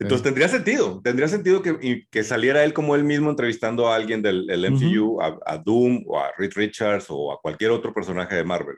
Entonces 0.00 0.24
tendría 0.24 0.48
sentido. 0.48 1.00
Tendría 1.04 1.28
sentido 1.28 1.62
que, 1.62 2.08
que, 2.10 2.24
saliera 2.24 2.64
él 2.64 2.72
como 2.72 2.96
él 2.96 3.04
mismo 3.04 3.30
entrevistando 3.30 3.86
a 3.86 3.94
alguien 3.94 4.20
del 4.20 4.48
MCU, 4.48 5.20
a, 5.22 5.58
Doom 5.58 6.02
o 6.08 6.18
a 6.18 6.32
Reed 6.36 6.54
Richards 6.56 7.06
o 7.08 7.30
a 7.30 7.40
cualquier 7.40 7.70
otro 7.70 7.94
personaje 7.94 8.34
de 8.34 8.42
Marvel. 8.42 8.74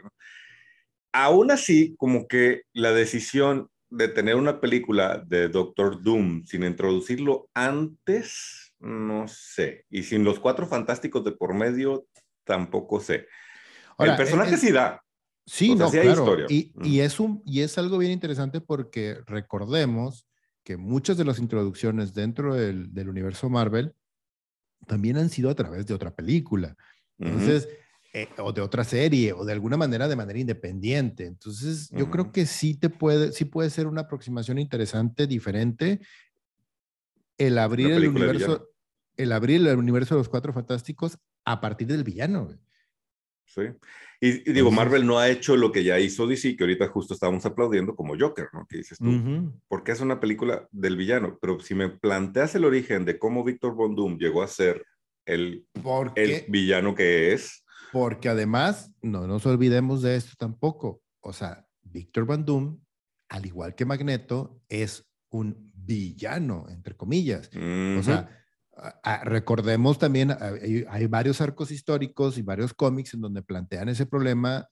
Aún 1.14 1.50
así, 1.50 1.94
como 1.96 2.28
que 2.28 2.64
la 2.74 2.92
decisión 2.92 3.68
de 3.88 4.08
tener 4.08 4.36
una 4.36 4.60
película 4.60 5.24
de 5.26 5.48
Doctor 5.48 6.02
Doom 6.02 6.44
sin 6.44 6.62
introducirlo 6.62 7.48
antes 7.54 8.63
no 8.84 9.26
sé. 9.28 9.86
Y 9.90 10.02
sin 10.02 10.24
los 10.24 10.38
cuatro 10.38 10.66
fantásticos 10.66 11.24
de 11.24 11.32
por 11.32 11.54
medio, 11.54 12.06
tampoco 12.44 13.00
sé. 13.00 13.26
el 13.98 14.16
personaje 14.16 14.56
sí 14.56 14.70
da. 14.72 15.02
Sí, 15.46 15.74
no, 15.74 15.90
claro. 15.90 16.46
Y, 16.48 16.72
y, 16.82 17.00
es 17.00 17.20
un, 17.20 17.42
y 17.44 17.60
es 17.60 17.76
algo 17.76 17.98
bien 17.98 18.12
interesante 18.12 18.60
porque 18.60 19.18
recordemos 19.26 20.26
que 20.62 20.76
muchas 20.76 21.16
de 21.16 21.24
las 21.24 21.38
introducciones 21.38 22.14
dentro 22.14 22.54
del, 22.54 23.08
universo 23.08 23.50
Marvel 23.50 23.94
también 24.86 25.18
han 25.18 25.28
sido 25.28 25.50
a 25.50 25.54
través 25.54 25.86
de 25.86 25.94
otra 25.94 26.14
película. 26.14 26.76
Entonces, 27.18 27.68
eh, 28.14 28.28
o 28.38 28.52
de 28.52 28.62
otra 28.62 28.84
serie, 28.84 29.32
o 29.32 29.44
de 29.44 29.52
alguna 29.52 29.76
manera 29.76 30.08
de 30.08 30.16
manera 30.16 30.38
independiente. 30.38 31.26
Entonces, 31.26 31.90
yo 31.90 32.10
creo 32.10 32.32
que 32.32 32.46
sí 32.46 32.74
te 32.74 32.88
puede, 32.88 33.32
sí 33.32 33.44
puede 33.44 33.70
ser 33.70 33.86
una 33.86 34.02
aproximación 34.02 34.58
interesante, 34.58 35.26
diferente, 35.26 36.00
el 37.36 37.58
abrir 37.58 37.92
el 37.92 38.08
universo, 38.08 38.70
el 39.16 39.32
abrir 39.32 39.66
el 39.66 39.76
universo 39.76 40.14
de 40.14 40.20
los 40.20 40.28
Cuatro 40.28 40.52
Fantásticos 40.52 41.18
a 41.44 41.60
partir 41.60 41.86
del 41.86 42.04
villano. 42.04 42.48
Sí. 43.46 43.62
Y, 44.20 44.52
digo, 44.52 44.70
Marvel 44.70 45.06
no 45.06 45.18
ha 45.18 45.28
hecho 45.28 45.56
lo 45.56 45.70
que 45.70 45.84
ya 45.84 45.98
hizo 45.98 46.26
DC, 46.26 46.56
que 46.56 46.64
ahorita 46.64 46.88
justo 46.88 47.14
estábamos 47.14 47.44
aplaudiendo 47.44 47.94
como 47.94 48.18
Joker, 48.18 48.48
¿no? 48.52 48.66
Que 48.66 48.78
dices 48.78 48.98
tú, 48.98 49.52
porque 49.68 49.92
es 49.92 50.00
una 50.00 50.18
película 50.18 50.66
del 50.72 50.96
villano, 50.96 51.38
pero 51.40 51.60
si 51.60 51.74
me 51.74 51.90
planteas 51.90 52.54
el 52.54 52.64
origen 52.64 53.04
de 53.04 53.18
cómo 53.18 53.44
Victor 53.44 53.74
Von 53.74 53.94
Doom 53.94 54.16
llegó 54.18 54.42
a 54.42 54.48
ser 54.48 54.84
el, 55.26 55.66
el 56.16 56.44
villano 56.48 56.94
que 56.94 57.32
es. 57.32 57.64
Porque 57.92 58.28
además, 58.28 58.92
no 59.02 59.26
nos 59.26 59.44
olvidemos 59.46 60.02
de 60.02 60.16
esto 60.16 60.32
tampoco. 60.38 61.02
O 61.20 61.32
sea, 61.32 61.66
Victor 61.82 62.24
Von 62.24 62.44
Doom, 62.44 62.80
al 63.28 63.46
igual 63.46 63.74
que 63.74 63.84
Magneto, 63.84 64.62
es 64.68 65.06
un 65.28 65.70
villano, 65.74 66.66
entre 66.70 66.96
comillas. 66.96 67.50
O 67.54 68.02
sea, 68.02 68.43
recordemos 69.24 69.98
también, 69.98 70.36
hay, 70.90 71.06
varios 71.06 71.40
arcos 71.40 71.70
históricos 71.70 72.38
y 72.38 72.42
varios 72.42 72.74
cómics 72.74 73.14
en 73.14 73.20
donde 73.20 73.42
plantean 73.42 73.88
ese 73.88 74.06
problema 74.06 74.68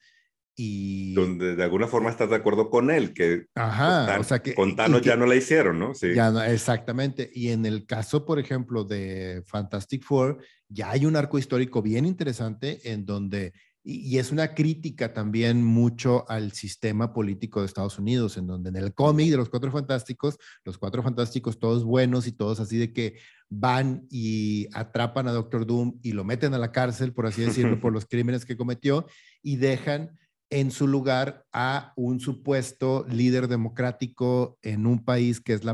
y... 0.54 1.14
Donde 1.14 1.56
de 1.56 1.62
alguna 1.62 1.86
forma 1.86 2.10
estás 2.10 2.28
de 2.30 2.36
acuerdo 2.36 2.68
con 2.68 2.90
él, 2.90 3.14
que, 3.14 3.46
Ajá, 3.54 4.18
o 4.18 4.24
sea 4.24 4.40
que 4.40 4.54
con 4.54 4.76
Thanos 4.76 5.02
ya 5.02 5.16
no 5.16 5.26
la 5.26 5.36
hicieron, 5.36 5.78
¿no? 5.78 5.94
Sí. 5.94 6.14
Ya 6.14 6.30
no, 6.30 6.42
exactamente. 6.42 7.30
Y 7.32 7.50
en 7.50 7.64
el 7.64 7.86
caso, 7.86 8.24
por 8.24 8.38
ejemplo, 8.38 8.84
de 8.84 9.42
Fantastic 9.46 10.02
Four, 10.04 10.38
ya 10.68 10.90
hay 10.90 11.06
un 11.06 11.16
arco 11.16 11.38
histórico 11.38 11.80
bien 11.80 12.04
interesante 12.04 12.80
en 12.92 13.06
donde 13.06 13.52
y, 13.84 14.18
es 14.18 14.30
una 14.30 14.54
crítica 14.54 15.12
también 15.12 15.64
mucho 15.64 16.24
al 16.28 16.52
sistema 16.52 17.12
político 17.12 17.60
de 17.60 17.66
Estados 17.66 17.98
Unidos, 17.98 18.36
en 18.36 18.46
donde 18.46 18.70
en 18.70 18.76
el 18.76 18.94
cómic 18.94 19.30
de 19.30 19.36
los 19.36 19.48
Cuatro 19.48 19.72
Fantásticos, 19.72 20.38
los 20.64 20.78
Cuatro 20.78 21.02
Fantásticos 21.02 21.58
todos 21.58 21.84
buenos 21.84 22.26
y 22.26 22.32
todos 22.32 22.60
así 22.60 22.78
de 22.78 22.92
que 22.92 23.18
van 23.48 24.06
y 24.10 24.68
atrapan 24.72 25.28
a 25.28 25.32
Doctor 25.32 25.66
Doom 25.66 25.98
y 26.02 26.12
lo 26.12 26.24
meten 26.24 26.54
a 26.54 26.58
la 26.58 26.72
cárcel, 26.72 27.12
por 27.12 27.26
así 27.26 27.42
decirlo, 27.42 27.80
por 27.80 27.92
los 27.92 28.06
crímenes 28.06 28.44
que 28.44 28.56
cometió 28.56 29.06
y 29.42 29.56
dejan 29.56 30.18
en 30.50 30.70
su 30.70 30.86
lugar 30.86 31.46
a 31.52 31.92
un 31.96 32.20
supuesto 32.20 33.06
líder 33.08 33.48
democrático 33.48 34.58
en 34.62 34.86
un 34.86 35.04
país 35.04 35.40
que 35.40 35.54
es 35.54 35.64
la 35.64 35.72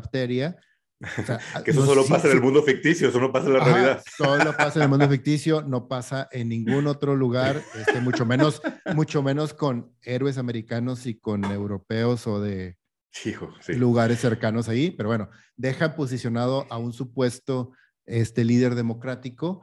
Que 1.64 1.70
eso 1.70 1.86
solo 1.86 2.04
pasa 2.06 2.28
en 2.28 2.36
el 2.36 2.42
mundo 2.42 2.62
ficticio, 2.62 3.08
eso 3.08 3.20
no 3.20 3.30
pasa 3.30 3.46
en 3.46 3.52
la 3.54 3.64
realidad. 3.64 4.02
Solo 4.16 4.56
pasa 4.56 4.78
en 4.78 4.82
el 4.84 4.88
mundo 4.88 5.08
ficticio, 5.08 5.62
no 5.62 5.86
pasa 5.88 6.28
en 6.32 6.48
ningún 6.48 6.86
otro 6.88 7.14
lugar, 7.14 7.62
este, 7.78 8.00
mucho, 8.00 8.26
menos, 8.26 8.60
mucho 8.94 9.22
menos 9.22 9.54
con 9.54 9.92
héroes 10.02 10.38
americanos 10.38 11.06
y 11.06 11.18
con 11.18 11.44
europeos 11.44 12.26
o 12.26 12.40
de 12.40 12.76
lugares 13.68 14.20
cercanos 14.20 14.68
ahí. 14.68 14.90
Pero 14.90 15.08
bueno, 15.08 15.30
deja 15.56 15.94
posicionado 15.94 16.66
a 16.70 16.78
un 16.78 16.92
supuesto 16.92 17.72
este, 18.06 18.44
líder 18.44 18.74
democrático 18.74 19.62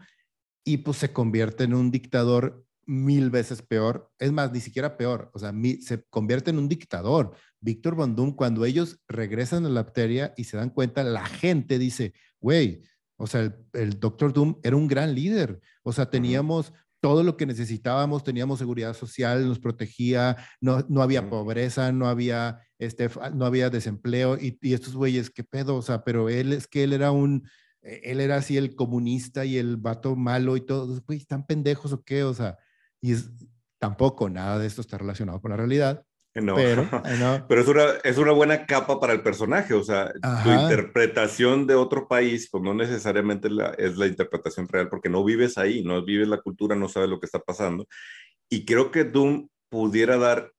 y 0.64 0.78
pues 0.78 0.98
se 0.98 1.14
convierte 1.14 1.66
en 1.66 1.74
un 1.74 1.92
dictador 1.92 2.65
mil 2.86 3.30
veces 3.30 3.62
peor. 3.62 4.12
Es 4.20 4.32
más, 4.32 4.52
ni 4.52 4.62
siquiera 4.62 4.98
peor, 4.98 5.32
o 5.34 5.40
sea, 5.40 5.54
se 5.82 6.04
convierte 6.10 6.52
en 6.52 6.60
un 6.60 6.70
dictador 6.70 7.36
Víctor 7.66 7.96
Von 7.96 8.16
Doom, 8.16 8.36
cuando 8.36 8.64
ellos 8.64 9.00
regresan 9.08 9.66
a 9.66 9.70
la 9.70 9.82
bacteria 9.82 10.34
y 10.38 10.44
se 10.44 10.56
dan 10.56 10.70
cuenta, 10.70 11.04
la 11.04 11.26
gente 11.26 11.80
dice, 11.80 12.14
güey, 12.40 12.84
o 13.18 13.26
sea, 13.28 13.56
el, 13.74 14.00
Doctor 14.00 14.32
Doom 14.34 14.60
era 14.64 14.76
un 14.76 14.88
gran 14.88 15.16
líder. 15.16 15.60
O 15.82 15.92
sea, 15.92 16.10
teníamos 16.10 16.74
todo 17.02 17.24
lo 17.24 17.38
que 17.38 17.46
necesitábamos, 17.46 18.24
teníamos 18.24 18.60
seguridad 18.60 18.94
social, 18.94 19.48
nos 19.48 19.60
protegía, 19.60 20.38
no, 20.62 20.86
no 20.90 21.02
había 21.02 21.30
pobreza, 21.30 21.92
no 21.92 22.08
había, 22.08 22.62
este, 22.78 23.10
no 23.34 23.46
había 23.46 23.70
desempleo 23.70 24.38
y, 24.38 24.58
y, 24.62 24.74
estos 24.74 24.96
güeyes, 24.96 25.30
qué 25.30 25.44
pedo, 25.44 25.76
o 25.76 25.82
sea, 25.82 26.04
pero 26.04 26.30
él 26.30 26.54
es 26.54 26.68
que 26.68 26.84
él 26.84 26.94
era 26.94 27.12
un, 27.12 27.48
él 27.82 28.22
era 28.22 28.38
así 28.38 28.58
el 28.58 28.76
comunista 28.76 29.46
y 29.46 29.58
el 29.58 29.78
vato 29.78 30.16
malo 30.16 30.58
y 30.58 30.62
todos, 30.62 31.04
güey, 31.06 31.20
¿están 31.20 31.46
pendejos 31.46 31.94
o 31.94 32.04
qué? 32.04 32.24
O 32.24 32.34
sea, 32.34 32.58
y 33.06 33.12
es, 33.12 33.30
tampoco 33.80 34.30
nada 34.30 34.58
de 34.58 34.66
esto 34.66 34.82
está 34.82 34.98
relacionado 34.98 35.40
con 35.40 35.52
la 35.52 35.58
realidad. 35.58 36.04
No, 36.34 36.56
pero, 36.56 36.90
pero 37.48 37.62
es, 37.62 37.68
una, 37.68 37.84
es 38.04 38.18
una 38.18 38.32
buena 38.32 38.66
capa 38.66 39.00
para 39.00 39.14
el 39.14 39.22
personaje, 39.22 39.74
o 39.74 39.84
sea, 39.84 40.12
tu 40.44 40.52
interpretación 40.52 41.68
de 41.68 41.76
otro 41.76 42.08
país, 42.08 42.50
pues 42.52 42.64
no 42.64 42.74
necesariamente 42.74 43.50
la, 43.50 43.68
es 43.78 43.96
la 43.96 44.08
interpretación 44.08 44.68
real, 44.68 44.90
porque 44.90 45.08
no 45.08 45.24
vives 45.24 45.58
ahí, 45.58 45.84
no 45.84 46.04
vives 46.04 46.28
la 46.28 46.42
cultura, 46.42 46.76
no 46.76 46.90
sabes 46.90 47.10
lo 47.10 47.20
que 47.20 47.28
está 47.28 47.40
pasando. 47.40 47.88
Y 48.50 48.66
creo 48.66 48.92
que 48.92 49.04
Doom 49.04 49.48
pudiera 49.70 50.18
dar 50.18 50.52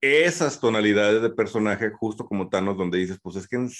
esas 0.00 0.60
tonalidades 0.60 1.22
de 1.22 1.30
personaje, 1.30 1.90
justo 1.90 2.26
como 2.26 2.50
Thanos, 2.50 2.76
donde 2.76 2.98
dices, 2.98 3.18
pues 3.20 3.36
es 3.36 3.48
que 3.48 3.56
en, 3.56 3.70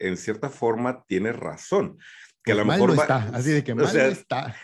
en 0.00 0.16
cierta 0.16 0.50
forma 0.50 1.04
tiene 1.06 1.32
razón. 1.32 1.98
Que 2.42 2.52
a 2.52 2.56
lo 2.56 2.66
pues 2.66 2.78
mejor 2.78 2.98
está, 2.98 3.30
así 3.32 3.52
de 3.52 3.62
que 3.62 3.74
mal 3.76 3.96
está 3.96 4.54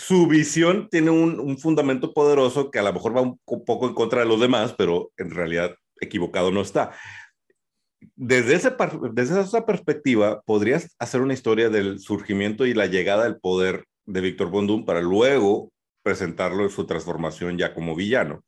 su 0.00 0.26
visión 0.26 0.88
tiene 0.90 1.10
un, 1.10 1.58
fundamento 1.58 2.14
poderoso 2.14 2.70
que 2.70 2.78
a 2.78 2.82
lo 2.82 2.92
mejor 2.92 3.14
va 3.14 3.20
un 3.20 3.38
poco 3.44 3.86
en 3.86 3.92
contra 3.92 4.20
de 4.20 4.26
los 4.26 4.40
demás, 4.40 4.74
pero 4.76 5.12
en 5.18 5.30
realidad 5.30 5.74
equivocado 6.00 6.50
no 6.50 6.62
está. 6.62 6.92
Desde, 8.16 8.54
ese, 8.54 8.74
desde 9.12 9.42
esa 9.42 9.66
perspectiva, 9.66 10.40
podrías 10.46 10.96
hacer 10.98 11.20
una 11.20 11.34
historia 11.34 11.68
del 11.68 11.98
surgimiento 11.98 12.64
y 12.64 12.72
la 12.72 12.86
llegada 12.86 13.24
del 13.24 13.38
poder 13.38 13.84
de 14.06 14.22
Víctor 14.22 14.50
Bondum 14.50 14.86
para 14.86 15.02
luego 15.02 15.70
presentarlo 16.02 16.62
en 16.62 16.70
su 16.70 16.86
transformación 16.86 17.58
ya 17.58 17.74
como 17.74 17.94
villano. 17.94 18.42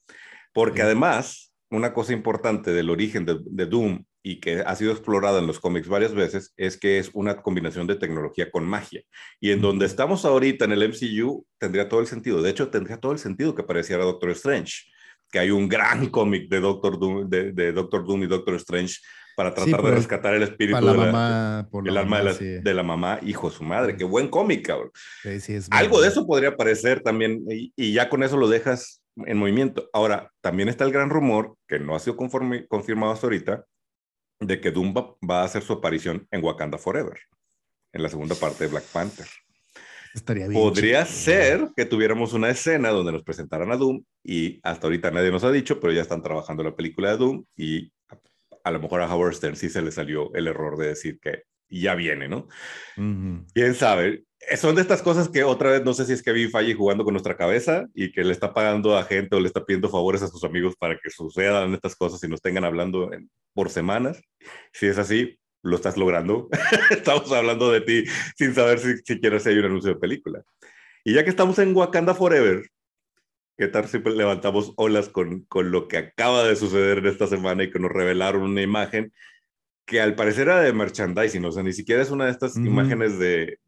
Porque 0.54 0.80
además, 0.80 1.52
una 1.70 1.92
cosa 1.92 2.14
importante 2.14 2.72
del 2.72 2.88
origen 2.88 3.26
de, 3.26 3.38
de 3.44 3.66
Doom 3.66 4.02
y 4.22 4.40
que 4.40 4.60
ha 4.60 4.76
sido 4.76 4.92
explorada 4.92 5.40
en 5.40 5.46
los 5.46 5.58
cómics 5.58 5.88
varias 5.88 6.14
veces, 6.14 6.52
es 6.56 6.76
que 6.76 6.98
es 6.98 7.10
una 7.12 7.42
combinación 7.42 7.86
de 7.86 7.96
tecnología 7.96 8.50
con 8.50 8.64
magia. 8.64 9.02
Y 9.40 9.50
en 9.50 9.60
donde 9.60 9.86
estamos 9.86 10.24
ahorita 10.24 10.64
en 10.64 10.72
el 10.72 10.88
MCU, 10.88 11.44
tendría 11.58 11.88
todo 11.88 12.00
el 12.00 12.06
sentido. 12.06 12.40
De 12.40 12.50
hecho, 12.50 12.70
tendría 12.70 12.98
todo 12.98 13.12
el 13.12 13.18
sentido 13.18 13.54
que 13.54 13.62
apareciera 13.62 14.04
Doctor 14.04 14.30
Strange, 14.30 14.84
que 15.30 15.40
hay 15.40 15.50
un 15.50 15.68
gran 15.68 16.06
cómic 16.08 16.48
de 16.48 16.60
Doctor 16.60 16.98
Doom, 17.00 17.28
de, 17.28 17.72
Doctor 17.72 18.06
Doom 18.06 18.22
y 18.22 18.26
Doctor 18.26 18.54
Strange 18.56 18.96
para 19.34 19.54
tratar 19.54 19.82
de 19.82 19.90
rescatar 19.92 20.34
el 20.34 20.42
espíritu 20.42 20.78
de 20.78 20.94
la, 20.94 21.06
mamá, 21.06 21.68
el 21.84 21.96
alma 21.96 22.22
de, 22.22 22.74
la, 22.74 22.82
mamá, 22.82 23.18
hijo 23.22 23.48
de 23.48 23.56
su 23.56 23.64
madre. 23.64 23.96
Qué 23.96 24.04
buen 24.04 24.28
cómic, 24.28 24.66
cabrón. 24.66 24.90
Algo 25.70 26.00
de 26.02 26.08
eso 26.08 26.26
podría 26.26 26.50
aparecer 26.50 27.00
también 27.00 27.42
y, 27.48 27.72
y, 27.74 27.94
ya 27.94 28.10
con 28.10 28.22
eso 28.22 28.36
lo 28.36 28.48
dejas 28.48 29.02
en 29.16 29.38
movimiento. 29.38 29.88
Ahora, 29.92 30.30
también 30.42 30.68
está 30.68 30.84
el 30.84 30.92
gran 30.92 31.10
rumor, 31.10 31.56
que 31.66 31.78
no 31.78 31.96
ha 31.96 31.98
sido 31.98 32.16
confirmado 32.16 33.12
hasta 33.12 33.26
ahorita, 33.26 33.64
de 34.46 34.60
que 34.60 34.70
Doom 34.70 34.94
va, 34.94 35.40
a 35.40 35.44
hacer 35.44 35.62
su 35.62 35.72
aparición 35.72 36.26
en 36.30 36.44
Wakanda 36.44 36.78
Forever, 36.78 37.18
en 37.92 38.02
la 38.02 38.08
segunda 38.08 38.34
parte 38.34 38.64
de 38.64 38.70
Black 38.70 38.84
Panther. 38.84 39.26
Estaría 40.14 40.46
bien. 40.46 40.60
Podría 40.60 41.06
ser 41.06 41.70
que 41.74 41.86
tuviéramos 41.86 42.34
una 42.34 42.50
escena 42.50 42.90
donde 42.90 43.12
nos 43.12 43.22
presentaran 43.22 43.72
a 43.72 43.76
Doom 43.76 44.04
y 44.22 44.60
hasta 44.62 44.86
ahorita 44.86 45.10
nadie 45.10 45.30
nos 45.30 45.44
ha 45.44 45.50
dicho, 45.50 45.80
pero 45.80 45.92
ya 45.92 46.02
están 46.02 46.22
trabajando 46.22 46.62
la 46.62 46.76
película 46.76 47.12
de 47.12 47.16
Doom 47.16 47.44
y 47.56 47.92
a, 48.64 48.70
lo 48.70 48.80
mejor 48.80 49.00
a 49.00 49.12
Howard 49.12 49.34
Stern 49.34 49.56
sí 49.56 49.70
se 49.70 49.82
le 49.82 49.90
salió 49.90 50.32
el 50.34 50.48
error 50.48 50.76
de 50.76 50.88
decir 50.88 51.18
que 51.18 51.44
ya 51.68 51.94
viene, 51.94 52.28
¿no? 52.28 52.48
Quién 53.54 53.74
sabe. 53.74 54.24
Eh, 54.48 54.56
son 54.56 54.74
de 54.74 54.82
estas 54.82 55.02
cosas 55.02 55.28
que 55.28 55.44
otra 55.44 55.70
vez 55.70 55.84
no 55.84 55.94
sé 55.94 56.04
si 56.04 56.12
es 56.12 56.22
que 56.22 56.32
vi 56.32 56.48
Falle 56.48 56.74
jugando 56.74 57.04
con 57.04 57.14
nuestra 57.14 57.36
cabeza 57.36 57.86
y 57.94 58.10
que 58.12 58.24
le 58.24 58.32
está 58.32 58.52
pagando 58.52 58.96
a 58.96 59.04
gente 59.04 59.36
o 59.36 59.40
le 59.40 59.46
está 59.46 59.64
pidiendo 59.64 59.88
favores 59.88 60.22
a 60.22 60.28
sus 60.28 60.42
amigos 60.44 60.74
para 60.76 60.98
que 60.98 61.10
sucedan 61.10 61.74
estas 61.74 61.94
cosas 61.94 62.22
y 62.24 62.28
nos 62.28 62.42
tengan 62.42 62.64
hablando 62.64 63.10
por 63.54 63.70
semanas. 63.70 64.20
Si 64.72 64.86
es 64.86 64.98
así, 64.98 65.38
lo 65.62 65.76
estás 65.76 65.96
logrando. 65.96 66.48
estamos 66.90 67.30
hablando 67.32 67.70
de 67.70 67.82
ti 67.82 68.04
sin 68.36 68.54
saber 68.54 68.78
si 68.80 68.96
siquiera 68.98 69.38
si 69.38 69.50
hay 69.50 69.58
un 69.58 69.66
anuncio 69.66 69.94
de 69.94 70.00
película. 70.00 70.42
Y 71.04 71.14
ya 71.14 71.24
que 71.24 71.30
estamos 71.30 71.58
en 71.58 71.74
Wakanda 71.74 72.14
Forever, 72.14 72.68
¿qué 73.56 73.68
tal 73.68 73.86
si 73.88 73.98
levantamos 73.98 74.72
olas 74.76 75.08
con, 75.08 75.42
con 75.42 75.70
lo 75.70 75.88
que 75.88 75.98
acaba 75.98 76.44
de 76.44 76.56
suceder 76.56 76.98
en 76.98 77.06
esta 77.06 77.26
semana 77.26 77.64
y 77.64 77.70
que 77.70 77.78
nos 77.78 77.92
revelaron 77.92 78.42
una 78.42 78.62
imagen 78.62 79.12
que 79.86 80.00
al 80.00 80.14
parecer 80.14 80.48
era 80.48 80.60
de 80.60 80.72
merchandising, 80.72 81.44
o 81.44 81.52
sea, 81.52 81.62
ni 81.62 81.72
siquiera 81.72 82.02
es 82.02 82.10
una 82.10 82.26
de 82.26 82.30
estas 82.30 82.56
imágenes 82.56 83.18
de, 83.18 83.58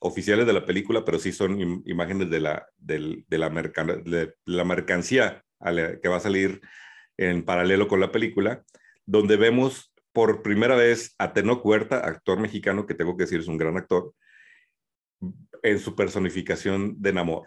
oficiales 0.00 0.46
de 0.46 0.52
la 0.52 0.64
película, 0.64 1.04
pero 1.04 1.18
sí 1.18 1.32
son 1.32 1.82
imágenes 1.84 2.30
de 2.30 2.40
la, 2.40 2.66
de, 2.76 2.98
la, 3.30 3.50
de 3.50 4.34
la 4.44 4.64
mercancía 4.64 5.44
que 6.02 6.08
va 6.08 6.16
a 6.16 6.20
salir 6.20 6.60
en 7.16 7.44
paralelo 7.44 7.88
con 7.88 8.00
la 8.00 8.12
película, 8.12 8.64
donde 9.06 9.36
vemos 9.36 9.92
por 10.12 10.42
primera 10.42 10.76
vez 10.76 11.14
a 11.18 11.32
Teno 11.32 11.60
Cuerta, 11.60 11.98
actor 11.98 12.38
mexicano 12.40 12.86
que 12.86 12.94
tengo 12.94 13.16
que 13.16 13.24
decir 13.24 13.40
es 13.40 13.48
un 13.48 13.58
gran 13.58 13.76
actor, 13.76 14.14
en 15.62 15.78
su 15.78 15.94
personificación 15.94 16.94
de 17.00 17.12
Namor. 17.12 17.46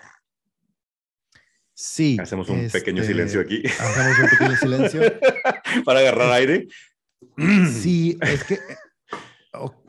Sí. 1.74 2.18
Hacemos 2.20 2.50
un 2.50 2.70
pequeño 2.70 3.02
este, 3.02 3.14
silencio 3.14 3.42
aquí. 3.42 3.64
Hacemos 3.66 4.20
un 4.20 4.30
pequeño 4.30 4.58
silencio. 4.58 5.02
Para 5.86 6.02
agarrar 6.02 6.32
aire. 6.34 6.68
Sí, 7.72 8.18
es 8.22 8.44
que 8.44 8.60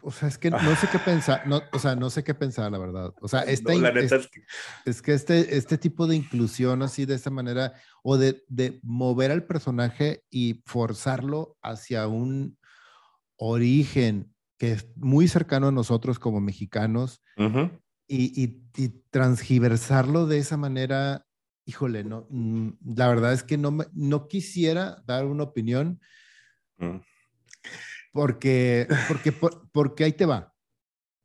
o, 0.03 0.11
sea, 0.11 0.29
es 0.29 0.39
que 0.39 0.51
no 0.51 0.77
sé 0.77 0.89
qué 0.91 0.99
pensar, 0.99 1.47
no, 1.47 1.63
o 1.73 1.79
sea, 1.79 1.97
no 1.97 2.11
sé 2.11 2.25
qué 2.25 2.35
pensar, 2.35 2.71
la 2.71 2.79
verdad. 2.79 3.15
O 3.21 3.29
sea, 3.29 3.41
esta, 3.41 3.73
es, 3.73 5.03
que... 5.03 5.13
este, 5.15 5.57
este 5.57 5.79
tipo 5.79 6.07
de 6.07 6.17
inclusión 6.17 6.83
así 6.83 7.07
de 7.07 7.15
esta 7.15 7.31
manera, 7.31 7.75
o 8.03 8.17
de, 8.17 8.45
de 8.49 8.81
mover 8.83 9.31
al 9.31 9.45
personaje 9.45 10.25
y 10.31 10.63
forzarlo 10.67 11.57
hacia 11.63 12.07
un 12.09 12.59
origen 13.37 14.33
que 14.59 14.73
es 14.73 14.87
muy 14.97 15.27
cercano 15.27 15.69
a 15.69 15.73
nosotros 15.73 16.21
como 16.21 16.41
mexicanos 16.41 17.21
y, 17.37 18.43
y, 18.43 18.63
y, 18.77 18.89
transgiversarlo 19.11 20.27
de 20.27 20.39
esa 20.39 20.57
manera, 20.57 21.27
híjole, 21.65 22.05
no, 22.05 22.29
mm, 22.31 22.69
la 22.95 23.09
verdad 23.09 23.33
es 23.33 23.43
que 23.43 23.59
no, 23.59 23.77
no 23.93 24.29
quisiera 24.29 25.03
dar 25.07 25.25
una 25.27 25.43
opinión. 25.43 26.01
Mm. 26.79 26.99
Porque, 28.13 28.87
porque, 29.09 29.33
porque 29.73 30.05
ahí 30.05 30.13
te 30.13 30.27
va. 30.27 30.55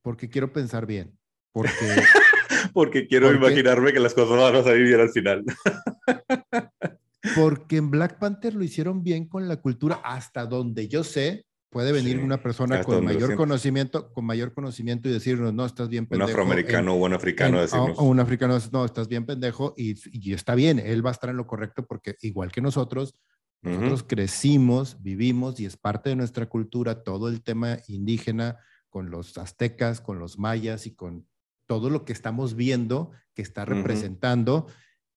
Porque 0.01 0.29
quiero 0.29 0.53
pensar 0.53 0.85
bien. 0.85 1.17
Porque, 1.51 1.71
porque 2.73 3.07
quiero 3.07 3.33
imaginarme 3.33 3.91
que 3.91 3.99
las 3.99 4.13
cosas 4.13 4.37
van 4.37 4.55
a 4.55 4.63
salir 4.63 4.87
bien 4.87 5.01
al 5.01 5.09
final. 5.09 5.43
porque 7.35 7.77
en 7.77 7.91
Black 7.91 8.17
Panther 8.19 8.55
lo 8.55 8.63
hicieron 8.63 9.03
bien 9.03 9.27
con 9.27 9.47
la 9.47 9.57
cultura 9.57 9.99
hasta 10.03 10.45
donde 10.45 10.87
yo 10.87 11.03
sé. 11.03 11.45
Puede 11.69 11.91
venir 11.91 12.19
una 12.19 12.41
persona 12.41 12.81
con 12.81 13.03
mayor 13.03 13.35
conocimiento, 13.35 14.13
con 14.13 14.25
mayor 14.25 14.53
conocimiento 14.53 15.09
y 15.09 15.11
decirnos, 15.11 15.53
no, 15.53 15.65
estás 15.65 15.89
bien 15.89 16.07
pendejo. 16.07 16.29
Un 16.29 16.31
afroamericano 16.31 16.93
o 16.93 17.05
un 17.05 17.13
africano 17.13 17.59
decirnos. 17.59 17.99
O, 17.99 18.03
un 18.05 18.21
africano, 18.21 18.57
no, 18.71 18.85
estás 18.85 19.09
bien 19.09 19.25
pendejo 19.25 19.73
y, 19.75 19.95
y 20.13 20.33
está 20.33 20.55
bien, 20.55 20.79
él 20.79 21.05
va 21.05 21.09
a 21.09 21.11
estar 21.11 21.29
en 21.29 21.35
lo 21.35 21.45
correcto 21.45 21.85
porque 21.85 22.15
igual 22.21 22.53
que 22.53 22.61
nosotros, 22.61 23.15
nosotros 23.61 24.03
crecimos, 24.03 25.01
vivimos 25.01 25.59
y 25.59 25.65
es 25.65 25.77
parte 25.77 26.09
de 26.09 26.15
nuestra 26.15 26.47
cultura 26.47 27.03
todo 27.03 27.27
el 27.27 27.41
tema 27.41 27.79
indígena 27.87 28.57
con 28.89 29.09
los 29.09 29.37
aztecas, 29.37 29.99
con 29.99 30.19
los 30.19 30.39
mayas 30.39 30.87
y 30.87 30.95
con 30.95 31.27
todo 31.65 31.89
lo 31.89 32.05
que 32.05 32.13
estamos 32.13 32.55
viendo 32.55 33.11
que 33.33 33.41
está 33.41 33.65
representando 33.65 34.67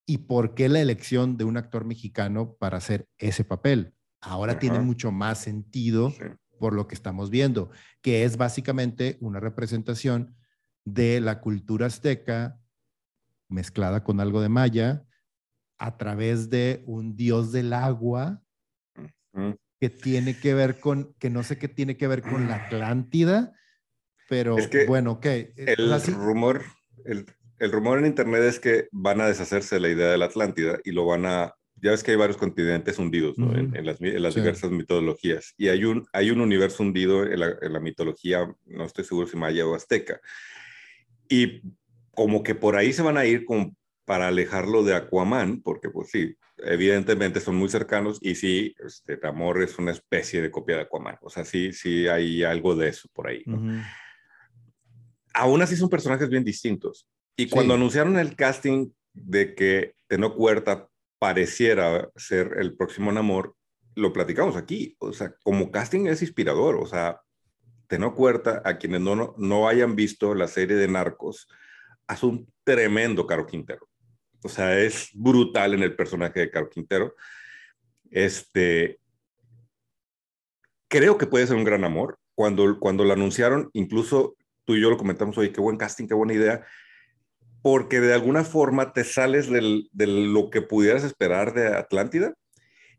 y 0.04 0.18
por 0.18 0.54
qué 0.54 0.68
la 0.68 0.80
elección 0.80 1.36
de 1.36 1.44
un 1.44 1.56
actor 1.56 1.84
mexicano 1.84 2.56
para 2.58 2.78
hacer 2.78 3.08
ese 3.18 3.44
papel. 3.44 3.94
Ahora 4.20 4.58
tiene 4.58 4.80
mucho 4.80 5.12
más 5.12 5.38
sentido 5.38 6.12
por 6.58 6.74
lo 6.74 6.86
que 6.86 6.94
estamos 6.94 7.30
viendo, 7.30 7.70
que 8.02 8.24
es 8.24 8.36
básicamente 8.36 9.16
una 9.20 9.40
representación 9.40 10.36
de 10.84 11.20
la 11.20 11.40
cultura 11.40 11.86
azteca 11.86 12.60
mezclada 13.48 14.04
con 14.04 14.20
algo 14.20 14.40
de 14.40 14.48
maya, 14.48 15.04
a 15.80 15.96
través 15.96 16.50
de 16.50 16.84
un 16.86 17.16
dios 17.16 17.52
del 17.52 17.72
agua 17.72 18.42
que 19.80 19.88
tiene 19.88 20.38
que 20.38 20.52
ver 20.52 20.78
con, 20.78 21.14
que 21.18 21.30
no 21.30 21.42
sé 21.42 21.56
qué 21.56 21.68
tiene 21.68 21.96
que 21.96 22.06
ver 22.06 22.20
con 22.20 22.48
la 22.48 22.66
Atlántida, 22.66 23.54
pero 24.28 24.56
bueno, 24.86 25.12
ok. 25.12 25.26
Eh, 25.26 25.54
el 25.56 26.14
rumor, 26.14 26.62
el, 27.06 27.24
el, 27.58 27.72
rumor 27.72 27.98
en 27.98 28.06
internet 28.06 28.42
es 28.42 28.60
que 28.60 28.88
van 28.92 29.22
a 29.22 29.26
deshacerse 29.26 29.76
de 29.76 29.80
la 29.80 29.88
idea 29.88 30.10
de 30.10 30.18
la 30.18 30.26
Atlántida 30.26 30.78
y 30.84 30.92
lo 30.92 31.06
van 31.06 31.24
a, 31.24 31.54
ya 31.76 31.92
ves 31.92 32.02
que 32.02 32.10
hay 32.10 32.18
varios 32.18 32.36
continentes 32.36 32.98
hundidos 32.98 33.38
¿no? 33.38 33.56
en, 33.56 33.72
las, 33.86 34.02
en, 34.02 34.22
las, 34.22 34.34
diversas 34.34 34.70
mitologías 34.70 35.54
y 35.56 35.68
hay 35.68 35.84
un, 35.86 36.06
hay 36.12 36.30
un 36.30 36.42
universo 36.42 36.82
hundido 36.82 37.24
en 37.24 37.40
la, 37.40 37.54
en 37.62 37.72
la 37.72 37.80
mitología, 37.80 38.54
no 38.66 38.84
estoy 38.84 39.04
seguro 39.04 39.26
si 39.26 39.38
maya 39.38 39.66
o 39.66 39.74
azteca. 39.74 40.20
Y 41.26 41.62
como 42.10 42.42
que 42.42 42.54
por 42.54 42.76
ahí 42.76 42.92
se 42.92 43.00
van 43.00 43.16
a 43.16 43.24
ir 43.24 43.46
con 43.46 43.74
para 44.10 44.26
alejarlo 44.26 44.82
de 44.82 44.96
Aquaman, 44.96 45.62
porque 45.62 45.88
pues 45.88 46.10
sí, 46.10 46.34
evidentemente 46.56 47.38
son 47.38 47.54
muy 47.54 47.68
cercanos 47.68 48.18
y 48.20 48.34
sí, 48.34 48.74
este, 48.84 49.16
Namor 49.18 49.62
es 49.62 49.78
una 49.78 49.92
especie 49.92 50.42
de 50.42 50.50
copia 50.50 50.74
de 50.74 50.82
Aquaman, 50.82 51.16
o 51.20 51.30
sea, 51.30 51.44
sí, 51.44 51.72
sí 51.72 52.08
hay 52.08 52.42
algo 52.42 52.74
de 52.74 52.88
eso 52.88 53.08
por 53.12 53.28
ahí. 53.28 53.44
Aún 55.32 55.62
así 55.62 55.76
son 55.76 55.88
personajes 55.88 56.28
bien 56.28 56.42
distintos. 56.42 57.06
Y 57.36 57.48
cuando 57.48 57.74
anunciaron 57.74 58.18
el 58.18 58.34
casting 58.34 58.90
de 59.12 59.54
que 59.54 59.94
Tenoch 60.08 60.34
Huerta 60.36 60.88
pareciera 61.20 62.10
ser 62.16 62.56
el 62.58 62.76
próximo 62.76 63.12
Namor, 63.12 63.54
lo 63.94 64.12
platicamos 64.12 64.56
aquí, 64.56 64.96
o 64.98 65.12
sea, 65.12 65.36
como 65.44 65.70
casting 65.70 66.08
es 66.08 66.20
inspirador, 66.20 66.74
o 66.74 66.86
sea, 66.86 67.20
Tenoch 67.86 68.18
Huerta, 68.18 68.60
a 68.64 68.76
quienes 68.76 69.02
no, 69.02 69.36
no, 69.38 69.68
hayan 69.68 69.94
visto 69.94 70.34
la 70.34 70.48
serie 70.48 70.74
de 70.74 70.88
Narcos, 70.88 71.46
hace 72.08 72.26
un 72.26 72.52
tremendo 72.64 73.24
Caro 73.24 73.46
Quintero. 73.46 73.89
O 74.42 74.48
sea, 74.48 74.78
es 74.78 75.10
brutal 75.12 75.74
en 75.74 75.82
el 75.82 75.94
personaje 75.94 76.40
de 76.40 76.50
Caro 76.50 76.70
Quintero. 76.70 77.14
Este, 78.10 78.98
creo 80.88 81.18
que 81.18 81.26
puede 81.26 81.46
ser 81.46 81.56
un 81.56 81.64
gran 81.64 81.84
amor. 81.84 82.18
Cuando, 82.34 82.78
cuando 82.78 83.04
lo 83.04 83.12
anunciaron, 83.12 83.68
incluso 83.74 84.36
tú 84.64 84.74
y 84.74 84.80
yo 84.80 84.88
lo 84.88 84.96
comentamos, 84.96 85.36
oye, 85.36 85.52
qué 85.52 85.60
buen 85.60 85.76
casting, 85.76 86.06
qué 86.06 86.14
buena 86.14 86.32
idea, 86.32 86.64
porque 87.62 88.00
de 88.00 88.14
alguna 88.14 88.44
forma 88.44 88.92
te 88.92 89.04
sales 89.04 89.50
de 89.50 90.06
lo 90.06 90.48
que 90.48 90.62
pudieras 90.62 91.04
esperar 91.04 91.52
de 91.52 91.66
Atlántida 91.68 92.32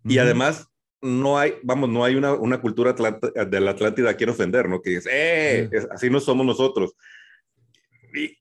y 0.03 0.19
además 0.19 0.67
no 1.01 1.39
hay, 1.39 1.55
vamos, 1.63 1.89
no 1.89 2.03
hay 2.03 2.15
una, 2.15 2.33
una 2.33 2.61
cultura 2.61 2.93
de 2.93 3.59
la 3.59 3.71
Atlántida 3.71 4.11
a 4.11 4.13
quien 4.13 4.29
ofender, 4.29 4.69
¿no? 4.69 4.81
Que 4.81 4.91
dices, 4.91 5.07
¡eh! 5.11 5.69
así 5.91 6.09
no 6.09 6.19
somos 6.19 6.45
nosotros. 6.45 6.93
Y, 8.13 8.37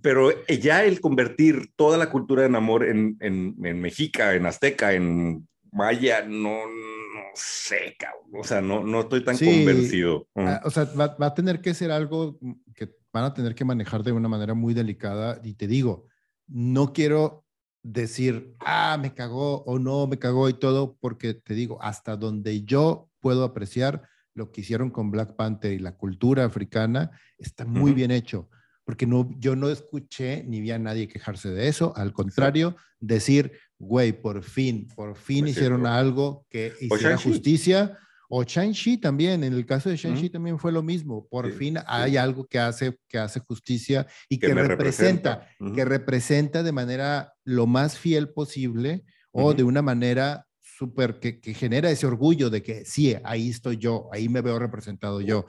pero 0.00 0.30
ya 0.46 0.84
el 0.84 1.00
convertir 1.00 1.70
toda 1.76 1.98
la 1.98 2.10
cultura 2.10 2.46
de 2.46 2.56
amor 2.56 2.84
en, 2.84 3.16
en, 3.20 3.56
en 3.62 3.80
mexica, 3.80 4.34
en 4.34 4.46
azteca, 4.46 4.92
en 4.92 5.46
maya, 5.72 6.24
no, 6.26 6.66
no 6.66 7.22
sé, 7.34 7.96
o 8.32 8.44
sea, 8.44 8.60
no, 8.60 8.82
no 8.82 9.00
estoy 9.00 9.24
tan 9.24 9.36
convencido. 9.36 10.26
Ah, 10.34 10.60
o 10.64 10.70
sea, 10.70 10.84
va, 10.84 11.16
va, 11.16 11.26
a 11.26 11.34
tener 11.34 11.60
que 11.60 11.74
ser 11.74 11.90
algo 11.90 12.38
que 12.74 12.90
van 13.12 13.24
a 13.24 13.34
tener 13.34 13.54
que 13.54 13.64
manejar 13.64 14.02
de 14.02 14.12
una 14.12 14.28
manera 14.28 14.54
muy 14.54 14.74
delicada. 14.74 15.40
Y 15.44 15.54
te 15.54 15.66
digo, 15.66 16.06
no 16.46 16.92
quiero 16.92 17.44
decir, 17.82 18.54
ah, 18.60 18.98
me 19.00 19.14
cagó 19.14 19.62
o 19.64 19.78
no 19.78 20.06
me 20.06 20.18
cagó 20.18 20.48
y 20.48 20.54
todo, 20.54 20.96
porque 21.00 21.34
te 21.34 21.54
digo, 21.54 21.80
hasta 21.82 22.16
donde 22.16 22.64
yo 22.64 23.10
puedo 23.20 23.44
apreciar 23.44 24.08
lo 24.34 24.50
que 24.50 24.62
hicieron 24.62 24.90
con 24.90 25.10
Black 25.10 25.36
Panther 25.36 25.72
y 25.72 25.78
la 25.78 25.96
cultura 25.96 26.44
africana, 26.44 27.10
está 27.38 27.64
muy 27.64 27.92
bien 27.92 28.10
hecho 28.10 28.50
porque 28.86 29.04
no, 29.04 29.28
yo 29.40 29.56
no 29.56 29.68
escuché 29.68 30.44
ni 30.44 30.60
vi 30.60 30.70
a 30.70 30.78
nadie 30.78 31.08
quejarse 31.08 31.50
de 31.50 31.66
eso, 31.66 31.92
al 31.96 32.12
contrario, 32.12 32.76
decir, 33.00 33.50
güey, 33.78 34.12
por 34.12 34.44
fin, 34.44 34.86
por 34.94 35.16
fin 35.16 35.40
pues 35.40 35.56
hicieron 35.56 35.86
algo 35.86 36.46
que 36.48 36.72
hiciera 36.80 37.18
justicia. 37.18 37.98
O 38.28 38.44
Shang-Chi 38.44 38.98
también, 38.98 39.42
en 39.44 39.52
el 39.52 39.66
caso 39.66 39.88
de 39.88 39.96
Shang-Chi 39.96 40.30
también 40.30 40.58
fue 40.58 40.70
lo 40.70 40.82
mismo. 40.82 41.26
Por 41.28 41.52
fin 41.52 41.78
hay 41.86 42.16
algo 42.16 42.46
que 42.46 42.60
hace, 42.60 42.98
que 43.08 43.18
hace 43.18 43.40
justicia 43.40 44.06
y 44.28 44.38
que, 44.38 44.54
representa, 44.54 45.48
que 45.74 45.84
representa 45.84 46.62
de 46.62 46.72
manera 46.72 47.34
lo 47.44 47.66
más 47.66 47.98
fiel 47.98 48.30
posible 48.30 49.04
o 49.32 49.52
de 49.52 49.64
una 49.64 49.82
manera 49.82 50.46
súper 50.60 51.18
que, 51.18 51.40
que, 51.40 51.54
genera 51.54 51.90
ese 51.90 52.06
orgullo 52.06 52.50
de 52.50 52.62
que 52.62 52.84
sí, 52.84 53.16
ahí 53.24 53.50
estoy 53.50 53.78
yo, 53.78 54.08
ahí 54.12 54.28
me 54.28 54.42
veo 54.42 54.58
representado 54.58 55.20
yo. 55.20 55.46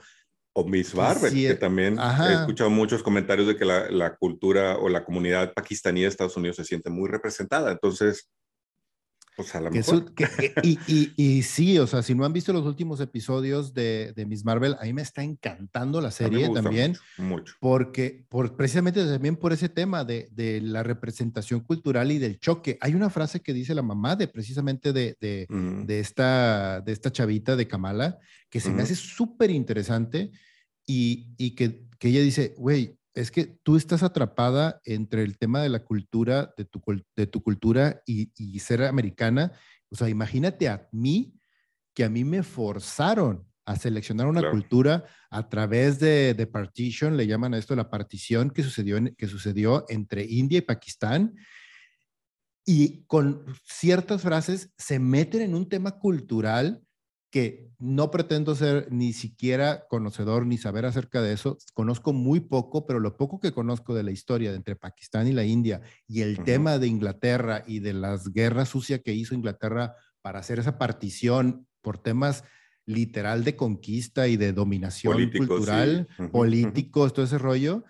O 0.58 0.64
Miss 0.64 0.92
Barber, 0.92 1.32
que 1.32 1.54
también 1.54 1.98
he 1.98 2.32
escuchado 2.32 2.68
muchos 2.68 3.02
comentarios 3.02 3.46
de 3.46 3.56
que 3.56 3.64
la, 3.64 3.88
la, 3.90 4.16
cultura 4.16 4.76
o 4.76 4.88
la 4.88 5.04
comunidad 5.04 5.54
pakistaní 5.54 6.02
de 6.02 6.08
Estados 6.08 6.36
Unidos 6.36 6.56
se 6.56 6.64
siente 6.64 6.90
muy 6.90 7.08
representada. 7.08 7.70
Entonces, 7.70 8.28
pues 9.38 9.54
a 9.54 9.60
lo 9.60 9.70
mejor. 9.70 10.12
y, 10.64 10.80
y, 10.88 11.12
y, 11.16 11.42
sí, 11.44 11.78
o 11.78 11.86
sea, 11.86 12.02
si 12.02 12.12
no 12.12 12.24
han 12.24 12.32
visto 12.32 12.52
los 12.52 12.66
últimos 12.66 12.98
episodios 12.98 13.72
de, 13.72 14.12
de 14.16 14.26
Miss 14.26 14.44
Marvel, 14.44 14.74
a 14.80 14.84
mí 14.84 14.92
me 14.92 15.02
está 15.02 15.22
encantando 15.22 16.00
la 16.00 16.10
serie 16.10 16.52
también. 16.52 16.96
Mucho, 17.18 17.54
Porque, 17.60 18.24
por, 18.28 18.56
precisamente 18.56 19.06
también 19.06 19.36
por 19.36 19.52
ese 19.52 19.68
tema 19.68 20.04
de, 20.04 20.28
de, 20.32 20.60
la 20.60 20.82
representación 20.82 21.60
cultural 21.60 22.10
y 22.10 22.18
del 22.18 22.40
choque. 22.40 22.78
Hay 22.80 22.96
una 22.96 23.10
frase 23.10 23.38
que 23.38 23.52
dice 23.54 23.76
la 23.76 23.82
mamá 23.82 24.16
de 24.16 24.26
precisamente 24.26 24.92
de, 24.92 25.16
de, 25.20 25.46
de 25.48 26.00
esta, 26.00 26.80
de 26.80 26.90
esta 26.90 27.12
chavita 27.12 27.54
de 27.54 27.68
Kamala, 27.68 28.18
que 28.50 28.58
se 28.58 28.70
me 28.70 28.82
hace 28.82 28.96
súper 28.96 29.52
interesante 29.52 30.32
y, 30.88 31.34
y 31.36 31.50
que, 31.54 31.86
que, 31.98 32.08
ella 32.08 32.22
dice, 32.22 32.54
güey, 32.56 32.98
es 33.14 33.30
que 33.30 33.44
tú 33.62 33.76
estás 33.76 34.02
atrapada 34.02 34.80
entre 34.86 35.22
el 35.22 35.36
tema 35.36 35.62
de 35.62 35.68
la 35.68 35.84
cultura, 35.84 36.54
de 36.56 36.64
tu, 36.64 36.82
de 37.14 37.26
tu 37.26 37.42
cultura 37.42 38.00
y, 38.06 38.32
y 38.36 38.58
ser 38.60 38.82
americana. 38.84 39.52
O 39.90 39.96
sea, 39.96 40.08
imagínate 40.08 40.66
a 40.66 40.88
mí, 40.90 41.34
que 41.94 42.04
a 42.04 42.08
mí 42.08 42.24
me 42.24 42.42
forzaron 42.42 43.46
a 43.66 43.76
seleccionar 43.76 44.28
una 44.28 44.50
cultura 44.50 45.04
a 45.30 45.50
través 45.50 46.00
de, 46.00 46.32
de, 46.32 46.46
partition, 46.46 47.18
le 47.18 47.26
llaman 47.26 47.52
a 47.52 47.58
esto 47.58 47.76
la 47.76 47.90
partición 47.90 48.50
que 48.50 48.62
sucedió, 48.62 48.96
en, 48.96 49.14
que 49.14 49.26
sucedió 49.26 49.84
entre 49.90 50.24
India 50.24 50.58
y 50.58 50.62
Pakistán, 50.62 51.36
y 52.64 53.04
con 53.04 53.44
ciertas 53.62 54.22
frases 54.22 54.72
se 54.78 54.98
meten 54.98 55.42
en 55.42 55.54
un 55.54 55.68
tema 55.68 55.98
cultural 55.98 56.82
que 57.30 57.70
no 57.78 58.10
pretendo 58.10 58.54
ser 58.54 58.88
ni 58.90 59.12
siquiera 59.12 59.86
conocedor 59.88 60.46
ni 60.46 60.56
saber 60.56 60.86
acerca 60.86 61.20
de 61.20 61.32
eso. 61.32 61.58
Conozco 61.74 62.12
muy 62.12 62.40
poco, 62.40 62.86
pero 62.86 63.00
lo 63.00 63.16
poco 63.16 63.38
que 63.38 63.52
conozco 63.52 63.94
de 63.94 64.02
la 64.02 64.10
historia 64.10 64.50
de 64.50 64.56
entre 64.56 64.76
Pakistán 64.76 65.28
y 65.28 65.32
la 65.32 65.44
India 65.44 65.82
y 66.06 66.22
el 66.22 66.42
tema 66.42 66.78
de 66.78 66.86
Inglaterra 66.86 67.64
y 67.66 67.80
de 67.80 67.92
las 67.92 68.32
guerras 68.32 68.70
sucias 68.70 69.00
que 69.04 69.12
hizo 69.12 69.34
Inglaterra 69.34 69.94
para 70.22 70.38
hacer 70.38 70.58
esa 70.58 70.78
partición 70.78 71.66
por 71.82 71.98
temas 71.98 72.44
literal 72.86 73.44
de 73.44 73.54
conquista 73.54 74.28
y 74.28 74.38
de 74.38 74.54
dominación 74.54 75.30
cultural, 75.30 76.08
políticos, 76.32 77.12
todo 77.12 77.26
ese 77.26 77.36
rollo, 77.36 77.84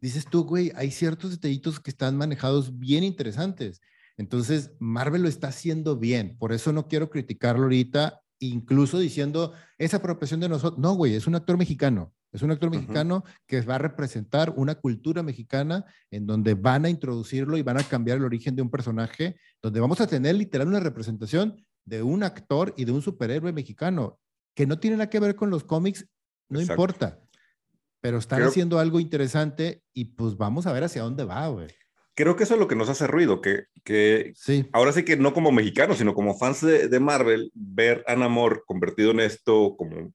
dices 0.00 0.26
tú, 0.28 0.42
güey, 0.42 0.72
hay 0.74 0.90
ciertos 0.90 1.30
detallitos 1.30 1.78
que 1.78 1.90
están 1.90 2.16
manejados 2.16 2.78
bien 2.78 3.04
interesantes. 3.04 3.80
Entonces, 4.16 4.72
Marvel 4.80 5.22
lo 5.22 5.28
está 5.28 5.48
haciendo 5.48 5.96
bien. 5.96 6.36
Por 6.36 6.52
eso 6.52 6.72
no 6.72 6.88
quiero 6.88 7.10
criticarlo 7.10 7.62
ahorita, 7.64 8.20
incluso 8.40 8.98
diciendo 8.98 9.52
esa 9.78 9.98
apropiación 9.98 10.40
de 10.40 10.48
nosotros. 10.48 10.78
No, 10.80 10.94
güey, 10.94 11.14
es 11.14 11.26
un 11.26 11.34
actor 11.34 11.56
mexicano. 11.56 12.12
Es 12.32 12.42
un 12.42 12.50
actor 12.50 12.70
mexicano 12.70 13.24
que 13.46 13.60
va 13.62 13.74
a 13.74 13.78
representar 13.78 14.52
una 14.56 14.76
cultura 14.76 15.22
mexicana 15.22 15.84
en 16.10 16.26
donde 16.26 16.54
van 16.54 16.84
a 16.84 16.88
introducirlo 16.88 17.56
y 17.56 17.62
van 17.62 17.78
a 17.78 17.82
cambiar 17.82 18.18
el 18.18 18.24
origen 18.24 18.54
de 18.54 18.62
un 18.62 18.70
personaje, 18.70 19.36
donde 19.60 19.80
vamos 19.80 20.00
a 20.00 20.06
tener 20.06 20.36
literal 20.36 20.68
una 20.68 20.78
representación 20.78 21.64
de 21.84 22.02
un 22.02 22.22
actor 22.22 22.72
y 22.76 22.84
de 22.84 22.92
un 22.92 23.02
superhéroe 23.02 23.52
mexicano 23.52 24.20
que 24.54 24.66
no 24.66 24.78
tiene 24.78 24.96
nada 24.96 25.10
que 25.10 25.18
ver 25.18 25.34
con 25.34 25.50
los 25.50 25.64
cómics, 25.64 26.06
no 26.48 26.60
importa 26.60 27.20
pero 28.00 28.18
están 28.18 28.42
haciendo 28.42 28.78
algo 28.78 28.98
interesante 28.98 29.82
y 29.92 30.06
pues 30.06 30.36
vamos 30.36 30.66
a 30.66 30.72
ver 30.72 30.84
hacia 30.84 31.02
dónde 31.02 31.24
va, 31.24 31.46
güey. 31.48 31.68
Creo 32.14 32.36
que 32.36 32.44
eso 32.44 32.54
es 32.54 32.60
lo 32.60 32.68
que 32.68 32.76
nos 32.76 32.88
hace 32.88 33.06
ruido, 33.06 33.40
que, 33.40 33.64
que 33.84 34.32
sí. 34.34 34.68
ahora 34.72 34.92
sí 34.92 35.04
que 35.04 35.16
no 35.16 35.32
como 35.32 35.52
mexicanos, 35.52 35.98
sino 35.98 36.14
como 36.14 36.36
fans 36.36 36.60
de, 36.60 36.88
de 36.88 37.00
Marvel, 37.00 37.50
ver 37.54 38.04
a 38.06 38.16
Namor 38.16 38.64
convertido 38.66 39.12
en 39.12 39.20
esto, 39.20 39.76
como 39.76 40.12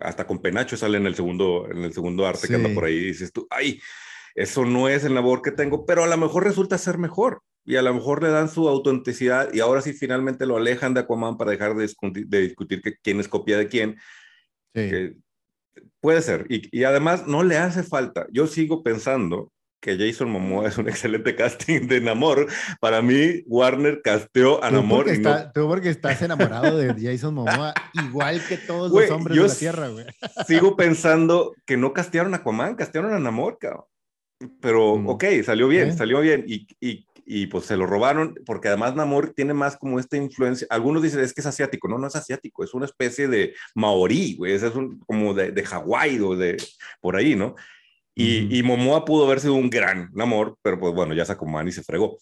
hasta 0.00 0.26
con 0.26 0.40
Penacho 0.40 0.76
sale 0.76 0.98
en 0.98 1.06
el 1.06 1.14
segundo, 1.14 1.68
en 1.70 1.84
el 1.84 1.92
segundo 1.92 2.26
arte 2.26 2.48
que 2.48 2.56
anda 2.56 2.74
por 2.74 2.84
ahí, 2.84 2.94
y 2.94 3.04
dices 3.06 3.32
tú, 3.32 3.46
ay, 3.50 3.80
eso 4.34 4.64
no 4.64 4.88
es 4.88 5.04
el 5.04 5.14
labor 5.14 5.40
que 5.40 5.50
tengo, 5.50 5.86
pero 5.86 6.04
a 6.04 6.06
lo 6.06 6.16
mejor 6.16 6.44
resulta 6.44 6.76
ser 6.76 6.98
mejor 6.98 7.42
y 7.64 7.76
a 7.76 7.82
lo 7.82 7.92
mejor 7.94 8.22
le 8.22 8.28
dan 8.28 8.50
su 8.50 8.68
autenticidad 8.68 9.52
y 9.52 9.60
ahora 9.60 9.80
sí 9.80 9.92
finalmente 9.94 10.46
lo 10.46 10.56
alejan 10.56 10.94
de 10.94 11.00
Aquaman 11.00 11.38
para 11.38 11.50
dejar 11.50 11.74
de 11.74 11.82
discutir, 11.82 12.26
de 12.26 12.40
discutir 12.42 12.82
que 12.82 12.96
quién 12.96 13.18
es 13.18 13.28
copia 13.28 13.56
de 13.56 13.66
quién. 13.66 13.96
Sí. 14.74 15.16
Puede 16.00 16.20
ser. 16.22 16.46
Y, 16.48 16.84
además 16.84 17.26
no 17.26 17.42
le 17.42 17.56
hace 17.56 17.82
falta. 17.82 18.26
Yo 18.30 18.46
sigo 18.46 18.82
pensando 18.82 19.52
que 19.86 19.96
Jason 19.96 20.28
Momoa 20.28 20.66
es 20.66 20.78
un 20.78 20.88
excelente 20.88 21.36
casting 21.36 21.86
de 21.86 22.00
Namor. 22.00 22.48
Para 22.80 23.02
mí, 23.02 23.44
Warner 23.46 24.02
casteó 24.02 24.62
a 24.64 24.72
Namor. 24.72 25.06
Tú 25.54 25.68
porque 25.68 25.90
estás 25.90 26.20
enamorado 26.22 26.76
de 26.76 26.92
Jason 27.00 27.34
Momoa, 27.34 27.72
igual 27.94 28.42
que 28.48 28.56
todos 28.56 28.90
los 28.90 29.08
hombres 29.12 29.38
de 29.38 29.46
la 29.46 29.54
Tierra, 29.54 29.88
güey. 29.88 30.04
Sigo 30.44 30.76
pensando 30.76 31.54
que 31.64 31.76
no 31.76 31.92
castearon 31.92 32.34
a 32.34 32.38
Aquaman, 32.38 32.74
castearon 32.74 33.14
a 33.14 33.20
Namor, 33.20 33.58
cabrón. 33.60 33.84
Pero, 34.60 34.96
mm. 34.98 35.08
ok, 35.08 35.24
salió 35.44 35.68
bien, 35.68 35.96
salió 35.96 36.20
bien. 36.20 36.44
Y, 36.48 36.66
y, 36.80 37.06
y 37.24 37.46
pues 37.46 37.66
se 37.66 37.76
lo 37.76 37.86
robaron, 37.86 38.34
porque 38.44 38.66
además 38.66 38.96
Namor 38.96 39.34
tiene 39.34 39.54
más 39.54 39.76
como 39.76 40.00
esta 40.00 40.16
influencia. 40.16 40.66
Algunos 40.68 41.00
dicen 41.00 41.20
es 41.20 41.32
que 41.32 41.42
es 41.42 41.46
asiático, 41.46 41.86
no, 41.86 41.96
no 41.96 42.08
es 42.08 42.16
asiático, 42.16 42.64
es 42.64 42.74
una 42.74 42.86
especie 42.86 43.28
de 43.28 43.54
maorí, 43.76 44.34
güey, 44.34 44.52
es 44.52 44.62
un, 44.64 44.98
como 45.06 45.32
de, 45.32 45.52
de 45.52 45.64
Hawái 45.64 46.18
o 46.18 46.34
de 46.34 46.56
por 47.00 47.14
ahí, 47.14 47.36
¿no? 47.36 47.54
Y, 48.18 48.58
y, 48.58 48.62
Momoa 48.62 49.04
pudo 49.04 49.26
haber 49.26 49.40
sido 49.40 49.54
un 49.54 49.68
gran 49.68 50.10
Namor, 50.14 50.56
pero 50.62 50.80
pues 50.80 50.94
bueno, 50.94 51.12
ya 51.12 51.26
sacó 51.26 51.44
man 51.44 51.68
y 51.68 51.72
se 51.72 51.82
fregó. 51.82 52.16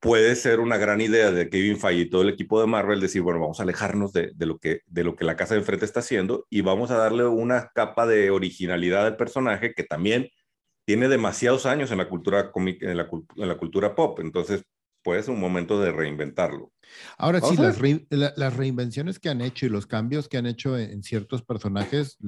Puede 0.00 0.34
ser 0.34 0.58
una 0.58 0.78
gran 0.78 1.00
idea 1.00 1.30
de 1.30 1.48
Kevin 1.48 1.78
Feige 1.78 2.00
y 2.02 2.10
todo 2.10 2.22
el 2.22 2.28
equipo 2.30 2.60
de 2.60 2.66
Marvel 2.66 3.00
decir, 3.00 3.22
bueno, 3.22 3.38
vamos 3.38 3.60
a 3.60 3.62
alejarnos 3.62 4.12
de, 4.12 4.32
de, 4.34 4.46
lo 4.46 4.58
que, 4.58 4.80
de 4.86 5.04
lo 5.04 5.14
que 5.14 5.24
la 5.24 5.36
casa 5.36 5.54
de 5.54 5.60
enfrente 5.60 5.84
está 5.84 6.00
haciendo 6.00 6.44
y 6.50 6.62
vamos 6.62 6.90
a 6.90 6.96
darle 6.96 7.24
una 7.24 7.70
capa 7.72 8.04
de 8.04 8.30
originalidad 8.30 9.06
al 9.06 9.16
personaje 9.16 9.74
que 9.74 9.84
también 9.84 10.28
tiene 10.84 11.08
demasiados 11.08 11.66
años 11.66 11.92
en 11.92 11.98
la 11.98 12.08
cultura 12.08 12.50
en 12.56 12.96
la, 12.96 13.08
en 13.36 13.48
la 13.48 13.56
cultura 13.56 13.94
pop, 13.94 14.18
entonces 14.18 14.64
puede 15.02 15.22
ser 15.22 15.34
un 15.34 15.40
momento 15.40 15.80
de 15.80 15.92
reinventarlo. 15.92 16.72
Ahora 17.16 17.40
sí, 17.40 17.56
las, 17.56 17.78
las, 18.36 18.56
reinvenciones 18.56 19.18
que 19.18 19.28
han 19.28 19.40
hecho 19.40 19.66
y 19.66 19.70
los 19.70 19.86
cambios 19.86 20.28
que 20.28 20.36
han 20.36 20.46
hecho 20.46 20.76
en, 20.76 21.02
ciertos 21.02 21.42
personajes, 21.42 22.18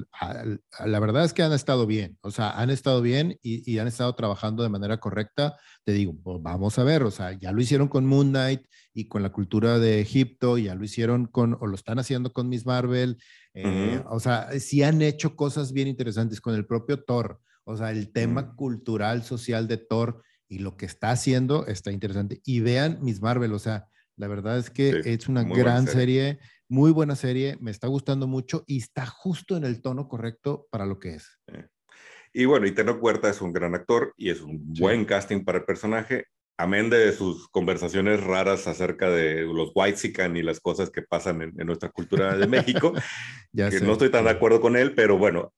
la 0.84 1.00
verdad 1.00 1.24
es 1.24 1.34
que 1.34 1.42
han 1.42 1.52
estado 1.52 1.86
bien, 1.86 2.16
o 2.22 2.30
sea, 2.30 2.50
han 2.50 2.70
estado 2.70 3.02
bien 3.02 3.38
y, 3.42 3.70
y 3.70 3.78
han 3.78 3.88
estado 3.88 4.14
trabajando 4.14 4.62
de 4.62 4.70
manera 4.70 4.98
correcta. 4.98 5.56
Te 5.84 5.92
digo, 5.92 6.14
pues 6.22 6.38
vamos 6.40 6.78
a 6.78 6.84
ver, 6.84 7.02
o 7.02 7.10
sea, 7.10 7.32
ya 7.32 7.52
lo 7.52 7.60
hicieron 7.60 7.88
con 7.88 8.06
Moon 8.06 8.30
Knight 8.30 8.62
y 8.94 9.08
con 9.08 9.22
la 9.22 9.32
cultura 9.32 9.78
de 9.78 10.00
Egipto, 10.00 10.56
ya 10.56 10.74
lo 10.74 10.84
hicieron 10.84 11.26
con, 11.26 11.58
o 11.60 11.66
lo 11.66 11.74
están 11.74 11.98
haciendo 11.98 12.32
con 12.32 12.48
Miss 12.48 12.64
Marvel, 12.64 13.18
eh, 13.54 14.02
o 14.08 14.18
sea, 14.18 14.48
sí 14.58 14.82
han 14.82 15.02
hecho 15.02 15.36
cosas 15.36 15.72
bien 15.72 15.88
interesantes 15.88 16.40
con 16.40 16.54
el 16.54 16.66
propio 16.66 17.02
Thor. 17.02 17.40
O 17.64 17.76
sea, 17.76 17.92
el 17.92 18.12
tema 18.12 18.42
mm. 18.42 18.56
cultural, 18.56 19.22
social 19.22 19.66
de 19.68 19.78
Thor 19.78 20.22
y 20.54 20.60
lo 20.60 20.76
que 20.76 20.86
está 20.86 21.10
haciendo 21.10 21.66
está 21.66 21.90
interesante. 21.90 22.40
Y 22.44 22.60
vean 22.60 22.98
Miss 23.02 23.20
Marvel, 23.20 23.52
o 23.52 23.58
sea, 23.58 23.88
la 24.16 24.28
verdad 24.28 24.58
es 24.58 24.70
que 24.70 25.02
es 25.04 25.28
una 25.28 25.42
gran 25.42 25.88
serie. 25.88 26.38
muy 26.68 26.92
buena 26.92 27.16
serie, 27.16 27.58
me 27.60 27.70
está 27.72 27.88
gustando 27.88 28.26
mucho 28.26 28.62
y 28.66 28.78
está 28.78 29.04
justo 29.04 29.56
en 29.56 29.64
el 29.64 29.82
tono 29.82 30.08
correcto 30.08 30.66
para 30.70 30.86
lo 30.86 30.98
que 31.00 31.16
es. 31.16 31.38
Y 32.32 32.44
bueno, 32.46 32.66
y 32.66 32.72
Teno 32.72 32.92
Huerta 32.92 33.28
es 33.28 33.40
un 33.40 33.52
gran 33.52 33.74
actor 33.74 34.14
y 34.16 34.30
es 34.30 34.40
un 34.40 34.72
buen 34.78 35.04
casting 35.04 35.44
para 35.44 35.58
el 35.58 35.64
personaje, 35.64 36.26
amén 36.56 36.88
de 36.88 37.12
sus 37.12 37.48
conversaciones 37.48 38.22
raras 38.22 38.66
acerca 38.68 39.10
de 39.10 39.42
los 39.42 39.72
white 39.74 40.14
y 40.34 40.42
las 40.42 40.60
cosas 40.60 40.90
que 40.90 41.02
pasan 41.02 41.42
en, 41.42 41.66
nuestra 41.66 41.90
cultura 41.90 42.36
de 42.36 42.46
México, 42.46 42.92
ya 43.52 43.70
que 43.70 43.80
no 43.80 43.92
estoy 43.92 44.10
tan 44.10 44.24
de 44.24 44.30
acuerdo 44.30 44.60
con 44.60 44.76
él, 44.76 44.94
pero 44.94 45.18
bueno, 45.18 45.52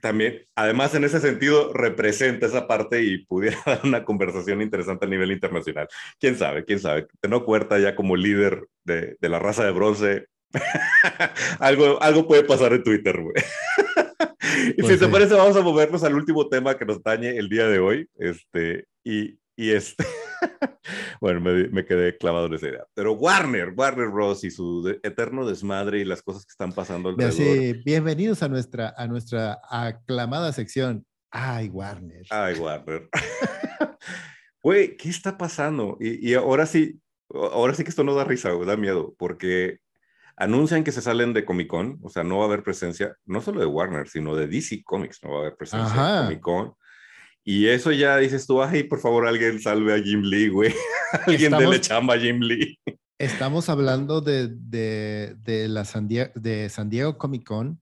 también, 0.00 0.44
además 0.54 0.94
en 0.94 1.04
ese 1.04 1.20
sentido, 1.20 1.72
representa 1.72 2.46
esa 2.46 2.66
parte 2.66 3.02
y 3.02 3.24
pudiera 3.24 3.58
dar 3.66 3.80
una 3.84 4.04
conversación 4.04 4.62
interesante 4.62 5.06
a 5.06 5.08
nivel 5.08 5.32
internacional. 5.32 5.88
¿Quién 6.18 6.36
sabe? 6.36 6.64
¿Quién 6.64 6.80
sabe? 6.80 7.06
Tengo 7.20 7.44
Cuerta 7.44 7.78
ya 7.78 7.94
como 7.94 8.16
líder 8.16 8.66
de, 8.84 9.16
de 9.20 9.28
la 9.28 9.38
raza 9.38 9.64
de 9.64 9.72
bronce. 9.72 10.26
algo, 11.58 12.00
algo 12.02 12.26
puede 12.26 12.44
pasar 12.44 12.72
en 12.72 12.82
Twitter, 12.82 13.20
güey. 13.20 13.34
y 14.76 14.82
pues 14.82 14.94
si 14.94 14.98
te 14.98 15.08
parece, 15.08 15.34
vamos 15.34 15.56
a 15.56 15.62
movernos 15.62 16.04
al 16.04 16.14
último 16.14 16.48
tema 16.48 16.76
que 16.76 16.84
nos 16.84 17.02
dañe 17.02 17.36
el 17.36 17.48
día 17.48 17.66
de 17.66 17.78
hoy. 17.78 18.08
Este, 18.16 18.86
y, 19.04 19.38
y 19.56 19.70
este... 19.70 20.04
bueno, 21.20 21.40
me, 21.40 21.84
quedé 21.84 22.16
clavado 22.16 22.46
en 22.46 22.54
esa 22.54 22.68
idea. 22.68 22.86
Pero 22.94 23.12
Warner, 23.12 23.72
Warner 23.76 24.08
Bros. 24.08 24.44
y 24.44 24.50
su 24.50 24.98
eterno 25.02 25.46
desmadre 25.46 26.00
y 26.00 26.04
las 26.04 26.22
cosas 26.22 26.44
que 26.44 26.50
están 26.50 26.72
pasando 26.72 27.10
alrededor. 27.10 27.82
bienvenidos 27.84 28.42
a 28.42 28.48
nuestra, 28.48 28.94
a 28.96 29.06
nuestra 29.06 29.58
aclamada 29.68 30.52
sección. 30.52 31.06
Ay, 31.30 31.68
Warner. 31.68 32.26
Ay, 32.30 32.58
Warner. 32.58 33.08
Güey, 34.62 34.96
¿qué 34.96 35.10
está 35.10 35.36
pasando? 35.36 35.98
Y, 36.00 36.30
y, 36.30 36.32
ahora 36.32 36.64
sí, 36.64 36.98
ahora 37.30 37.74
sí 37.74 37.84
que 37.84 37.90
esto 37.90 38.02
no 38.02 38.14
da 38.14 38.24
risa, 38.24 38.50
da 38.64 38.78
miedo, 38.78 39.14
porque 39.18 39.80
anuncian 40.36 40.84
que 40.84 40.92
se 40.92 41.02
salen 41.02 41.34
de 41.34 41.44
Comic 41.44 41.68
Con, 41.68 41.98
o 42.02 42.08
sea, 42.08 42.24
no 42.24 42.38
va 42.38 42.44
a 42.44 42.46
haber 42.46 42.62
presencia, 42.62 43.14
no 43.26 43.42
solo 43.42 43.60
de 43.60 43.66
Warner, 43.66 44.08
sino 44.08 44.34
de 44.34 44.46
DC 44.46 44.82
Comics, 44.82 45.22
no 45.22 45.32
va 45.32 45.36
a 45.36 45.40
haber 45.40 45.56
presencia 45.56 45.94
en 45.94 46.24
Comic 46.24 46.40
Con. 46.40 46.74
Y 47.44 47.66
eso 47.66 47.92
ya 47.92 48.16
dices 48.16 48.46
tú, 48.46 48.62
ay, 48.62 48.84
por 48.84 49.00
favor, 49.00 49.26
alguien 49.26 49.60
salve 49.60 49.92
a 49.92 50.02
Jim 50.02 50.22
Lee, 50.22 50.48
güey. 50.48 50.72
alguien 51.26 51.52
dele 51.52 51.78
chamba 51.78 52.14
a 52.14 52.18
Jim 52.18 52.40
Lee. 52.40 52.78
Estamos 53.18 53.68
hablando 53.68 54.22
de, 54.22 54.48
de, 54.48 55.36
de 55.42 55.68
la 55.68 55.84
San 55.84 56.08
Diego, 56.08 56.32
de 56.34 56.70
San 56.70 56.88
Diego 56.88 57.18
Comic 57.18 57.44
Con. 57.44 57.80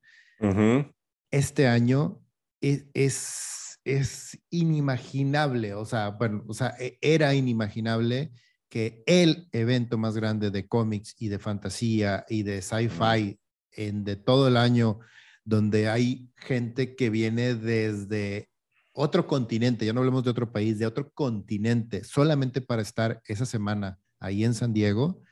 Este 1.30 1.68
año 1.68 2.20
es, 2.60 2.86
es, 2.92 3.78
es, 3.84 4.38
inimaginable, 4.50 5.74
o 5.74 5.84
sea, 5.84 6.10
bueno, 6.10 6.44
o 6.48 6.54
sea, 6.54 6.74
e, 6.80 6.98
era 7.00 7.32
inimaginable 7.32 8.32
que 8.68 9.04
el 9.06 9.48
evento 9.52 9.96
más 9.96 10.16
grande 10.16 10.50
de 10.50 10.66
cómics 10.66 11.14
y 11.18 11.28
de 11.28 11.38
fantasía 11.38 12.26
y 12.28 12.42
de 12.42 12.60
sci-fi 12.60 13.38
en 13.70 14.02
de 14.02 14.16
todo 14.16 14.48
el 14.48 14.56
año, 14.56 14.98
donde 15.44 15.88
hay 15.88 16.28
gente 16.36 16.96
que 16.96 17.08
viene 17.08 17.54
desde 17.54 18.51
otro 18.92 19.26
continente, 19.26 19.86
ya 19.86 19.92
no 19.92 20.00
hablemos 20.00 20.24
de 20.24 20.30
otro 20.30 20.52
país, 20.52 20.78
de 20.78 20.86
otro 20.86 21.10
continente, 21.12 22.04
solamente 22.04 22.60
para 22.60 22.82
estar 22.82 23.22
esa 23.26 23.46
semana 23.46 23.98
ahí 24.20 24.44
en 24.44 24.54
San 24.54 24.72
Diego, 24.72 25.22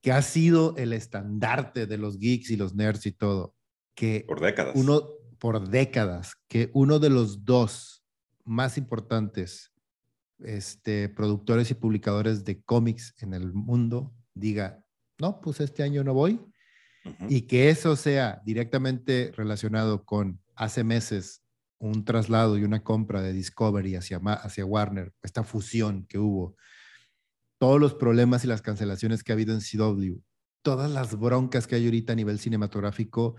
que 0.00 0.12
ha 0.12 0.22
sido 0.22 0.76
el 0.76 0.92
estandarte 0.92 1.86
de 1.86 1.98
los 1.98 2.18
geeks 2.18 2.50
y 2.50 2.56
los 2.56 2.74
nerds 2.74 3.06
y 3.06 3.12
todo. 3.12 3.54
Que 3.94 4.24
por 4.26 4.40
décadas. 4.40 4.74
Uno, 4.76 5.02
por 5.38 5.68
décadas, 5.68 6.36
que 6.48 6.70
uno 6.72 6.98
de 6.98 7.10
los 7.10 7.44
dos 7.44 8.04
más 8.44 8.78
importantes 8.78 9.72
este, 10.38 11.08
productores 11.08 11.70
y 11.70 11.74
publicadores 11.74 12.44
de 12.44 12.62
cómics 12.62 13.14
en 13.18 13.34
el 13.34 13.52
mundo 13.52 14.14
diga, 14.34 14.84
no, 15.18 15.40
pues 15.40 15.60
este 15.60 15.82
año 15.82 16.02
no 16.04 16.14
voy, 16.14 16.40
y 17.28 17.42
que 17.42 17.70
eso 17.70 17.96
sea 17.96 18.42
directamente 18.44 19.32
relacionado 19.34 20.04
con 20.04 20.40
hace 20.54 20.84
meses 20.84 21.42
un 21.80 22.04
traslado 22.04 22.58
y 22.58 22.64
una 22.64 22.84
compra 22.84 23.22
de 23.22 23.32
Discovery 23.32 23.96
hacia, 23.96 24.18
hacia 24.18 24.66
Warner, 24.66 25.12
esta 25.22 25.42
fusión 25.42 26.06
que 26.06 26.18
hubo, 26.18 26.54
todos 27.58 27.80
los 27.80 27.94
problemas 27.94 28.44
y 28.44 28.46
las 28.46 28.62
cancelaciones 28.62 29.24
que 29.24 29.32
ha 29.32 29.34
habido 29.34 29.54
en 29.54 29.60
CW, 29.60 30.20
todas 30.62 30.90
las 30.90 31.18
broncas 31.18 31.66
que 31.66 31.76
hay 31.76 31.86
ahorita 31.86 32.12
a 32.12 32.16
nivel 32.16 32.38
cinematográfico, 32.38 33.36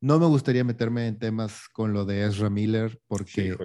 no 0.00 0.18
me 0.18 0.26
gustaría 0.26 0.64
meterme 0.64 1.06
en 1.06 1.18
temas 1.18 1.68
con 1.72 1.92
lo 1.92 2.04
de 2.04 2.26
Ezra 2.26 2.50
Miller 2.50 3.00
porque 3.06 3.56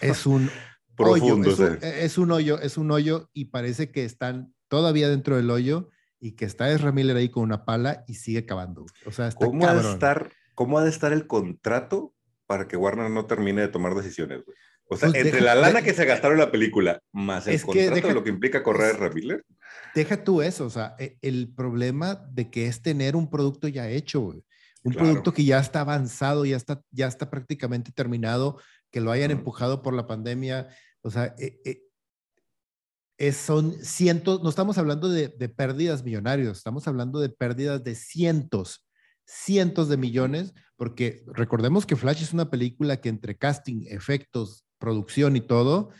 es 0.00 0.26
un 0.26 0.50
hoyo, 0.98 1.38
es 1.82 2.18
un, 2.18 2.30
hoyo, 2.32 2.60
es 2.60 2.76
un 2.76 2.90
hoyo 2.90 3.30
y 3.32 3.46
parece 3.46 3.90
que 3.90 4.04
están 4.04 4.54
todavía 4.68 5.08
dentro 5.08 5.36
del 5.36 5.50
hoyo 5.50 5.88
y 6.18 6.32
que 6.32 6.44
está 6.44 6.70
Ezra 6.70 6.92
Miller 6.92 7.16
ahí 7.16 7.30
con 7.30 7.44
una 7.44 7.64
pala 7.64 8.04
y 8.06 8.14
sigue 8.14 8.44
cavando. 8.44 8.84
O 9.06 9.10
sea, 9.10 9.28
está 9.28 9.46
¿Cómo, 9.46 9.66
ha 9.66 9.74
de 9.74 9.90
estar, 9.90 10.32
¿Cómo 10.54 10.78
ha 10.78 10.84
de 10.84 10.90
estar 10.90 11.12
el 11.14 11.26
contrato 11.26 12.14
para 12.50 12.66
que 12.66 12.76
Warner 12.76 13.08
no 13.08 13.26
termine 13.26 13.60
de 13.60 13.68
tomar 13.68 13.94
decisiones? 13.94 14.42
O 14.88 14.96
sea, 14.96 15.10
pues 15.10 15.24
entre 15.24 15.40
la 15.40 15.54
lana 15.54 15.82
que 15.82 15.94
se 15.94 16.04
gastaron 16.04 16.36
en 16.36 16.44
la 16.46 16.50
película, 16.50 17.00
más 17.12 17.46
el 17.46 17.62
contrato 17.62 18.08
de 18.08 18.12
lo 18.12 18.24
que 18.24 18.30
implica 18.30 18.64
correr 18.64 18.96
Ezra 18.96 19.08
Miller. 19.10 19.46
Deja 19.94 20.24
tú 20.24 20.42
eso, 20.42 20.66
o 20.66 20.70
sea, 20.70 20.96
e, 20.98 21.16
el 21.22 21.54
problema 21.54 22.16
de 22.32 22.50
que 22.50 22.66
es 22.66 22.82
tener 22.82 23.14
un 23.14 23.30
producto 23.30 23.68
ya 23.68 23.88
hecho, 23.88 24.20
Un 24.82 24.94
producto 24.94 25.32
que 25.32 25.44
ya 25.44 25.60
está 25.60 25.82
avanzado, 25.82 26.44
ya 26.44 26.56
está, 26.56 26.82
ya 26.90 27.06
está 27.06 27.30
prácticamente 27.30 27.92
terminado, 27.92 28.60
que 28.90 29.00
lo 29.00 29.12
hayan 29.12 29.30
empujado 29.30 29.80
por 29.80 29.94
la 29.94 30.08
pandemia. 30.08 30.66
O 31.02 31.10
sea, 31.12 31.36
e, 31.38 31.60
e, 31.64 31.82
es, 33.16 33.36
son 33.36 33.74
cientos, 33.74 34.42
no 34.42 34.48
estamos 34.48 34.76
hablando 34.76 35.08
de, 35.08 35.28
de 35.28 35.48
pérdidas 35.48 36.02
millonarias, 36.02 36.56
estamos 36.56 36.88
hablando 36.88 37.20
de 37.20 37.28
pérdidas 37.28 37.84
de 37.84 37.94
cientos, 37.94 38.88
cientos 39.24 39.88
de 39.88 39.98
millones, 39.98 40.52
porque 40.80 41.22
recordemos 41.26 41.84
que 41.84 41.94
Flash 41.94 42.22
es 42.22 42.32
una 42.32 42.48
película 42.48 43.02
que 43.02 43.10
entre 43.10 43.36
casting, 43.36 43.84
efectos, 43.90 44.64
producción 44.78 45.36
y 45.36 45.42
todo, 45.42 45.90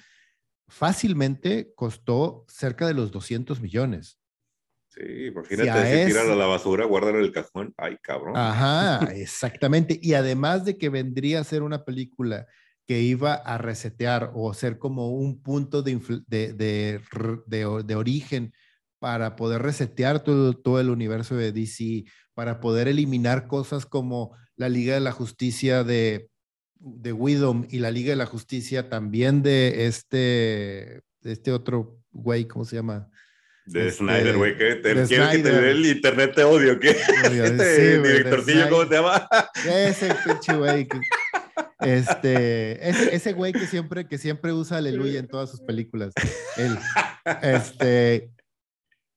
fácilmente 0.68 1.74
costó 1.74 2.46
cerca 2.48 2.86
de 2.86 2.94
los 2.94 3.10
200 3.10 3.60
millones. 3.60 4.18
Sí, 4.88 5.26
imagínate 5.26 6.06
si, 6.06 6.06
tiran 6.06 6.30
a 6.30 6.34
la 6.34 6.46
basura, 6.46 6.86
guardan 6.86 7.16
en 7.16 7.20
el 7.20 7.30
cajón. 7.30 7.74
Ay, 7.76 7.98
cabrón. 8.02 8.34
Ajá, 8.38 9.00
exactamente. 9.14 10.00
Y 10.00 10.14
además 10.14 10.64
de 10.64 10.78
que 10.78 10.88
vendría 10.88 11.40
a 11.40 11.44
ser 11.44 11.62
una 11.62 11.84
película 11.84 12.46
que 12.86 13.02
iba 13.02 13.34
a 13.34 13.58
resetear 13.58 14.30
o 14.34 14.54
ser 14.54 14.78
como 14.78 15.10
un 15.10 15.42
punto 15.42 15.82
de, 15.82 16.00
de, 16.26 17.02
de, 17.46 17.94
origen 17.96 18.54
para 18.98 19.36
poder 19.36 19.60
resetear 19.60 20.24
todo, 20.24 20.54
todo, 20.54 20.80
el 20.80 20.88
universo 20.88 21.36
de 21.36 21.52
DC, 21.52 22.04
para 22.32 22.60
poder 22.60 22.88
eliminar 22.88 23.46
cosas 23.46 23.84
como 23.84 24.34
la 24.60 24.68
Liga 24.68 24.92
de 24.92 25.00
la 25.00 25.12
Justicia 25.12 25.84
de, 25.84 26.28
de 26.74 27.14
Widom 27.14 27.66
y 27.70 27.78
la 27.78 27.90
Liga 27.90 28.10
de 28.10 28.16
la 28.16 28.26
Justicia 28.26 28.90
también 28.90 29.42
de 29.42 29.86
este, 29.86 31.00
este 31.22 31.50
otro 31.50 31.98
güey, 32.12 32.44
¿cómo 32.44 32.66
se 32.66 32.76
llama? 32.76 33.08
De 33.64 33.88
este, 33.88 34.00
Snyder, 34.04 34.36
güey, 34.36 34.58
que 34.58 34.74
te, 34.74 34.94
que 34.94 35.38
te 35.38 35.70
el 35.70 35.86
internet 35.86 36.32
te 36.34 36.44
odio, 36.44 36.78
¿qué? 36.78 36.90
Este 37.24 38.02
directorcillo, 38.02 38.68
¿cómo 38.68 38.86
se 38.86 38.94
llama? 38.96 39.26
Ese 39.66 40.14
pinche 40.26 40.54
güey. 40.54 40.86
Este, 41.80 42.86
ese, 42.86 43.14
ese 43.14 43.32
güey 43.32 43.54
que 43.54 43.66
siempre, 43.66 44.06
que 44.06 44.18
siempre 44.18 44.52
usa 44.52 44.76
aleluya 44.76 45.20
en 45.20 45.28
todas 45.28 45.50
sus 45.50 45.62
películas. 45.62 46.12
Él, 46.58 46.78
este, 47.40 48.30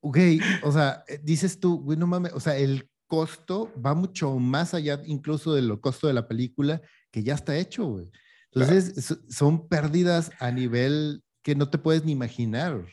güey, 0.02 0.40
o 0.62 0.72
sea, 0.72 1.04
dices 1.22 1.60
tú, 1.60 1.82
güey, 1.82 1.98
no 1.98 2.08
mames, 2.08 2.32
o 2.32 2.40
sea, 2.40 2.56
el 2.56 2.88
costo 3.14 3.72
va 3.80 3.94
mucho 3.94 4.40
más 4.40 4.74
allá 4.74 5.00
incluso 5.06 5.54
del 5.54 5.80
costo 5.80 6.08
de 6.08 6.14
la 6.14 6.28
película 6.28 6.82
que 7.12 7.22
ya 7.22 7.36
está 7.36 7.56
hecho, 7.56 7.86
güey. 7.86 8.10
Entonces, 8.52 9.20
son 9.30 9.68
pérdidas 9.68 10.32
a 10.40 10.50
nivel 10.50 11.22
que 11.44 11.54
no 11.54 11.70
te 11.70 11.78
puedes 11.78 12.04
ni 12.06 12.12
imaginar. 12.12 12.88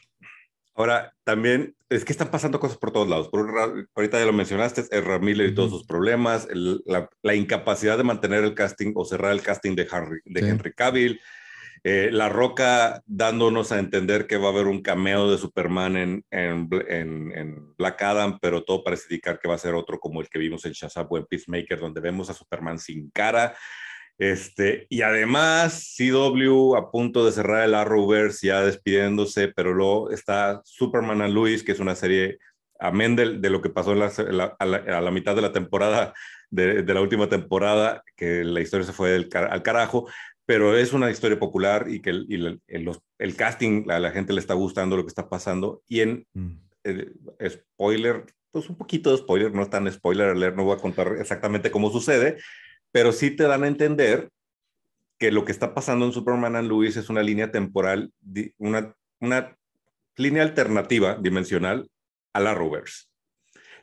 Ahora, 0.75 1.15
también 1.25 1.75
es 1.89 2.05
que 2.05 2.13
están 2.13 2.31
pasando 2.31 2.61
cosas 2.61 2.77
por 2.77 2.93
todos 2.93 3.09
lados. 3.09 3.29
Por, 3.29 3.49
ahorita 3.95 4.19
ya 4.19 4.27
lo 4.27 4.35
mencionaste, 4.35 4.85
el 4.91 5.21
Miller 5.21 5.49
y 5.49 5.55
todos 5.55 5.71
sus 5.71 5.87
problemas, 5.87 6.47
la, 6.53 7.35
incapacidad 7.35 7.97
de 7.97 8.05
mantener 8.05 8.45
el 8.45 8.55
casting 8.55 8.93
o 8.97 9.07
cerrar 9.07 9.33
el 9.33 9.41
casting 9.41 9.75
de, 9.75 9.89
de 10.27 10.41
Henry 10.41 10.75
Cavill, 10.75 11.19
eh, 11.83 12.11
La 12.13 12.29
Roca 12.29 13.03
dándonos 13.07 13.73
a 13.73 13.79
entender 13.79 14.27
que 14.27 14.37
va 14.37 14.49
a 14.49 14.53
haber 14.53 14.67
un 14.67 14.83
cameo 14.83 15.31
de 15.31 15.39
Superman 15.39 16.25
en, 16.31 16.69
Black 17.79 18.03
Adam, 18.03 18.39
pero 18.41 18.65
todo 18.65 18.85
parece 18.85 19.05
indicar 19.11 19.39
que 19.39 19.49
va 19.49 19.55
a 19.55 19.59
ser 19.59 19.75
otro 19.75 19.99
como 19.99 20.21
el 20.21 20.29
que 20.29 20.39
vimos 20.39 20.65
en 20.67 20.73
Shazam 20.73 21.07
o 21.09 21.17
en 21.17 21.27
Peacemaker, 21.27 21.79
donde 21.79 22.01
vemos 22.01 22.29
a 22.29 22.35
Superman 22.35 22.79
sin 22.79 23.11
cara. 23.11 23.55
Este, 24.19 24.87
y 24.91 25.01
además, 25.01 25.97
CW 25.97 26.77
a 26.77 26.91
punto 26.91 27.25
de 27.25 27.33
cerrar 27.33 27.65
el 27.65 27.75
Arrowverse, 27.75 28.49
ya 28.49 28.61
despidiéndose, 28.61 29.49
pero 29.49 29.73
luego 29.73 30.11
está 30.11 30.61
Superman 30.63 31.23
and 31.23 31.33
Luis, 31.33 31.63
que 31.63 31.73
es 31.73 31.81
una 31.81 31.95
serie, 31.95 32.39
amén 32.79 33.17
de, 33.17 33.39
de 33.39 33.49
lo 33.49 33.63
que 33.63 33.71
pasó 33.71 33.93
a, 33.93 33.97
la, 33.97 35.11
mitad 35.11 35.35
de 35.35 35.41
la 35.41 35.53
temporada, 35.53 36.13
de, 36.51 36.83
la 36.83 37.01
última 37.01 37.31
temporada, 37.31 38.03
que 38.15 38.45
la 38.45 38.61
historia 38.61 38.85
se 38.85 38.93
fue 38.93 39.15
al 39.15 39.63
carajo, 39.63 40.07
pero 40.51 40.77
es 40.77 40.93
una 40.93 41.13
historia 41.13 41.39
popular 41.39 41.87
y 41.89 42.03
que 42.03 42.11
el, 42.11 42.61
el, 42.67 42.99
el, 43.19 43.37
casting, 43.37 43.89
a 43.89 44.01
la 44.01 44.11
gente 44.11 44.33
le 44.33 44.41
está 44.41 44.55
gustando 44.55 44.97
lo 44.97 45.05
que 45.05 45.11
está 45.11 45.29
pasando. 45.29 45.81
Y 45.87 46.01
en 46.01 46.27
mm. 46.33 46.51
eh, 46.83 47.13
spoiler, 47.49 48.27
pues 48.51 48.69
un 48.69 48.77
poquito 48.77 49.13
de 49.13 49.19
spoiler, 49.19 49.55
no 49.55 49.63
es 49.63 49.71
tan 49.71 49.89
spoiler 49.93 50.31
alert, 50.31 50.57
no 50.57 50.65
voy 50.65 50.77
a 50.77 50.81
contar 50.81 51.19
exactamente 51.21 51.71
cómo 51.71 51.93
sucede, 51.93 52.39
pero 52.91 53.13
sí 53.13 53.31
te 53.31 53.45
dan 53.45 53.63
a 53.63 53.69
entender 53.69 54.29
que 55.21 55.31
lo 55.31 55.45
que 55.45 55.53
está 55.53 55.73
pasando 55.73 56.05
en 56.05 56.11
Superman 56.11 56.57
and 56.57 56.69
Luis 56.69 56.97
es 56.97 57.09
una 57.11 57.23
línea 57.23 57.53
temporal, 57.53 58.11
una, 58.59 58.97
una 59.21 59.57
línea 60.17 60.43
alternativa 60.43 61.15
dimensional 61.15 61.89
a 62.33 62.41
la 62.41 62.55
Rovers. 62.55 63.09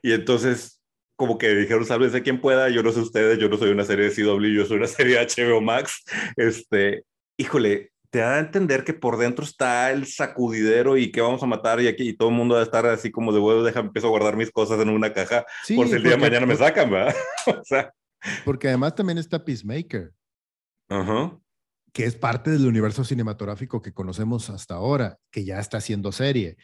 Y 0.02 0.12
entonces, 0.12 0.77
como 1.18 1.38
que 1.38 1.54
dijeron, 1.54 1.84
de 2.12 2.24
quien 2.24 2.40
pueda, 2.40 2.70
yo 2.70 2.84
no 2.84 2.92
sé 2.92 3.02
ustedes, 3.02 3.40
yo 3.40 3.50
no 3.50 3.58
soy 3.58 3.72
una 3.72 3.84
serie 3.84 4.10
de 4.10 4.16
CW, 4.16 4.46
yo 4.46 4.66
soy 4.66 4.78
una 4.78 4.88
serie 4.88 5.18
de 5.18 5.26
HBO 5.26 5.60
Max. 5.60 6.04
Este, 6.38 7.04
híjole, 7.38 7.92
te 8.10 8.20
da 8.20 8.36
a 8.36 8.40
entender 8.40 8.86
que 8.86 8.94
por 8.94 9.18
dentro 9.18 9.44
está 9.44 9.92
el 9.92 10.06
sacudidero 10.06 10.96
y 10.96 11.12
que 11.12 11.20
vamos 11.20 11.44
a 11.44 11.48
matar 11.48 11.82
y 11.82 11.88
aquí 11.88 12.10
y 12.10 12.14
todo 12.14 12.30
el 12.30 12.36
mundo 12.36 12.56
va 12.56 12.62
a 12.62 12.64
estar 12.64 12.86
así 12.86 13.12
como 13.12 13.34
de 13.34 13.40
huevo, 13.40 13.64
deja, 13.64 13.82
empiezo 13.82 14.08
a 14.08 14.12
guardar 14.12 14.38
mis 14.38 14.52
cosas 14.52 14.80
en 14.80 14.90
una 14.90 15.12
caja 15.12 15.46
por 15.76 15.88
si 15.88 15.96
el 15.96 16.04
día 16.04 16.12
de 16.12 16.18
mañana 16.18 16.46
me 16.46 16.56
sacan, 16.56 16.90
¿verdad? 16.90 17.16
o 17.48 17.64
sea, 17.66 17.92
porque 18.46 18.68
además 18.68 18.96
también 18.96 19.18
está 19.18 19.44
Peacemaker. 19.44 20.14
Que 21.94 22.06
es 22.06 22.16
parte 22.16 22.52
del 22.52 22.68
universo 22.68 23.04
cinematográfico 23.04 23.82
que 23.82 23.94
conocemos 23.94 24.50
hasta 24.50 24.76
ahora, 24.76 25.18
que 25.32 25.46
ya 25.46 25.60
está 25.60 25.78
haciendo 25.78 26.12
serie. 26.12 26.58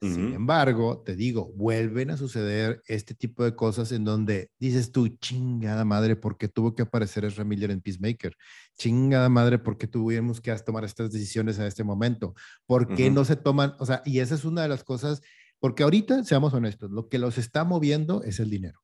Sin 0.00 0.32
embargo, 0.32 1.02
te 1.04 1.16
digo, 1.16 1.52
vuelven 1.56 2.10
a 2.10 2.16
suceder 2.16 2.82
este 2.86 3.14
tipo 3.14 3.42
de 3.42 3.56
cosas 3.56 3.90
en 3.90 4.04
donde 4.04 4.50
dices 4.58 4.92
tú, 4.92 5.08
chingada 5.08 5.84
madre, 5.84 6.14
¿por 6.14 6.38
qué 6.38 6.46
tuvo 6.46 6.74
que 6.74 6.82
aparecer 6.82 7.24
Ezra 7.24 7.42
Miller 7.42 7.72
en 7.72 7.80
Peacemaker? 7.80 8.36
Chingada 8.76 9.28
madre, 9.28 9.58
¿por 9.58 9.76
qué 9.76 9.88
tuvimos 9.88 10.40
que 10.40 10.54
tomar 10.58 10.84
estas 10.84 11.10
decisiones 11.10 11.58
en 11.58 11.64
este 11.64 11.82
momento? 11.82 12.34
¿Por 12.64 12.94
qué 12.94 13.10
no 13.10 13.24
se 13.24 13.34
toman? 13.34 13.74
O 13.80 13.86
sea, 13.86 14.02
y 14.04 14.20
esa 14.20 14.36
es 14.36 14.44
una 14.44 14.62
de 14.62 14.68
las 14.68 14.84
cosas, 14.84 15.20
porque 15.58 15.82
ahorita, 15.82 16.22
seamos 16.22 16.54
honestos, 16.54 16.92
lo 16.92 17.08
que 17.08 17.18
los 17.18 17.36
está 17.36 17.64
moviendo 17.64 18.22
es 18.22 18.38
el 18.38 18.50
dinero 18.50 18.80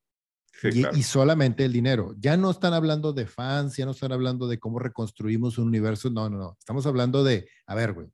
y, 0.62 1.02
solamente 1.02 1.64
el 1.64 1.72
dinero. 1.72 2.14
Ya 2.18 2.36
no 2.36 2.50
están 2.50 2.72
hablando 2.72 3.12
de 3.12 3.26
fans, 3.26 3.76
ya 3.76 3.84
no 3.84 3.92
están 3.92 4.12
hablando 4.12 4.46
de 4.46 4.58
cómo 4.58 4.78
reconstruimos 4.78 5.58
un 5.58 5.68
universo. 5.68 6.10
No, 6.10 6.28
no, 6.30 6.38
no. 6.38 6.56
Estamos 6.58 6.86
hablando 6.86 7.24
de, 7.24 7.48
a 7.66 7.74
ver, 7.74 7.92
güey. 7.92 8.08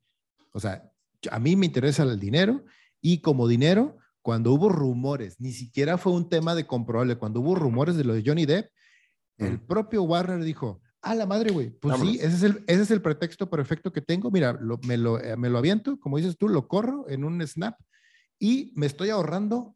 O 0.51 0.59
sea, 0.59 0.83
a 1.29 1.39
mí 1.39 1.55
me 1.55 1.65
interesa 1.65 2.03
el 2.03 2.19
dinero 2.19 2.65
y 3.01 3.19
como 3.21 3.47
dinero, 3.47 3.97
cuando 4.21 4.53
hubo 4.53 4.69
rumores, 4.69 5.39
ni 5.39 5.51
siquiera 5.51 5.97
fue 5.97 6.13
un 6.13 6.29
tema 6.29 6.55
de 6.55 6.67
comprobable, 6.67 7.17
cuando 7.17 7.41
hubo 7.41 7.55
rumores 7.55 7.95
de 7.95 8.03
lo 8.03 8.13
de 8.13 8.23
Johnny 8.25 8.45
Depp, 8.45 8.69
el 9.37 9.59
propio 9.59 10.03
Warner 10.03 10.43
dijo, 10.43 10.81
a 11.01 11.15
la 11.15 11.25
madre, 11.25 11.51
güey, 11.51 11.71
pues 11.71 11.99
sí, 11.99 12.19
ese 12.21 12.35
es, 12.35 12.43
el, 12.43 12.63
ese 12.67 12.83
es 12.83 12.91
el 12.91 13.01
pretexto 13.01 13.49
perfecto 13.49 13.91
que 13.91 14.01
tengo. 14.01 14.29
Mira, 14.29 14.59
me, 14.83 14.97
lo, 14.97 15.19
eh, 15.19 15.35
me 15.35 15.49
lo 15.49 15.57
aviento, 15.57 15.99
como 15.99 16.17
dices 16.17 16.37
tú, 16.37 16.47
lo 16.47 16.67
corro 16.67 17.09
en 17.09 17.23
un 17.23 17.45
snap 17.47 17.75
y 18.37 18.71
me 18.75 18.85
estoy 18.85 19.09
ahorrando 19.09 19.75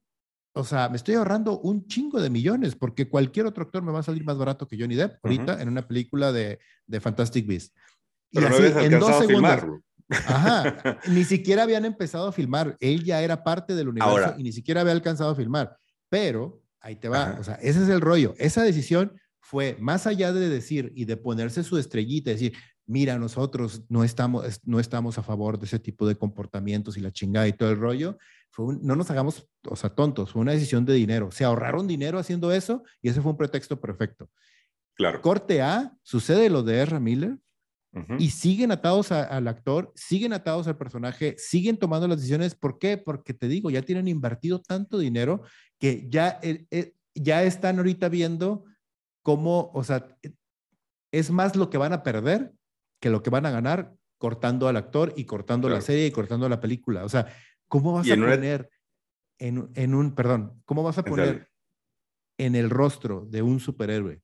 o 0.58 0.64
sea, 0.64 0.88
me 0.88 0.96
estoy 0.96 1.16
ahorrando 1.16 1.60
un 1.60 1.86
chingo 1.86 2.22
de 2.22 2.30
millones 2.30 2.76
porque 2.76 3.10
cualquier 3.10 3.46
otro 3.46 3.64
actor 3.66 3.84
me 3.84 3.92
va 3.92 4.00
a 4.00 4.04
salir 4.04 4.24
más 4.24 4.38
barato 4.38 4.70
que 4.70 4.80
Johnny 4.80 4.96
Depp 4.96 5.18
ahorita 5.22 5.62
en 5.62 5.68
una 5.68 5.86
película 5.86 6.32
de, 6.32 6.60
de 6.88 7.02
Fantastic 7.02 7.46
Beasts. 7.46 7.76
Y 8.32 8.40
Pero 8.40 8.48
así, 8.48 8.62
no 8.62 8.80
en 8.80 9.00
dos 9.00 9.18
segundos. 9.18 9.64
Ajá, 10.10 11.00
ni 11.08 11.24
siquiera 11.24 11.64
habían 11.64 11.86
empezado 11.86 12.28
a 12.28 12.32
filmar. 12.32 12.78
Él 12.80 13.04
ya 13.04 13.22
era 13.22 13.44
parte 13.44 13.76
del 13.76 13.90
universo 13.90 14.36
y 14.38 14.44
ni 14.44 14.52
siquiera 14.52 14.82
había 14.82 14.94
alcanzado 14.94 15.32
a 15.32 15.36
filmar. 15.36 15.76
Pero 16.10 16.62
ahí 16.80 16.96
te 16.96 17.10
va, 17.10 17.38
o 17.40 17.44
sea, 17.44 17.56
ese 17.56 17.84
es 17.84 17.90
el 17.90 18.02
rollo. 18.02 18.36
Esa 18.38 18.64
decisión 18.64 19.20
fue 19.40 19.78
más 19.80 20.08
allá 20.08 20.34
de 20.34 20.50
decir 20.50 20.92
y 20.96 21.06
de 21.06 21.18
ponerse 21.18 21.64
su 21.64 21.78
estrellita, 21.78 22.32
decir, 22.32 22.54
mira, 22.86 23.18
nosotros 23.18 23.84
no 23.90 24.04
estamos, 24.04 24.62
no 24.64 24.80
estamos 24.80 25.18
a 25.18 25.24
favor 25.24 25.60
de 25.60 25.66
ese 25.66 25.80
tipo 25.80 26.08
de 26.08 26.16
comportamientos 26.16 26.98
y 26.98 27.02
la 27.02 27.12
chingada 27.12 27.48
y 27.48 27.54
todo 27.54 27.72
el 27.72 27.80
rollo, 27.80 28.18
no 28.58 28.96
nos 28.96 29.12
hagamos, 29.12 29.48
o 29.68 29.76
sea, 29.76 29.90
tontos, 29.90 30.32
fue 30.32 30.42
una 30.42 30.54
decisión 30.54 30.86
de 30.86 30.94
dinero. 30.94 31.30
Se 31.32 31.44
ahorraron 31.44 31.88
dinero 31.88 32.20
haciendo 32.20 32.52
eso 32.52 32.84
y 33.02 33.10
ese 33.10 33.22
fue 33.22 33.32
un 33.32 33.38
pretexto 33.38 33.80
perfecto. 33.80 34.30
Claro. 34.94 35.22
Corte 35.22 35.62
A, 35.62 35.94
sucede 36.04 36.50
lo 36.50 36.64
de 36.64 36.82
Ezra 36.82 37.00
Miller 37.00 37.38
y 38.20 38.30
siguen 38.30 38.72
atados 38.72 39.12
al 39.12 39.48
actor, 39.48 39.92
siguen 39.96 40.34
atados 40.34 40.68
al 40.68 40.78
personaje, 40.78 41.36
siguen 41.38 41.78
tomando 41.78 42.08
las 42.08 42.18
decisiones. 42.18 42.56
¿Por 42.56 42.78
qué? 42.78 42.98
Porque 42.98 43.34
te 43.34 43.48
digo, 43.48 43.70
ya 43.70 43.82
tienen 43.82 44.08
invertido 44.08 44.62
tanto 44.62 44.98
dinero 44.98 45.44
que 45.80 46.08
ya, 46.10 46.40
eh, 46.42 46.66
eh, 46.72 46.94
ya 47.14 47.44
están 47.44 47.78
ahorita 47.78 48.10
viendo 48.10 48.66
cómo, 49.22 49.72
o 49.74 49.84
sea, 49.84 50.08
es 51.12 51.32
más 51.32 51.56
lo 51.56 51.70
que 51.70 51.78
van 51.78 51.94
a 51.94 52.04
perder 52.04 52.54
que 53.00 53.10
lo 53.10 53.24
que 53.24 53.30
van 53.30 53.46
a 53.46 53.52
ganar 53.52 53.94
cortando 54.18 54.68
al 54.68 54.78
actor 54.78 55.14
y 55.16 55.26
cortando 55.26 55.70
la 55.70 55.82
serie 55.82 56.08
y 56.08 56.12
cortando 56.12 56.50
la 56.50 56.60
película. 56.60 57.04
O 57.06 57.10
sea, 57.10 57.28
¿Cómo 57.68 57.94
vas 57.94 58.10
a 58.10 58.16
poner 58.16 58.70
en, 59.40 59.70
en 59.74 59.96
un, 59.96 60.16
perdón, 60.16 60.62
¿cómo 60.66 60.84
vas 60.84 60.98
a 60.98 61.04
poner 61.04 61.50
en 62.38 62.56
el 62.56 62.70
rostro 62.70 63.26
de 63.30 63.42
un 63.42 63.60
superhéroe, 63.60 64.22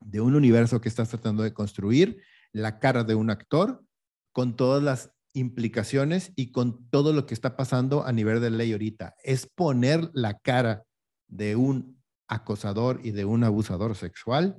de 0.00 0.20
un 0.20 0.34
universo 0.34 0.80
que 0.80 0.88
estás 0.88 1.08
tratando 1.08 1.42
de 1.42 1.52
construir, 1.52 2.22
la 2.56 2.78
cara 2.78 3.04
de 3.04 3.14
un 3.14 3.30
actor 3.30 3.84
con 4.32 4.56
todas 4.56 4.82
las 4.82 5.10
implicaciones 5.34 6.32
y 6.36 6.50
con 6.50 6.88
todo 6.88 7.12
lo 7.12 7.26
que 7.26 7.34
está 7.34 7.56
pasando 7.56 8.04
a 8.04 8.12
nivel 8.12 8.40
de 8.40 8.50
ley 8.50 8.72
ahorita. 8.72 9.14
Es 9.22 9.46
poner 9.46 10.10
la 10.14 10.38
cara 10.38 10.84
de 11.28 11.56
un 11.56 12.02
acosador 12.28 13.00
y 13.02 13.10
de 13.10 13.24
un 13.24 13.44
abusador 13.44 13.94
sexual 13.94 14.56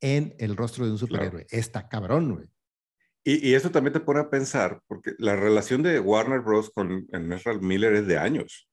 en 0.00 0.34
el 0.38 0.56
rostro 0.56 0.86
de 0.86 0.92
un 0.92 0.98
superhéroe. 0.98 1.46
Está 1.50 1.88
cabrón, 1.88 2.34
güey. 2.34 2.46
Y, 3.26 3.54
eso 3.54 3.70
también 3.70 3.94
te 3.94 4.00
pone 4.00 4.20
a 4.20 4.28
pensar, 4.28 4.80
porque 4.86 5.12
la 5.18 5.34
relación 5.34 5.82
de 5.82 5.98
Warner 5.98 6.40
Bros. 6.40 6.70
con 6.70 7.06
Ezra 7.10 7.54
Miller 7.54 7.94
es 7.94 8.06
de 8.06 8.18
años. 8.18 8.68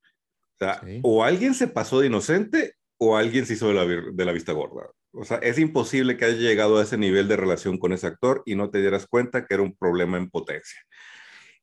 O 0.55 0.65
sea, 0.65 0.81
o 1.03 1.23
alguien 1.23 1.53
se 1.53 1.67
pasó 1.67 2.01
de 2.01 2.07
inocente 2.07 2.75
o 2.99 3.15
alguien 3.15 3.45
se 3.45 3.53
hizo 3.53 3.69
de 3.69 3.73
la, 3.73 3.85
de 3.85 4.25
la 4.25 4.31
vista 4.33 4.51
gorda. 4.51 4.91
O 5.13 5.25
sea, 5.25 5.37
es 5.37 5.59
imposible 5.59 6.15
que 6.15 6.25
haya 6.25 6.37
llegado 6.37 6.77
a 6.77 6.83
ese 6.83 6.97
nivel 6.97 7.27
de 7.27 7.35
relación 7.35 7.77
con 7.77 7.91
ese 7.91 8.07
actor 8.07 8.43
y 8.45 8.55
no 8.55 8.69
te 8.69 8.79
dieras 8.79 9.07
cuenta 9.07 9.45
que 9.45 9.53
era 9.53 9.63
un 9.63 9.75
problema 9.75 10.17
en 10.17 10.29
potencia. 10.29 10.79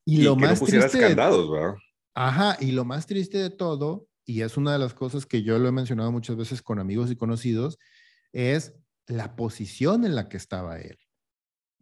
Y, 0.04 0.22
lo 0.22 0.36
más 0.36 0.52
no 0.52 0.58
pusieras 0.58 0.90
triste, 0.90 1.06
candados, 1.06 1.50
¿verdad? 1.50 1.74
Ajá, 2.14 2.56
y 2.60 2.72
lo 2.72 2.84
más 2.84 3.06
triste 3.06 3.38
de 3.38 3.50
todo, 3.50 4.06
y 4.24 4.42
es 4.42 4.56
una 4.56 4.72
de 4.72 4.78
las 4.78 4.92
cosas 4.92 5.24
que 5.24 5.42
yo 5.42 5.58
lo 5.58 5.68
he 5.68 5.72
mencionado 5.72 6.12
muchas 6.12 6.36
veces 6.36 6.62
con 6.62 6.78
amigos 6.78 7.10
y 7.10 7.16
conocidos, 7.16 7.78
es 8.32 8.74
la 9.06 9.36
posición 9.36 10.04
en 10.04 10.14
la 10.14 10.28
que 10.28 10.36
estaba 10.36 10.78
él. 10.80 10.98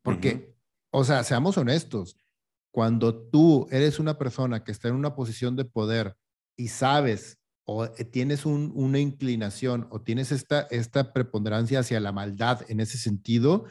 Porque, 0.02 0.54
o 0.90 1.04
sea, 1.04 1.24
seamos 1.24 1.58
honestos, 1.58 2.16
cuando 2.70 3.16
tú 3.28 3.66
eres 3.70 3.98
una 3.98 4.18
persona 4.18 4.62
que 4.62 4.70
está 4.70 4.88
en 4.88 4.94
una 4.94 5.14
posición 5.14 5.56
de 5.56 5.64
poder 5.64 6.14
y 6.56 6.68
sabes 6.68 7.38
o 7.66 7.84
eh, 7.84 8.04
tienes 8.04 8.46
una 8.46 8.98
inclinación 8.98 9.88
o 9.90 10.00
tienes 10.00 10.32
esta, 10.32 10.62
esta 10.70 11.12
preponderancia 11.12 11.80
hacia 11.80 12.00
la 12.00 12.12
maldad 12.12 12.62
en 12.68 12.80
ese 12.80 12.96
sentido, 12.96 13.64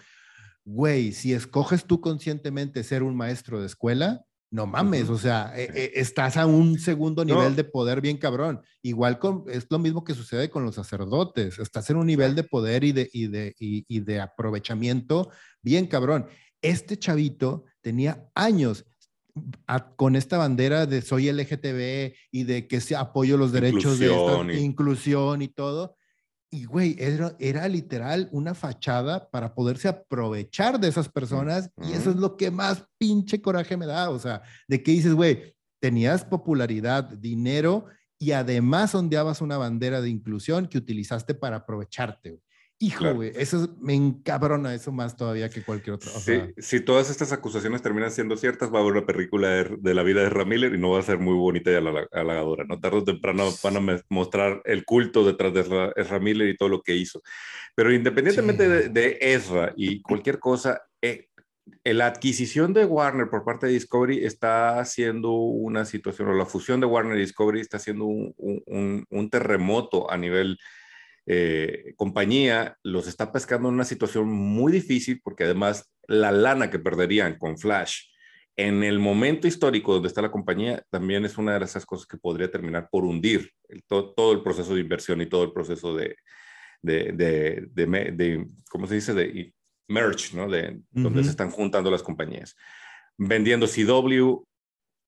güey, 0.66 1.14
si 1.14 1.34
escoges 1.34 1.86
tú 1.86 2.02
conscientemente 2.02 2.84
ser 2.84 3.04
un 3.04 3.16
maestro 3.16 3.62
de 3.62 3.68
escuela, 3.68 4.26
no 4.52 4.68
mames, 4.68 5.10
o 5.10 5.18
sea, 5.18 5.54
eh, 5.56 5.70
eh, 5.74 5.92
estás 5.96 6.38
a 6.38 6.46
un 6.46 6.78
segundo 6.78 7.26
nivel 7.26 7.56
de 7.56 7.64
poder 7.64 8.00
bien 8.00 8.18
cabrón. 8.18 8.62
Igual 8.82 9.18
con, 9.18 9.44
es 9.50 9.66
lo 9.70 9.80
mismo 9.80 10.04
que 10.04 10.14
sucede 10.14 10.50
con 10.50 10.64
los 10.64 10.76
sacerdotes, 10.76 11.58
estás 11.60 11.90
en 11.90 11.98
un 11.98 12.06
nivel 12.06 12.36
de 12.36 12.44
poder 12.44 12.84
y 12.84 12.92
de, 12.92 13.10
y 13.12 13.28
de, 13.28 13.56
y 13.58 14.00
de 14.02 14.22
aprovechamiento 14.22 15.30
bien 15.62 15.88
cabrón. 15.88 16.28
Este 16.62 16.98
chavito 16.98 17.66
tenía 17.82 18.30
años 18.34 18.86
con 19.96 20.16
esta 20.16 20.38
bandera 20.38 20.86
de 20.86 21.02
soy 21.02 21.32
LGTB 21.32 22.16
y 22.32 22.44
de 22.44 22.68
que 22.68 22.80
se 22.80 22.96
apoyo 22.96 23.38
los 23.38 23.52
derechos 23.52 24.00
de 24.00 24.08
esta, 24.08 24.54
y... 24.54 24.58
inclusión 24.60 25.42
y 25.42 25.48
todo. 25.48 25.98
Y 26.52 26.66
güey, 26.66 26.96
era, 27.00 27.36
era, 27.40 27.68
literal 27.68 28.30
una 28.32 28.54
fachada 28.54 29.30
para 29.30 29.54
poderse 29.54 29.90
aprovechar 29.90 30.80
de 30.80 30.88
esas 30.88 31.10
personas 31.10 31.70
y 31.84 31.92
eso 31.92 32.12
es 32.12 32.16
lo 32.16 32.38
que 32.38 32.50
más 32.50 32.86
pinche 32.98 33.42
coraje 33.42 33.76
me 33.76 33.86
da. 33.86 34.10
O 34.10 34.20
sea, 34.20 34.42
de 34.68 34.82
que 34.82 34.92
dices, 34.92 35.14
güey, 35.14 35.56
tenías 35.82 36.24
popularidad, 36.24 37.04
dinero 37.04 37.88
y 38.18 38.32
además 38.32 38.96
ondeabas 38.96 39.42
una 39.42 39.58
bandera 39.58 40.00
de 40.02 40.10
inclusión 40.10 40.68
que 40.68 40.78
utilizaste 40.78 41.34
para 41.34 41.58
aprovecharte. 41.58 42.40
Hijo, 42.78 43.14
güey, 43.14 43.32
eso 43.36 43.74
me 43.80 43.94
encabrona 43.94 44.74
eso 44.74 44.92
más 44.92 45.16
todavía 45.16 45.50
que 45.50 45.64
cualquier 45.64 45.94
otro. 45.96 46.12
sí, 46.12 46.42
si 46.58 46.82
todas 46.82 47.10
estas 47.10 47.32
acusaciones 47.32 47.82
terminan 47.82 48.12
siendo 48.12 48.36
ciertas, 48.36 48.74
va 48.74 48.80
a 48.80 48.82
haber 48.82 48.92
una 48.92 49.06
película 49.06 49.48
de, 49.50 49.94
la 49.94 50.04
vida 50.04 50.22
de 50.22 50.30
Ramiller 50.30 50.76
y 50.76 50.78
no 50.78 50.90
va 50.90 51.00
a 51.00 51.04
ser 51.04 51.18
muy 51.18 51.36
bonita 51.36 51.72
y 51.72 51.76
halagadora, 51.76 52.66
¿no? 52.66 52.78
Tarde 52.82 52.98
o 52.98 53.04
temprano 53.06 53.50
van 53.64 53.78
a 53.78 54.04
mostrar 54.10 54.62
el 54.66 54.84
culto 54.84 55.24
detrás 55.24 55.54
de 55.54 55.94
Ezra 55.96 56.20
Miller 56.20 56.50
y 56.50 56.58
todo 56.58 56.68
lo 56.68 56.82
que 56.82 56.98
hizo. 56.98 57.22
Pero 57.76 57.94
independientemente 57.94 58.68
de, 58.68 58.90
de, 58.90 59.18
Ezra 59.22 59.72
y 59.78 60.02
cualquier 60.02 60.40
cosa, 60.40 60.82
eh, 61.02 61.30
la 61.86 62.08
adquisición 62.08 62.74
de 62.74 62.84
Warner 62.84 63.30
por 63.30 63.46
parte 63.46 63.68
de 63.68 63.74
Discovery 63.74 64.26
está 64.26 64.80
haciendo 64.80 65.32
una 65.32 65.86
situación, 65.86 66.28
o 66.28 66.34
la 66.34 66.46
fusión 66.46 66.82
de 66.82 66.88
Warner 66.88 67.16
y 67.16 67.22
Discovery 67.22 67.62
está 67.62 67.78
haciendo 67.78 68.04
un, 68.04 68.34
un, 68.38 69.06
un 69.10 69.30
terremoto 69.30 70.12
a 70.12 70.18
nivel 70.18 70.58
eh, 71.28 71.94
compañía 71.96 72.78
los 72.84 73.08
está 73.08 73.32
pescando 73.32 73.70
en 73.70 73.76
una 73.76 73.84
situación 73.84 74.28
muy 74.28 74.72
difícil 74.72 75.22
porque 75.24 75.46
además 75.46 75.92
la 76.08 76.32
lana 76.32 76.70
que 76.70 76.80
perderían 76.80 77.38
con 77.38 77.58
Flash 77.58 78.02
en 78.56 78.84
el 78.84 79.00
momento 79.00 79.48
histórico 79.48 79.94
donde 79.94 80.08
está 80.08 80.22
la 80.22 80.32
compañía 80.32 80.84
también 80.90 81.26
es 81.26 81.38
una 81.38 81.58
de 81.58 81.66
esas 81.66 81.86
cosas 81.86 82.08
que 82.08 82.18
podría 82.18 82.50
terminar 82.50 82.88
por 82.90 83.04
hundir 83.04 83.52
todo, 83.88 84.32
el 84.32 84.44
proceso 84.44 84.74
de 84.74 84.82
inversión 84.82 85.22
y 85.22 85.26
todo 85.26 85.44
el 85.44 85.52
proceso 85.52 85.96
de, 85.96 86.16
de, 86.82 87.12
de, 87.12 88.48
¿cómo 88.70 88.88
se 88.88 88.96
dice? 88.96 89.14
De 89.14 89.54
merge, 89.88 90.36
¿no? 90.38 90.50
De 90.50 90.80
donde 90.92 91.24
se 91.24 91.32
están 91.32 91.50
juntando 91.50 91.92
las 91.92 92.04
compañías. 92.04 92.56
Vendiendo 93.18 93.68
CW, 93.68 94.44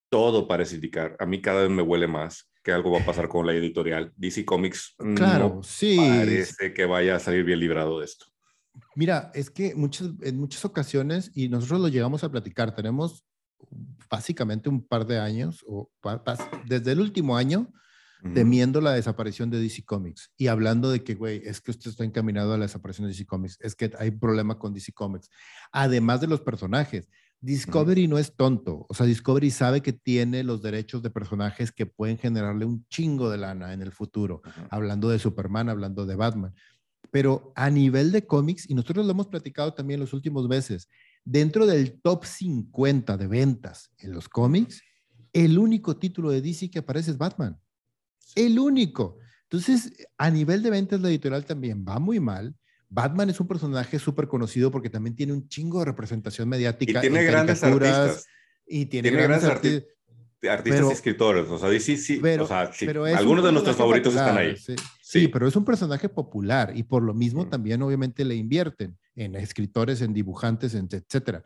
todo 0.09 0.47
parece 0.47 0.75
indicar, 0.75 1.15
a 1.19 1.25
mí 1.25 1.41
cada 1.41 1.61
vez 1.61 1.69
me 1.69 1.81
huele 1.81 2.07
más 2.07 2.49
que 2.67 2.73
algo 2.73 2.91
va 2.91 2.99
a 2.99 3.05
pasar 3.05 3.29
con 3.29 3.47
la 3.47 3.53
editorial. 3.53 4.11
DC 4.17 4.43
Comics 4.43 4.93
claro, 5.15 5.61
sí. 5.63 5.95
parece 5.95 6.73
que 6.73 6.85
vaya 6.85 7.15
a 7.15 7.19
salir 7.19 7.45
bien 7.45 7.61
librado 7.61 7.99
de 7.99 8.05
esto. 8.05 8.25
Mira, 8.93 9.31
es 9.33 9.49
que 9.49 9.73
muchas, 9.73 10.09
en 10.21 10.37
muchas 10.37 10.65
ocasiones, 10.65 11.31
y 11.33 11.47
nosotros 11.47 11.79
lo 11.79 11.87
llegamos 11.87 12.25
a 12.25 12.29
platicar, 12.29 12.75
tenemos 12.75 13.25
básicamente 14.09 14.67
un 14.67 14.85
par 14.85 15.05
de 15.07 15.17
años, 15.17 15.63
o 15.65 15.89
desde 16.65 16.91
el 16.91 16.99
último 16.99 17.37
año, 17.37 17.71
temiendo 18.33 18.81
la 18.81 18.91
desaparición 18.91 19.49
de 19.49 19.61
DC 19.61 19.85
Comics 19.85 20.33
y 20.35 20.47
hablando 20.47 20.91
de 20.91 21.05
que, 21.05 21.15
güey, 21.15 21.41
es 21.45 21.61
que 21.61 21.71
usted 21.71 21.91
está 21.91 22.03
encaminado 22.03 22.53
a 22.53 22.57
la 22.57 22.65
desaparición 22.65 23.07
de 23.07 23.13
DC 23.13 23.25
Comics, 23.25 23.57
es 23.61 23.75
que 23.75 23.93
hay 23.97 24.11
problema 24.11 24.59
con 24.59 24.73
DC 24.73 24.91
Comics, 24.91 25.29
además 25.71 26.19
de 26.19 26.27
los 26.27 26.41
personajes. 26.41 27.07
Discovery 27.39 28.07
no 28.07 28.17
es 28.17 28.35
tonto, 28.35 28.85
o 28.89 28.93
sea, 28.93 29.05
Discovery 29.05 29.51
sabe 29.51 29.81
que 29.81 29.93
tiene 29.93 30.43
los 30.43 30.61
derechos 30.61 31.03
de 31.03 31.11
personajes 31.11 31.71
que 31.71 31.85
pueden 31.85 32.17
generarle 32.17 32.65
un 32.65 32.85
chingo 32.87 33.29
de 33.29 33.37
lana 33.37 33.73
en 33.73 33.81
el 33.81 33.91
futuro, 33.91 34.41
hablando 34.71 35.09
de 35.09 35.19
Superman, 35.19 35.69
hablando 35.69 36.05
de 36.05 36.15
Batman. 36.15 36.53
Pero 37.11 37.53
a 37.55 37.69
nivel 37.69 38.11
de 38.11 38.25
cómics, 38.25 38.69
y 38.69 38.73
nosotros 38.73 39.05
lo 39.05 39.11
hemos 39.11 39.27
platicado 39.27 39.73
también 39.73 39.99
los 39.99 40.13
últimos 40.13 40.47
veces, 40.47 40.89
dentro 41.23 41.67
del 41.67 42.01
top 42.01 42.25
50 42.25 43.17
de 43.17 43.27
ventas 43.27 43.91
en 43.99 44.13
los 44.13 44.27
cómics, 44.27 44.81
el 45.31 45.59
único 45.59 45.95
título 45.97 46.31
de 46.31 46.41
DC 46.41 46.71
que 46.71 46.79
aparece 46.79 47.11
es 47.11 47.17
Batman. 47.17 47.57
El 48.35 48.57
único. 48.57 49.19
Entonces, 49.43 49.93
a 50.17 50.29
nivel 50.31 50.63
de 50.63 50.71
ventas, 50.71 50.99
la 50.99 51.09
editorial 51.09 51.45
también 51.45 51.85
va 51.87 51.99
muy 51.99 52.19
mal 52.19 52.55
Batman 52.89 53.29
es 53.29 53.39
un 53.39 53.47
personaje 53.47 53.99
súper 53.99 54.27
conocido 54.27 54.71
porque 54.71 54.89
también 54.89 55.15
tiene 55.15 55.33
un 55.33 55.47
chingo 55.47 55.79
de 55.79 55.85
representación 55.85 56.47
mediática. 56.47 56.99
Y 56.99 57.01
tiene 57.01 57.23
grandes 57.23 57.63
artistas. 57.63 58.25
Y 58.65 58.85
tiene, 58.85 59.09
grandes, 59.09 59.43
artistas. 59.43 59.93
Artistas 60.47 60.89
y 60.89 60.93
escritores, 60.93 61.49
o 61.49 61.57
sea, 61.57 61.79
sí, 61.79 61.97
sí, 61.97 62.19
pero, 62.21 62.43
o 62.43 62.47
sea, 62.47 62.69
algunos 63.15 63.43
de 63.43 63.51
nuestros 63.51 63.75
favoritos 63.75 64.13
están 64.13 64.37
ahí. 64.37 64.55
Sí, 65.01 65.27
pero 65.29 65.47
es 65.47 65.55
un 65.55 65.65
personaje 65.65 66.09
popular 66.09 66.73
y 66.75 66.83
por 66.83 67.01
lo 67.01 67.13
mismo 67.13 67.47
también 67.47 67.81
obviamente 67.81 68.23
le 68.23 68.35
invierten 68.35 68.97
en 69.15 69.35
escritores, 69.35 70.01
en 70.01 70.13
dibujantes, 70.13 70.75
en 70.75 70.87
etcétera. 70.91 71.43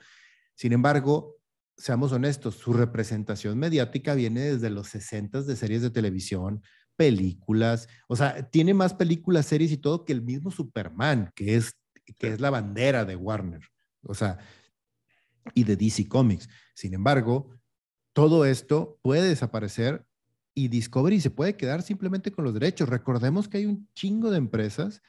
Sin 0.56 0.74
embargo, 0.74 1.38
seamos 1.78 2.12
honestos, 2.12 2.56
su 2.56 2.74
representación 2.74 3.58
mediática 3.58 4.14
viene 4.14 4.42
desde 4.42 4.70
los 4.70 4.88
60 4.90 5.44
de 5.44 5.56
series 5.56 5.82
de 5.82 5.90
televisión, 5.90 6.62
películas, 7.02 7.90
o 8.08 8.16
sea, 8.16 8.48
tiene 8.52 8.76
más 8.76 8.94
películas, 8.94 9.48
series 9.48 9.72
y 9.72 9.78
todo 9.78 10.06
que 10.06 10.14
el 10.14 10.22
mismo 10.22 10.52
Superman, 10.52 11.32
que 11.36 11.56
es, 11.56 11.76
que 12.20 12.28
es 12.28 12.40
la 12.40 12.52
bandera 12.52 13.06
de 13.06 13.16
Warner, 13.16 13.62
o 14.04 14.14
sea, 14.14 14.38
y 15.56 15.64
de 15.64 15.76
DC 15.76 16.08
Comics. 16.08 16.48
Sin 16.76 16.94
embargo, 16.94 17.58
todo 18.14 18.46
esto 18.46 19.00
puede 19.02 19.30
desaparecer 19.30 20.06
y 20.54 20.68
Discovery 20.68 21.20
se 21.20 21.32
puede 21.32 21.58
quedar 21.58 21.82
simplemente 21.82 22.32
con 22.32 22.46
los 22.46 22.54
derechos. 22.54 22.88
Recordemos 22.88 23.48
que 23.48 23.58
hay 23.58 23.66
un 23.66 23.90
chingo 23.96 24.30
de 24.30 24.38
empresas 24.38 25.02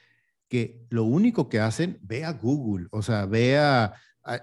que 0.48 0.86
lo 0.88 1.04
único 1.04 1.50
que 1.50 1.60
hacen, 1.60 1.98
ve 2.00 2.24
a 2.24 2.32
Google, 2.32 2.86
o 2.90 3.02
sea, 3.02 3.26
ve 3.26 3.58
a, 3.58 3.92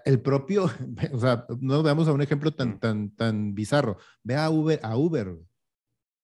el 0.06 0.22
propio, 0.22 0.66
o 1.14 1.20
sea, 1.20 1.47
no 1.60 1.82
veamos 1.82 2.08
a 2.08 2.14
un 2.14 2.22
ejemplo 2.22 2.54
tan, 2.54 2.76
mm. 2.76 2.80
tan, 2.80 3.10
tan 3.16 3.56
bizarro, 3.56 3.97
ve 4.24 4.36
a 4.36 4.52
Uber, 4.52 4.80
a 4.84 4.95
Uber. 4.95 5.36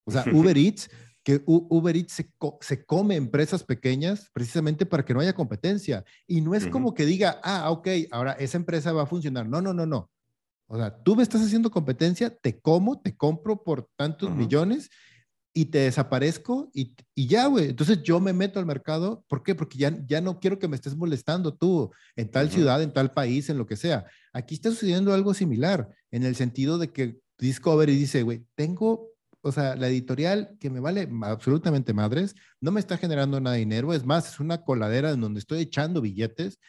O 0.03 0.11
sea, 0.11 0.23
Uber 0.31 0.55
Eats 0.55 0.87
que 1.25 1.41
Uber 1.47 1.97
Eats 1.97 2.23
se, 2.61 2.85
come 2.85 3.15
empresas 3.15 3.63
pequeñas 3.63 4.29
precisamente 4.31 4.85
para 4.85 5.03
que 5.03 5.11
no 5.11 5.21
haya 5.21 5.33
competencia. 5.33 6.05
Y 6.27 6.39
no 6.39 6.53
es 6.53 6.67
como 6.67 6.93
que 6.93 7.03
diga, 7.03 7.41
ah, 7.43 7.71
ok, 7.71 7.87
ahora 8.11 8.33
esa 8.33 8.57
empresa 8.57 8.93
va 8.93 9.01
a 9.01 9.07
funcionar. 9.07 9.49
No, 9.49 9.59
no, 9.59 9.73
no, 9.73 9.87
no. 9.87 10.11
O 10.67 10.77
sea, 10.77 10.95
tú 11.01 11.15
me 11.15 11.23
estás 11.23 11.41
haciendo 11.41 11.71
competencia, 11.71 12.29
te 12.29 12.59
como, 12.59 13.01
te 13.01 13.17
compro 13.17 13.63
por 13.63 13.89
tantos 13.97 14.29
millones 14.35 14.91
y 15.51 15.65
te 15.65 15.79
desaparezco 15.79 16.69
y, 16.75 16.95
y 17.15 17.25
ya, 17.25 17.47
güey. 17.47 17.69
Entonces 17.69 18.03
yo 18.03 18.19
me 18.19 18.31
meto 18.31 18.59
al 18.59 18.67
mercado. 18.67 19.25
¿Por 19.27 19.41
qué? 19.41 19.55
Porque 19.55 19.79
ya, 19.79 19.97
ya 20.05 20.21
no 20.21 20.39
quiero 20.39 20.59
que 20.59 20.67
me 20.67 20.75
estés 20.75 20.95
molestando 20.95 21.55
tú 21.55 21.89
en 22.15 22.29
tal 22.29 22.51
ciudad, 22.51 22.83
en 22.83 22.93
tal 22.93 23.11
país, 23.11 23.49
en 23.49 23.57
lo 23.57 23.65
que 23.65 23.77
sea. 23.77 24.05
Aquí 24.31 24.53
está 24.53 24.69
sucediendo 24.69 25.11
algo 25.11 25.33
similar 25.33 25.89
en 26.11 26.21
el 26.21 26.35
sentido 26.35 26.77
de 26.77 26.91
que 26.91 27.17
Discovery 27.39 27.95
dice, 27.95 28.21
güey, 28.21 28.45
tengo 28.53 29.14
o 29.45 29.51
sea, 29.51 29.75
la 29.75 29.87
editorial 29.87 30.57
que 30.59 30.71
me 30.71 30.79
vale 30.79 31.07
absolutamente 31.21 31.93
madres, 31.93 32.35
no 32.59 32.71
me 32.71 32.79
está 32.79 32.97
generando 32.97 33.39
nada 33.39 33.53
de 33.53 33.59
dinero, 33.59 33.93
es 33.93 34.03
más, 34.03 34.27
es 34.27 34.39
una 34.39 34.63
coladera 34.63 35.11
en 35.11 35.21
donde 35.21 35.39
estoy 35.39 35.59
echando 35.59 36.01
billetes, 36.01 36.59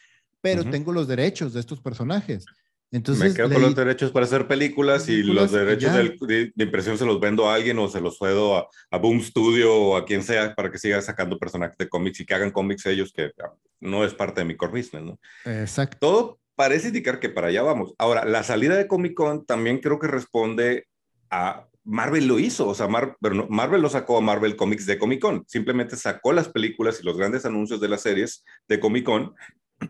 pero 0.41 0.63
tengo 0.63 0.93
los 0.93 1.07
derechos 1.07 1.53
de 1.53 1.59
estos 1.59 1.81
personajes. 1.81 2.45
Entonces, 2.91 3.29
me 3.29 3.33
quedo 3.33 3.51
con 3.51 3.63
los 3.63 3.75
derechos 3.75 4.11
para 4.11 4.27
hacer 4.27 4.47
películas, 4.47 5.09
y 5.09 5.23
los 5.23 5.51
derechos 5.51 5.91
de, 6.21 6.53
impresión 6.55 6.99
se 6.99 7.05
los 7.05 7.19
vendo 7.19 7.49
a 7.49 7.55
alguien 7.55 7.79
o 7.79 7.89
se 7.89 7.99
los 7.99 8.19
cedo 8.19 8.55
a, 8.55 8.67
a, 8.91 8.97
Boom 8.99 9.21
Studio 9.21 9.75
o 9.75 9.97
a 9.97 10.05
quien 10.05 10.21
sea 10.21 10.53
para 10.53 10.69
que 10.69 10.77
siga 10.77 11.01
sacando 11.01 11.39
personajes 11.39 11.79
de 11.79 11.89
cómics 11.89 12.19
y 12.19 12.27
que 12.27 12.35
hagan 12.35 12.51
cómics 12.51 12.85
ellos 12.85 13.11
que 13.11 13.31
ah, 13.43 13.53
no 13.79 14.05
es 14.05 14.13
parte 14.13 14.41
de 14.41 14.45
mi 14.45 14.55
core 14.55 14.79
business, 14.79 15.03
¿no? 15.03 15.19
Exacto. 15.45 15.97
Todo 15.99 16.39
parece 16.55 16.89
indicar 16.89 17.19
que 17.19 17.29
para 17.29 17.47
allá 17.47 17.63
vamos. 17.63 17.95
Ahora, 17.97 18.23
la 18.23 18.43
salida 18.43 18.77
de 18.77 18.87
Comic 18.87 19.15
Con 19.15 19.47
también 19.47 19.79
creo 19.79 19.97
que 19.97 20.07
responde 20.07 20.87
a 21.31 21.67
Marvel 21.87 22.27
lo 22.27 22.37
hizo, 22.37 22.67
o 22.67 22.75
sea, 22.75 22.87
Marvel 22.87 23.81
lo 23.81 23.89
sacó 23.89 24.17
a 24.17 24.21
Marvel 24.21 24.57
Comics 24.57 24.85
de 24.85 24.97
Comic 24.97 25.21
Con, 25.21 25.45
simplemente 25.47 25.95
sacó 25.95 26.33
las 26.33 26.49
películas 26.49 26.99
y 27.01 27.05
los 27.05 27.17
grandes 27.17 27.45
anuncios 27.45 27.79
de 27.79 27.87
las 27.87 28.01
series 28.01 28.43
de 28.67 28.79
Comic 28.79 29.05
Con 29.05 29.33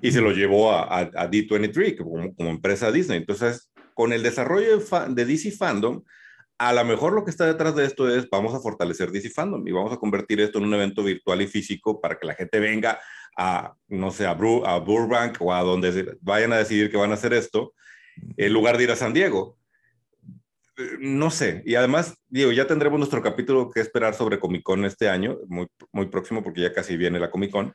y 0.01 0.11
se 0.11 0.21
lo 0.21 0.31
llevó 0.31 0.71
a, 0.71 1.09
D23 1.09 1.97
como, 1.97 2.35
como, 2.35 2.49
empresa 2.51 2.91
Disney. 2.91 3.17
Entonces, 3.17 3.71
con 3.95 4.13
el 4.13 4.21
desarrollo 4.21 4.77
de, 4.77 5.15
de, 5.15 5.25
DC 5.25 5.51
Fandom, 5.53 6.03
a 6.59 6.71
lo 6.73 6.85
mejor 6.85 7.13
lo 7.13 7.23
que 7.23 7.31
está 7.31 7.47
detrás 7.47 7.75
de 7.75 7.85
esto 7.85 8.07
es 8.07 8.29
vamos 8.29 8.53
a 8.53 8.59
fortalecer 8.59 9.11
DC 9.11 9.31
Fandom 9.31 9.67
y 9.67 9.71
vamos 9.71 9.91
a 9.91 9.97
convertir 9.97 10.39
esto 10.39 10.59
en 10.59 10.65
un 10.65 10.73
evento 10.75 11.03
virtual 11.03 11.41
y 11.41 11.47
físico 11.47 11.99
para 11.99 12.19
que 12.19 12.27
la 12.27 12.35
gente 12.35 12.59
venga 12.59 12.99
a, 13.35 13.73
no 13.87 14.11
sé, 14.11 14.27
a, 14.27 14.31
a 14.31 14.79
Burbank 14.79 15.37
o 15.39 15.51
a 15.51 15.63
donde 15.63 16.15
vayan 16.21 16.53
a 16.53 16.57
decidir 16.57 16.91
que 16.91 16.97
van 16.97 17.11
a 17.11 17.15
hacer 17.15 17.33
esto, 17.33 17.73
en 18.35 18.53
lugar 18.53 18.77
de 18.77 18.83
ir 18.83 18.91
a 18.91 18.95
San 18.95 19.13
Diego. 19.13 19.57
No 20.99 21.31
sé, 21.31 21.63
y 21.65 21.73
además, 21.73 22.15
digo, 22.27 22.51
ya 22.51 22.67
tendremos 22.67 22.99
nuestro 22.99 23.23
capítulo 23.23 23.71
que 23.71 23.79
esperar 23.79 24.13
sobre 24.13 24.39
Comic 24.39 24.61
Con 24.61 24.85
este 24.85 25.09
año, 25.09 25.39
muy, 25.47 25.67
muy 25.91 26.05
próximo 26.07 26.43
porque 26.43 26.61
ya 26.61 26.71
casi 26.71 26.95
viene 26.97 27.19
la 27.19 27.31
Comic 27.31 27.51
Con. 27.51 27.73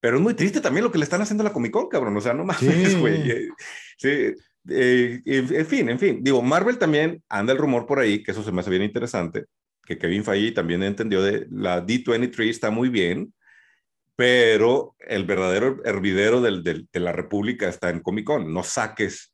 Pero 0.00 0.18
es 0.18 0.22
muy 0.22 0.34
triste 0.34 0.60
también 0.60 0.84
lo 0.84 0.92
que 0.92 0.98
le 0.98 1.04
están 1.04 1.22
haciendo 1.22 1.42
a 1.42 1.46
la 1.46 1.52
Comic 1.52 1.72
Con, 1.72 1.88
cabrón. 1.88 2.16
O 2.16 2.20
sea, 2.20 2.34
no 2.34 2.44
mames, 2.44 2.98
güey. 3.00 3.30
Eh, 3.30 3.48
sí. 3.96 4.34
Eh, 4.68 5.22
en 5.24 5.66
fin, 5.66 5.88
en 5.88 5.98
fin. 5.98 6.22
Digo, 6.22 6.42
Marvel 6.42 6.78
también 6.78 7.22
anda 7.28 7.52
el 7.52 7.58
rumor 7.58 7.86
por 7.86 8.00
ahí, 8.00 8.22
que 8.22 8.32
eso 8.32 8.42
se 8.42 8.52
me 8.52 8.60
hace 8.60 8.70
bien 8.70 8.82
interesante, 8.82 9.46
que 9.86 9.96
Kevin 9.96 10.24
Feige 10.24 10.52
también 10.52 10.82
entendió 10.82 11.22
de 11.22 11.46
la 11.50 11.84
D23 11.84 12.50
está 12.50 12.70
muy 12.70 12.90
bien, 12.90 13.32
pero 14.14 14.94
el 15.00 15.24
verdadero 15.24 15.80
hervidero 15.86 16.42
del, 16.42 16.62
de 16.62 17.00
la 17.00 17.12
República 17.12 17.66
está 17.66 17.88
en 17.88 18.00
Comic 18.00 18.26
Con. 18.26 18.52
No 18.52 18.62
saques 18.62 19.27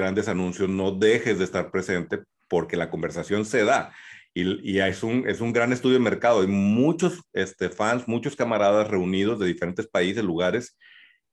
grandes 0.00 0.28
anuncios, 0.28 0.68
no 0.68 0.92
dejes 0.92 1.38
de 1.38 1.44
estar 1.44 1.70
presente 1.70 2.20
porque 2.48 2.76
la 2.76 2.90
conversación 2.90 3.44
se 3.44 3.64
da. 3.64 3.92
Y, 4.36 4.80
es, 4.80 5.04
un, 5.04 5.28
es 5.28 5.40
un 5.40 5.52
gran 5.52 5.72
estudio 5.72 5.94
de 5.94 6.04
mercado. 6.04 6.40
Hay 6.40 6.48
muchos 6.48 7.20
este, 7.32 7.68
fans, 7.68 8.08
muchos 8.08 8.34
camaradas 8.34 8.88
reunidos 8.88 9.38
de 9.38 9.46
diferentes 9.46 9.86
países, 9.86 10.24
lugares, 10.24 10.76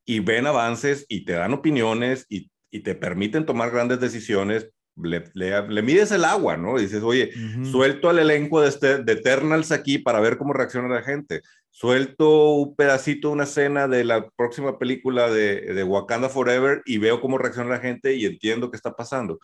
y 0.05 0.19
ven 0.19 0.45
avances 0.45 1.05
y 1.09 1.25
te 1.25 1.33
dan 1.33 1.53
opiniones 1.53 2.25
y, 2.29 2.51
y 2.69 2.81
te 2.81 2.93
permiten 2.93 3.45
tomar 3.45 3.71
grandes 3.71 3.99
decisiones 3.99 4.69
le, 4.95 5.23
le, 5.33 5.81
mides 5.81 6.11
el 6.11 6.25
agua, 6.25 6.57
¿no? 6.57 6.77
dices, 6.77 7.01
oye, 7.01 7.31
suelto 7.71 8.09
al 8.09 8.19
elenco 8.19 8.61
de, 8.61 8.69
este, 8.69 9.03
de 9.03 9.13
Eternals 9.13 9.71
aquí 9.71 9.97
para 9.97 10.19
ver 10.19 10.37
cómo 10.37 10.53
reacciona 10.53 10.93
la 10.93 11.01
gente. 11.01 11.41
Suelto 11.73 12.51
un 12.55 12.75
pedacito, 12.75 13.31
una 13.31 13.45
escena 13.45 13.87
de 13.87 14.03
la 14.03 14.29
próxima 14.31 14.77
película 14.77 15.29
de, 15.29 15.61
de 15.61 15.83
Wakanda 15.83 16.27
Forever 16.27 16.81
y 16.85 16.97
veo 16.97 17.21
cómo 17.21 17.37
reacciona 17.37 17.69
la 17.69 17.79
gente 17.79 18.13
y 18.13 18.25
entiendo 18.25 18.69
qué 18.69 18.75
está 18.75 18.95
pasando. 18.95 19.39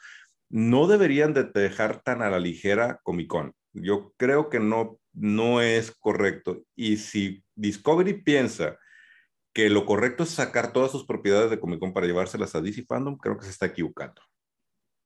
No 0.50 0.88
deberían 0.88 1.34
de 1.34 1.46
dejar 1.46 2.02
tan 2.04 2.22
a 2.22 2.30
la 2.30 2.40
ligera 2.40 3.00
Comic 3.04 3.28
Con. 3.28 3.54
Yo 3.72 4.14
creo 4.18 4.50
que 4.50 4.60
no, 4.60 5.00
no 5.14 5.62
es 5.62 5.92
correcto. 5.92 6.64
Y 6.76 6.98
si 6.98 7.44
Discovery 7.56 8.22
piensa 8.24 8.78
que 9.54 9.70
lo 9.70 9.86
correcto 9.86 10.24
es 10.24 10.30
sacar 10.30 10.74
todas 10.74 10.92
sus 10.92 11.06
propiedades 11.06 11.50
de 11.50 11.60
Comic 11.60 11.80
Con 11.80 11.94
para 11.94 12.08
llevárselas 12.08 12.54
a 12.56 12.62
DC 12.62 12.84
Fandom, 12.84 13.18
creo 13.18 13.38
que 13.38 13.46
se 13.46 13.52
está 13.52 13.68
equivocando. 13.68 14.22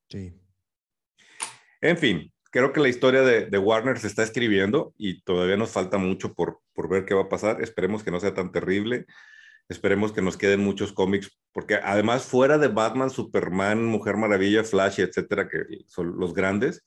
Sí. 0.09 0.33
En 1.79 1.97
fin, 1.97 2.33
creo 2.51 2.73
que 2.73 2.79
la 2.81 2.89
historia 2.89 3.21
de, 3.23 3.57
Warner 3.57 3.97
se 3.97 4.07
está 4.07 4.23
escribiendo 4.23 4.93
y 4.97 5.21
todavía 5.23 5.57
nos 5.57 5.71
falta 5.71 5.97
mucho 5.97 6.33
por, 6.33 6.59
por 6.73 6.89
ver 6.89 7.05
qué 7.05 7.13
va 7.15 7.23
a 7.23 7.29
pasar. 7.29 7.61
Esperemos 7.61 8.03
que 8.03 8.11
no 8.11 8.19
sea 8.19 8.33
tan 8.33 8.51
terrible. 8.51 9.05
Esperemos 9.69 10.11
que 10.11 10.21
nos 10.21 10.37
queden 10.37 10.59
muchos 10.59 10.91
cómics, 10.91 11.39
porque 11.53 11.75
además 11.75 12.25
fuera 12.25 12.57
de 12.57 12.67
Batman, 12.67 13.09
Superman, 13.09 13.85
Mujer 13.85 14.17
Maravilla, 14.17 14.65
Flash, 14.65 14.99
etcétera, 14.99 15.47
que 15.47 15.63
son 15.87 16.17
los 16.19 16.33
grandes, 16.33 16.85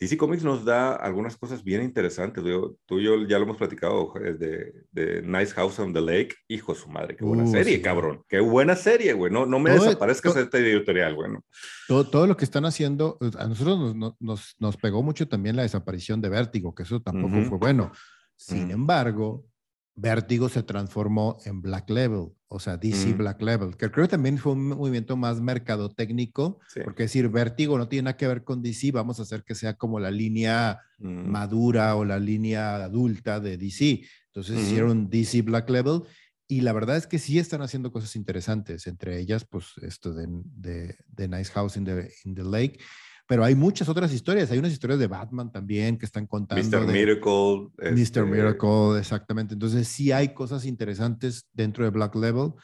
DC 0.00 0.16
Comics 0.16 0.44
nos 0.44 0.64
da 0.64 0.94
algunas 0.94 1.36
cosas 1.36 1.64
bien 1.64 1.82
interesantes. 1.82 2.44
tú 2.86 3.00
y 3.00 3.04
yo 3.04 3.26
ya 3.26 3.38
lo 3.38 3.44
hemos 3.44 3.56
platicado 3.56 4.12
de, 4.14 4.72
de 4.92 5.22
Nice 5.22 5.52
House 5.54 5.78
on 5.80 5.92
the 5.92 6.00
Lake. 6.00 6.36
Hijo 6.46 6.72
de 6.72 6.78
su 6.78 6.88
madre, 6.88 7.16
qué 7.16 7.24
buena 7.24 7.42
uh, 7.42 7.50
serie, 7.50 7.82
cabrón. 7.82 8.22
Qué 8.28 8.38
buena 8.38 8.76
serie, 8.76 9.12
güey. 9.12 9.32
No, 9.32 9.44
no 9.44 9.58
me 9.58 9.72
desaparezcas 9.72 10.34
de 10.34 10.42
este 10.42 10.58
editorial, 10.58 11.16
güey. 11.16 11.32
Todo, 11.88 12.08
todo, 12.08 12.26
lo 12.28 12.36
que 12.36 12.44
están 12.44 12.64
haciendo, 12.64 13.18
a 13.38 13.48
nosotros 13.48 13.96
nos, 13.96 14.14
nos, 14.20 14.54
nos, 14.58 14.76
pegó 14.76 15.02
mucho 15.02 15.26
también 15.26 15.56
la 15.56 15.62
desaparición 15.62 16.20
de 16.20 16.28
Vértigo, 16.28 16.74
que 16.74 16.84
eso 16.84 17.02
tampoco 17.02 17.42
fue 17.48 17.58
bueno. 17.58 17.90
Sin 18.36 18.70
embargo, 18.70 19.46
Vértigo 19.96 20.48
se 20.48 20.62
transformó 20.62 21.38
en 21.44 21.60
Black 21.60 21.90
Level, 21.90 22.28
o 22.48 22.58
sea, 22.58 22.76
DC 22.76 23.08
mm. 23.08 23.18
Black 23.18 23.42
Level, 23.42 23.76
que 23.76 23.90
creo 23.90 24.06
que 24.06 24.12
también 24.12 24.38
fue 24.38 24.52
un 24.52 24.68
movimiento 24.68 25.16
más 25.16 25.40
mercadotécnico, 25.40 26.60
porque 26.82 27.04
decir 27.04 27.28
Vértigo 27.28 27.76
no 27.76 27.88
tiene 27.88 28.04
nada 28.04 28.16
que 28.16 28.26
ver 28.26 28.42
con 28.42 28.62
DC, 28.62 28.90
vamos 28.90 29.18
a 29.18 29.22
hacer 29.22 29.44
que 29.44 29.54
sea 29.54 29.74
como 29.74 30.00
la 30.00 30.10
línea 30.10 30.80
mm. 30.98 31.28
madura 31.28 31.94
o 31.96 32.04
la 32.04 32.18
línea 32.18 32.76
adulta 32.76 33.38
de 33.38 33.58
DC. 33.58 34.02
Entonces 34.26 34.60
hicieron 34.60 35.10
DC 35.10 35.42
Black 35.42 35.68
Level 35.68 36.02
y 36.46 36.62
la 36.62 36.72
verdad 36.72 36.96
es 36.96 37.06
que 37.06 37.18
sí 37.18 37.38
están 37.38 37.60
haciendo 37.60 37.92
cosas 37.92 38.16
interesantes, 38.16 38.86
entre 38.86 39.18
ellas, 39.18 39.44
pues 39.44 39.74
esto 39.82 40.14
de, 40.14 40.26
de, 41.06 41.28
Nice 41.28 41.52
House 41.52 41.76
in 41.76 41.84
the, 41.84 42.10
in 42.24 42.34
the 42.34 42.44
Lake 42.44 42.78
pero 43.28 43.44
hay 43.44 43.54
muchas 43.54 43.90
otras 43.90 44.10
historias. 44.10 44.50
Hay 44.50 44.58
unas 44.58 44.72
historias 44.72 44.98
de 44.98 45.06
Batman 45.06 45.52
también 45.52 45.98
que 45.98 46.06
están 46.06 46.26
contando. 46.26 46.64
Mr. 46.64 46.86
Miracle. 46.86 47.68
Mr. 47.76 47.98
Este 47.98 48.22
Miracle, 48.22 48.98
exactamente. 48.98 49.52
Entonces 49.52 49.86
sí 49.86 50.10
hay 50.12 50.32
cosas 50.32 50.64
interesantes 50.64 51.46
dentro 51.52 51.84
de 51.84 51.90
Black 51.90 52.14
Level, 52.14 52.54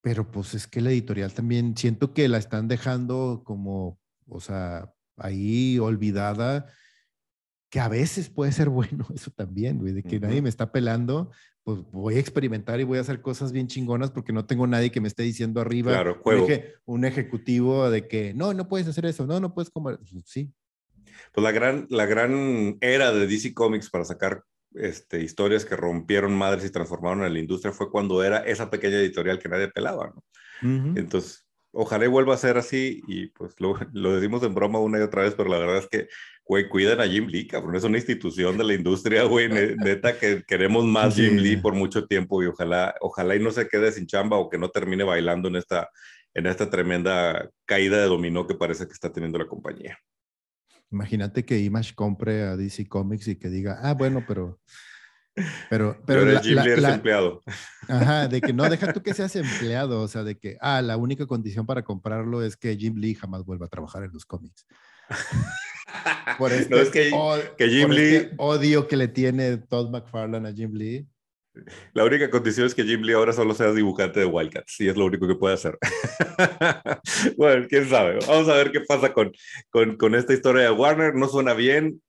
pero 0.00 0.30
pues 0.30 0.54
es 0.54 0.66
que 0.66 0.80
la 0.80 0.90
editorial 0.90 1.34
también 1.34 1.76
siento 1.76 2.14
que 2.14 2.26
la 2.26 2.38
están 2.38 2.68
dejando 2.68 3.42
como, 3.44 3.98
o 4.26 4.40
sea, 4.40 4.94
ahí 5.18 5.78
olvidada, 5.78 6.64
que 7.68 7.80
a 7.80 7.88
veces 7.88 8.30
puede 8.30 8.52
ser 8.52 8.68
bueno 8.70 9.06
eso 9.14 9.30
también, 9.30 9.78
güey, 9.78 9.92
de 9.92 10.02
que 10.02 10.18
nadie 10.20 10.40
me 10.40 10.48
está 10.48 10.72
pelando 10.72 11.32
pues 11.64 11.78
voy 11.92 12.16
a 12.16 12.20
experimentar 12.20 12.80
y 12.80 12.84
voy 12.84 12.98
a 12.98 13.02
hacer 13.02 13.20
cosas 13.20 13.52
bien 13.52 13.66
chingonas 13.66 14.10
porque 14.10 14.32
no 14.32 14.46
tengo 14.46 14.66
nadie 14.66 14.90
que 14.90 15.00
me 15.00 15.08
esté 15.08 15.22
diciendo 15.22 15.60
arriba 15.60 15.92
claro, 15.92 16.18
juego. 16.22 16.46
Un, 16.86 17.04
ejecutivo 17.04 17.90
de 17.90 18.08
que 18.08 18.34
no, 18.34 18.54
no 18.54 18.68
puedes 18.68 18.88
hacer 18.88 19.06
eso, 19.06 19.26
no, 19.26 19.40
no 19.40 19.54
puedes 19.54 19.70
comer. 19.70 19.98
Pues, 19.98 20.24
sí. 20.26 20.52
Pues 21.32 21.44
la 21.44 21.52
gran, 21.52 21.86
la 21.90 22.06
gran 22.06 22.78
era 22.80 23.12
de 23.12 23.26
DC 23.26 23.54
Comics 23.54 23.90
para 23.90 24.04
sacar 24.04 24.44
este, 24.74 25.22
historias 25.22 25.64
que 25.64 25.76
rompieron 25.76 26.32
madres 26.32 26.64
y 26.64 26.70
transformaron 26.70 27.22
a 27.22 27.28
la 27.28 27.38
industria 27.38 27.72
fue 27.72 27.90
cuando 27.90 28.22
era 28.22 28.38
esa 28.38 28.70
pequeña 28.70 28.96
editorial 28.96 29.38
que 29.38 29.48
nadie 29.48 29.68
pelaba, 29.68 30.12
¿no? 30.14 30.24
Entonces, 30.62 31.46
ojalá 31.72 32.06
vuelva 32.08 32.34
a 32.34 32.38
ser 32.38 32.58
así 32.58 33.02
y 33.08 33.28
pues 33.28 33.54
lo, 33.58 33.74
lo, 33.92 34.14
decimos 34.14 34.42
en 34.42 34.54
broma 34.54 34.78
una 34.78 34.98
y 34.98 35.02
otra 35.02 35.22
vez, 35.22 35.34
pero 35.34 35.48
la 35.48 35.58
verdad 35.58 35.78
es 35.78 35.88
que 35.88 36.08
güey, 36.50 36.68
cuidan 36.68 37.00
a 37.00 37.06
Jim 37.06 37.28
Lee, 37.28 37.46
cabrón, 37.46 37.76
es 37.76 37.84
una 37.84 37.96
institución 37.96 38.58
de 38.58 38.64
la 38.64 38.74
industria, 38.74 39.22
güey, 39.22 39.48
neta 39.78 40.18
que 40.18 40.42
queremos 40.42 40.84
más 40.84 41.14
Jim 41.14 41.36
Lee 41.36 41.56
por 41.56 41.76
mucho 41.76 42.08
tiempo 42.08 42.42
y 42.42 42.46
ojalá, 42.46 42.92
ojalá 43.00 43.36
y 43.36 43.38
no 43.38 43.52
se 43.52 43.68
quede 43.68 43.92
sin 43.92 44.08
chamba 44.08 44.36
o 44.36 44.50
que 44.50 44.58
no 44.58 44.68
termine 44.68 45.04
bailando 45.04 45.46
en 45.46 45.54
esta, 45.54 45.88
en 46.34 46.46
esta 46.46 46.68
tremenda 46.68 47.48
caída 47.64 47.98
de 47.98 48.08
dominó 48.08 48.48
que 48.48 48.56
parece 48.56 48.88
que 48.88 48.92
está 48.92 49.12
teniendo 49.12 49.38
la 49.38 49.46
compañía. 49.46 49.96
Imagínate 50.90 51.44
que 51.44 51.60
Image 51.60 51.94
compre 51.94 52.42
a 52.42 52.56
DC 52.56 52.88
Comics 52.88 53.28
y 53.28 53.36
que 53.36 53.48
diga, 53.48 53.78
ah, 53.80 53.94
bueno, 53.94 54.24
pero... 54.26 54.58
Pero, 55.70 56.02
pero, 56.04 56.24
pero 56.24 56.40
Jim 56.40 56.58
Lee 56.58 56.70
eres 56.70 56.84
empleado. 56.84 57.42
Ajá, 57.86 58.26
de 58.26 58.40
que 58.40 58.52
no, 58.52 58.68
deja 58.68 58.92
tú 58.92 59.04
que 59.04 59.14
seas 59.14 59.36
empleado, 59.36 60.02
o 60.02 60.08
sea, 60.08 60.24
de 60.24 60.36
que, 60.36 60.56
ah, 60.60 60.82
la 60.82 60.96
única 60.96 61.26
condición 61.26 61.64
para 61.64 61.84
comprarlo 61.84 62.42
es 62.42 62.56
que 62.56 62.76
Jim 62.76 62.96
Lee 62.96 63.14
jamás 63.14 63.44
vuelva 63.44 63.66
a 63.66 63.68
trabajar 63.68 64.02
en 64.02 64.12
los 64.12 64.26
cómics. 64.26 64.66
Por 66.38 66.52
este, 66.52 66.74
no 66.74 66.80
es 66.80 66.90
que, 66.90 67.10
que 67.56 67.68
Jim 67.68 67.90
Lee. 67.90 68.16
Este 68.16 68.34
odio 68.38 68.86
que 68.86 68.96
le 68.96 69.08
tiene 69.08 69.56
Todd 69.58 69.90
McFarlane 69.90 70.48
a 70.48 70.52
Jim 70.52 70.72
Lee. 70.72 71.06
La 71.92 72.04
única 72.04 72.30
condición 72.30 72.66
es 72.66 72.74
que 72.74 72.84
Jim 72.84 73.02
Lee 73.02 73.12
ahora 73.12 73.32
solo 73.32 73.54
sea 73.54 73.72
dibujante 73.72 74.20
de 74.20 74.26
Wildcats 74.26 74.80
y 74.80 74.88
es 74.88 74.96
lo 74.96 75.04
único 75.04 75.26
que 75.26 75.34
puede 75.34 75.54
hacer. 75.54 75.76
bueno, 77.36 77.66
quién 77.68 77.88
sabe. 77.88 78.18
Vamos 78.26 78.48
a 78.48 78.54
ver 78.54 78.70
qué 78.70 78.80
pasa 78.80 79.12
con, 79.12 79.32
con, 79.70 79.96
con 79.96 80.14
esta 80.14 80.32
historia 80.32 80.62
de 80.62 80.70
Warner. 80.70 81.14
No 81.14 81.28
suena 81.28 81.54
bien. 81.54 82.00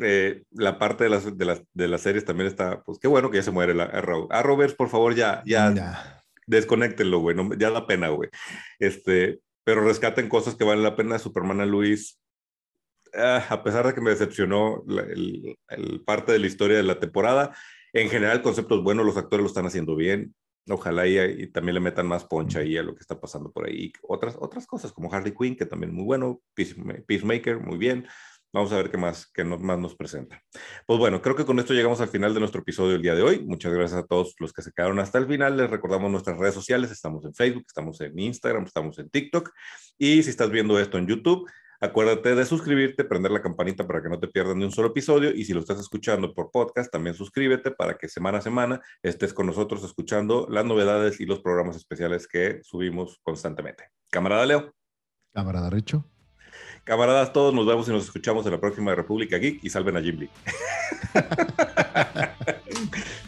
Eh, 0.00 0.42
la 0.52 0.78
parte 0.78 1.04
de 1.04 1.10
las, 1.10 1.36
de, 1.36 1.44
las, 1.44 1.62
de 1.72 1.88
las 1.88 2.02
series 2.02 2.24
también 2.24 2.48
está, 2.48 2.82
pues 2.82 2.98
qué 2.98 3.08
bueno 3.08 3.30
que 3.30 3.38
ya 3.38 3.42
se 3.42 3.50
muere 3.50 3.74
la 3.74 3.84
Arrow. 3.84 4.28
Arrowverse, 4.30 4.76
por 4.76 4.88
favor, 4.88 5.14
ya, 5.14 5.42
ya, 5.44 6.22
desconectenlo, 6.46 7.18
güey. 7.18 7.36
ya 7.58 7.70
da 7.70 7.86
pena, 7.86 8.08
güey. 8.08 8.30
Este, 8.78 9.40
pero 9.64 9.82
rescaten 9.82 10.28
cosas 10.28 10.54
que 10.54 10.64
valen 10.64 10.84
la 10.84 10.96
pena. 10.96 11.18
Superman 11.18 11.60
a 11.60 11.66
Luis, 11.66 12.18
ah, 13.14 13.46
a 13.48 13.62
pesar 13.62 13.86
de 13.86 13.94
que 13.94 14.00
me 14.00 14.10
decepcionó 14.10 14.84
el, 14.88 16.02
parte 16.04 16.32
de 16.32 16.38
la 16.38 16.46
historia 16.46 16.76
de 16.76 16.82
la 16.82 16.98
temporada, 16.98 17.54
en 17.92 18.10
general 18.10 18.42
conceptos 18.42 18.82
buenos, 18.82 19.06
los 19.06 19.16
actores 19.16 19.42
lo 19.42 19.48
están 19.48 19.66
haciendo 19.66 19.96
bien. 19.96 20.34
Ojalá 20.70 21.06
y, 21.06 21.46
también 21.50 21.74
le 21.74 21.80
metan 21.80 22.06
más 22.06 22.24
poncha 22.24 22.58
ahí 22.60 22.76
a 22.76 22.82
lo 22.82 22.94
que 22.94 23.00
está 23.00 23.18
pasando 23.18 23.50
por 23.50 23.66
ahí. 23.66 23.90
Otras, 24.02 24.36
otras 24.38 24.66
cosas 24.66 24.92
como 24.92 25.12
Harley 25.12 25.32
Quinn, 25.32 25.56
que 25.56 25.64
también 25.64 25.94
muy 25.94 26.04
bueno, 26.04 26.42
Peacemaker, 26.54 27.58
muy 27.60 27.78
bien. 27.78 28.06
Vamos 28.50 28.72
a 28.72 28.76
ver 28.76 28.90
qué 28.90 28.96
más, 28.96 29.30
qué 29.30 29.44
más 29.44 29.78
nos 29.78 29.94
presenta. 29.94 30.42
Pues 30.86 30.98
bueno, 30.98 31.20
creo 31.20 31.36
que 31.36 31.44
con 31.44 31.58
esto 31.58 31.74
llegamos 31.74 32.00
al 32.00 32.08
final 32.08 32.32
de 32.32 32.40
nuestro 32.40 32.62
episodio 32.62 32.92
del 32.92 33.02
día 33.02 33.14
de 33.14 33.22
hoy. 33.22 33.44
Muchas 33.44 33.74
gracias 33.74 34.00
a 34.00 34.06
todos 34.06 34.34
los 34.38 34.54
que 34.54 34.62
se 34.62 34.72
quedaron 34.72 34.98
hasta 35.00 35.18
el 35.18 35.26
final. 35.26 35.58
Les 35.58 35.68
recordamos 35.68 36.10
nuestras 36.10 36.38
redes 36.38 36.54
sociales. 36.54 36.90
Estamos 36.90 37.26
en 37.26 37.34
Facebook, 37.34 37.64
estamos 37.66 38.00
en 38.00 38.18
Instagram, 38.18 38.64
estamos 38.64 38.98
en 38.98 39.10
TikTok. 39.10 39.50
Y 39.98 40.22
si 40.22 40.30
estás 40.30 40.50
viendo 40.50 40.78
esto 40.80 40.96
en 40.96 41.06
YouTube, 41.06 41.46
acuérdate 41.80 42.34
de 42.34 42.44
suscribirte, 42.44 43.04
prender 43.04 43.30
la 43.30 43.42
campanita 43.42 43.86
para 43.86 44.02
que 44.02 44.08
no 44.08 44.18
te 44.18 44.28
pierdas 44.28 44.56
ni 44.56 44.64
un 44.64 44.72
solo 44.72 44.88
episodio. 44.88 45.30
Y 45.30 45.44
si 45.44 45.52
lo 45.52 45.60
estás 45.60 45.80
escuchando 45.80 46.34
por 46.34 46.50
podcast, 46.50 46.90
también 46.90 47.14
suscríbete 47.14 47.70
para 47.70 47.96
que 47.96 48.08
semana 48.08 48.38
a 48.38 48.42
semana 48.42 48.80
estés 49.02 49.32
con 49.32 49.46
nosotros 49.46 49.84
escuchando 49.84 50.46
las 50.50 50.64
novedades 50.64 51.20
y 51.20 51.26
los 51.26 51.40
programas 51.40 51.76
especiales 51.76 52.26
que 52.26 52.60
subimos 52.62 53.18
constantemente. 53.22 53.84
Camarada 54.10 54.46
Leo. 54.46 54.74
Camarada 55.32 55.70
Richo. 55.70 56.04
Camaradas, 56.84 57.32
todos 57.32 57.52
nos 57.52 57.66
vemos 57.66 57.86
y 57.88 57.92
nos 57.92 58.04
escuchamos 58.04 58.46
en 58.46 58.52
la 58.52 58.60
próxima 58.60 58.94
República 58.94 59.36
Geek 59.36 59.62
y 59.62 59.68
salven 59.68 59.96
a 59.96 60.00
Jim 60.00 60.28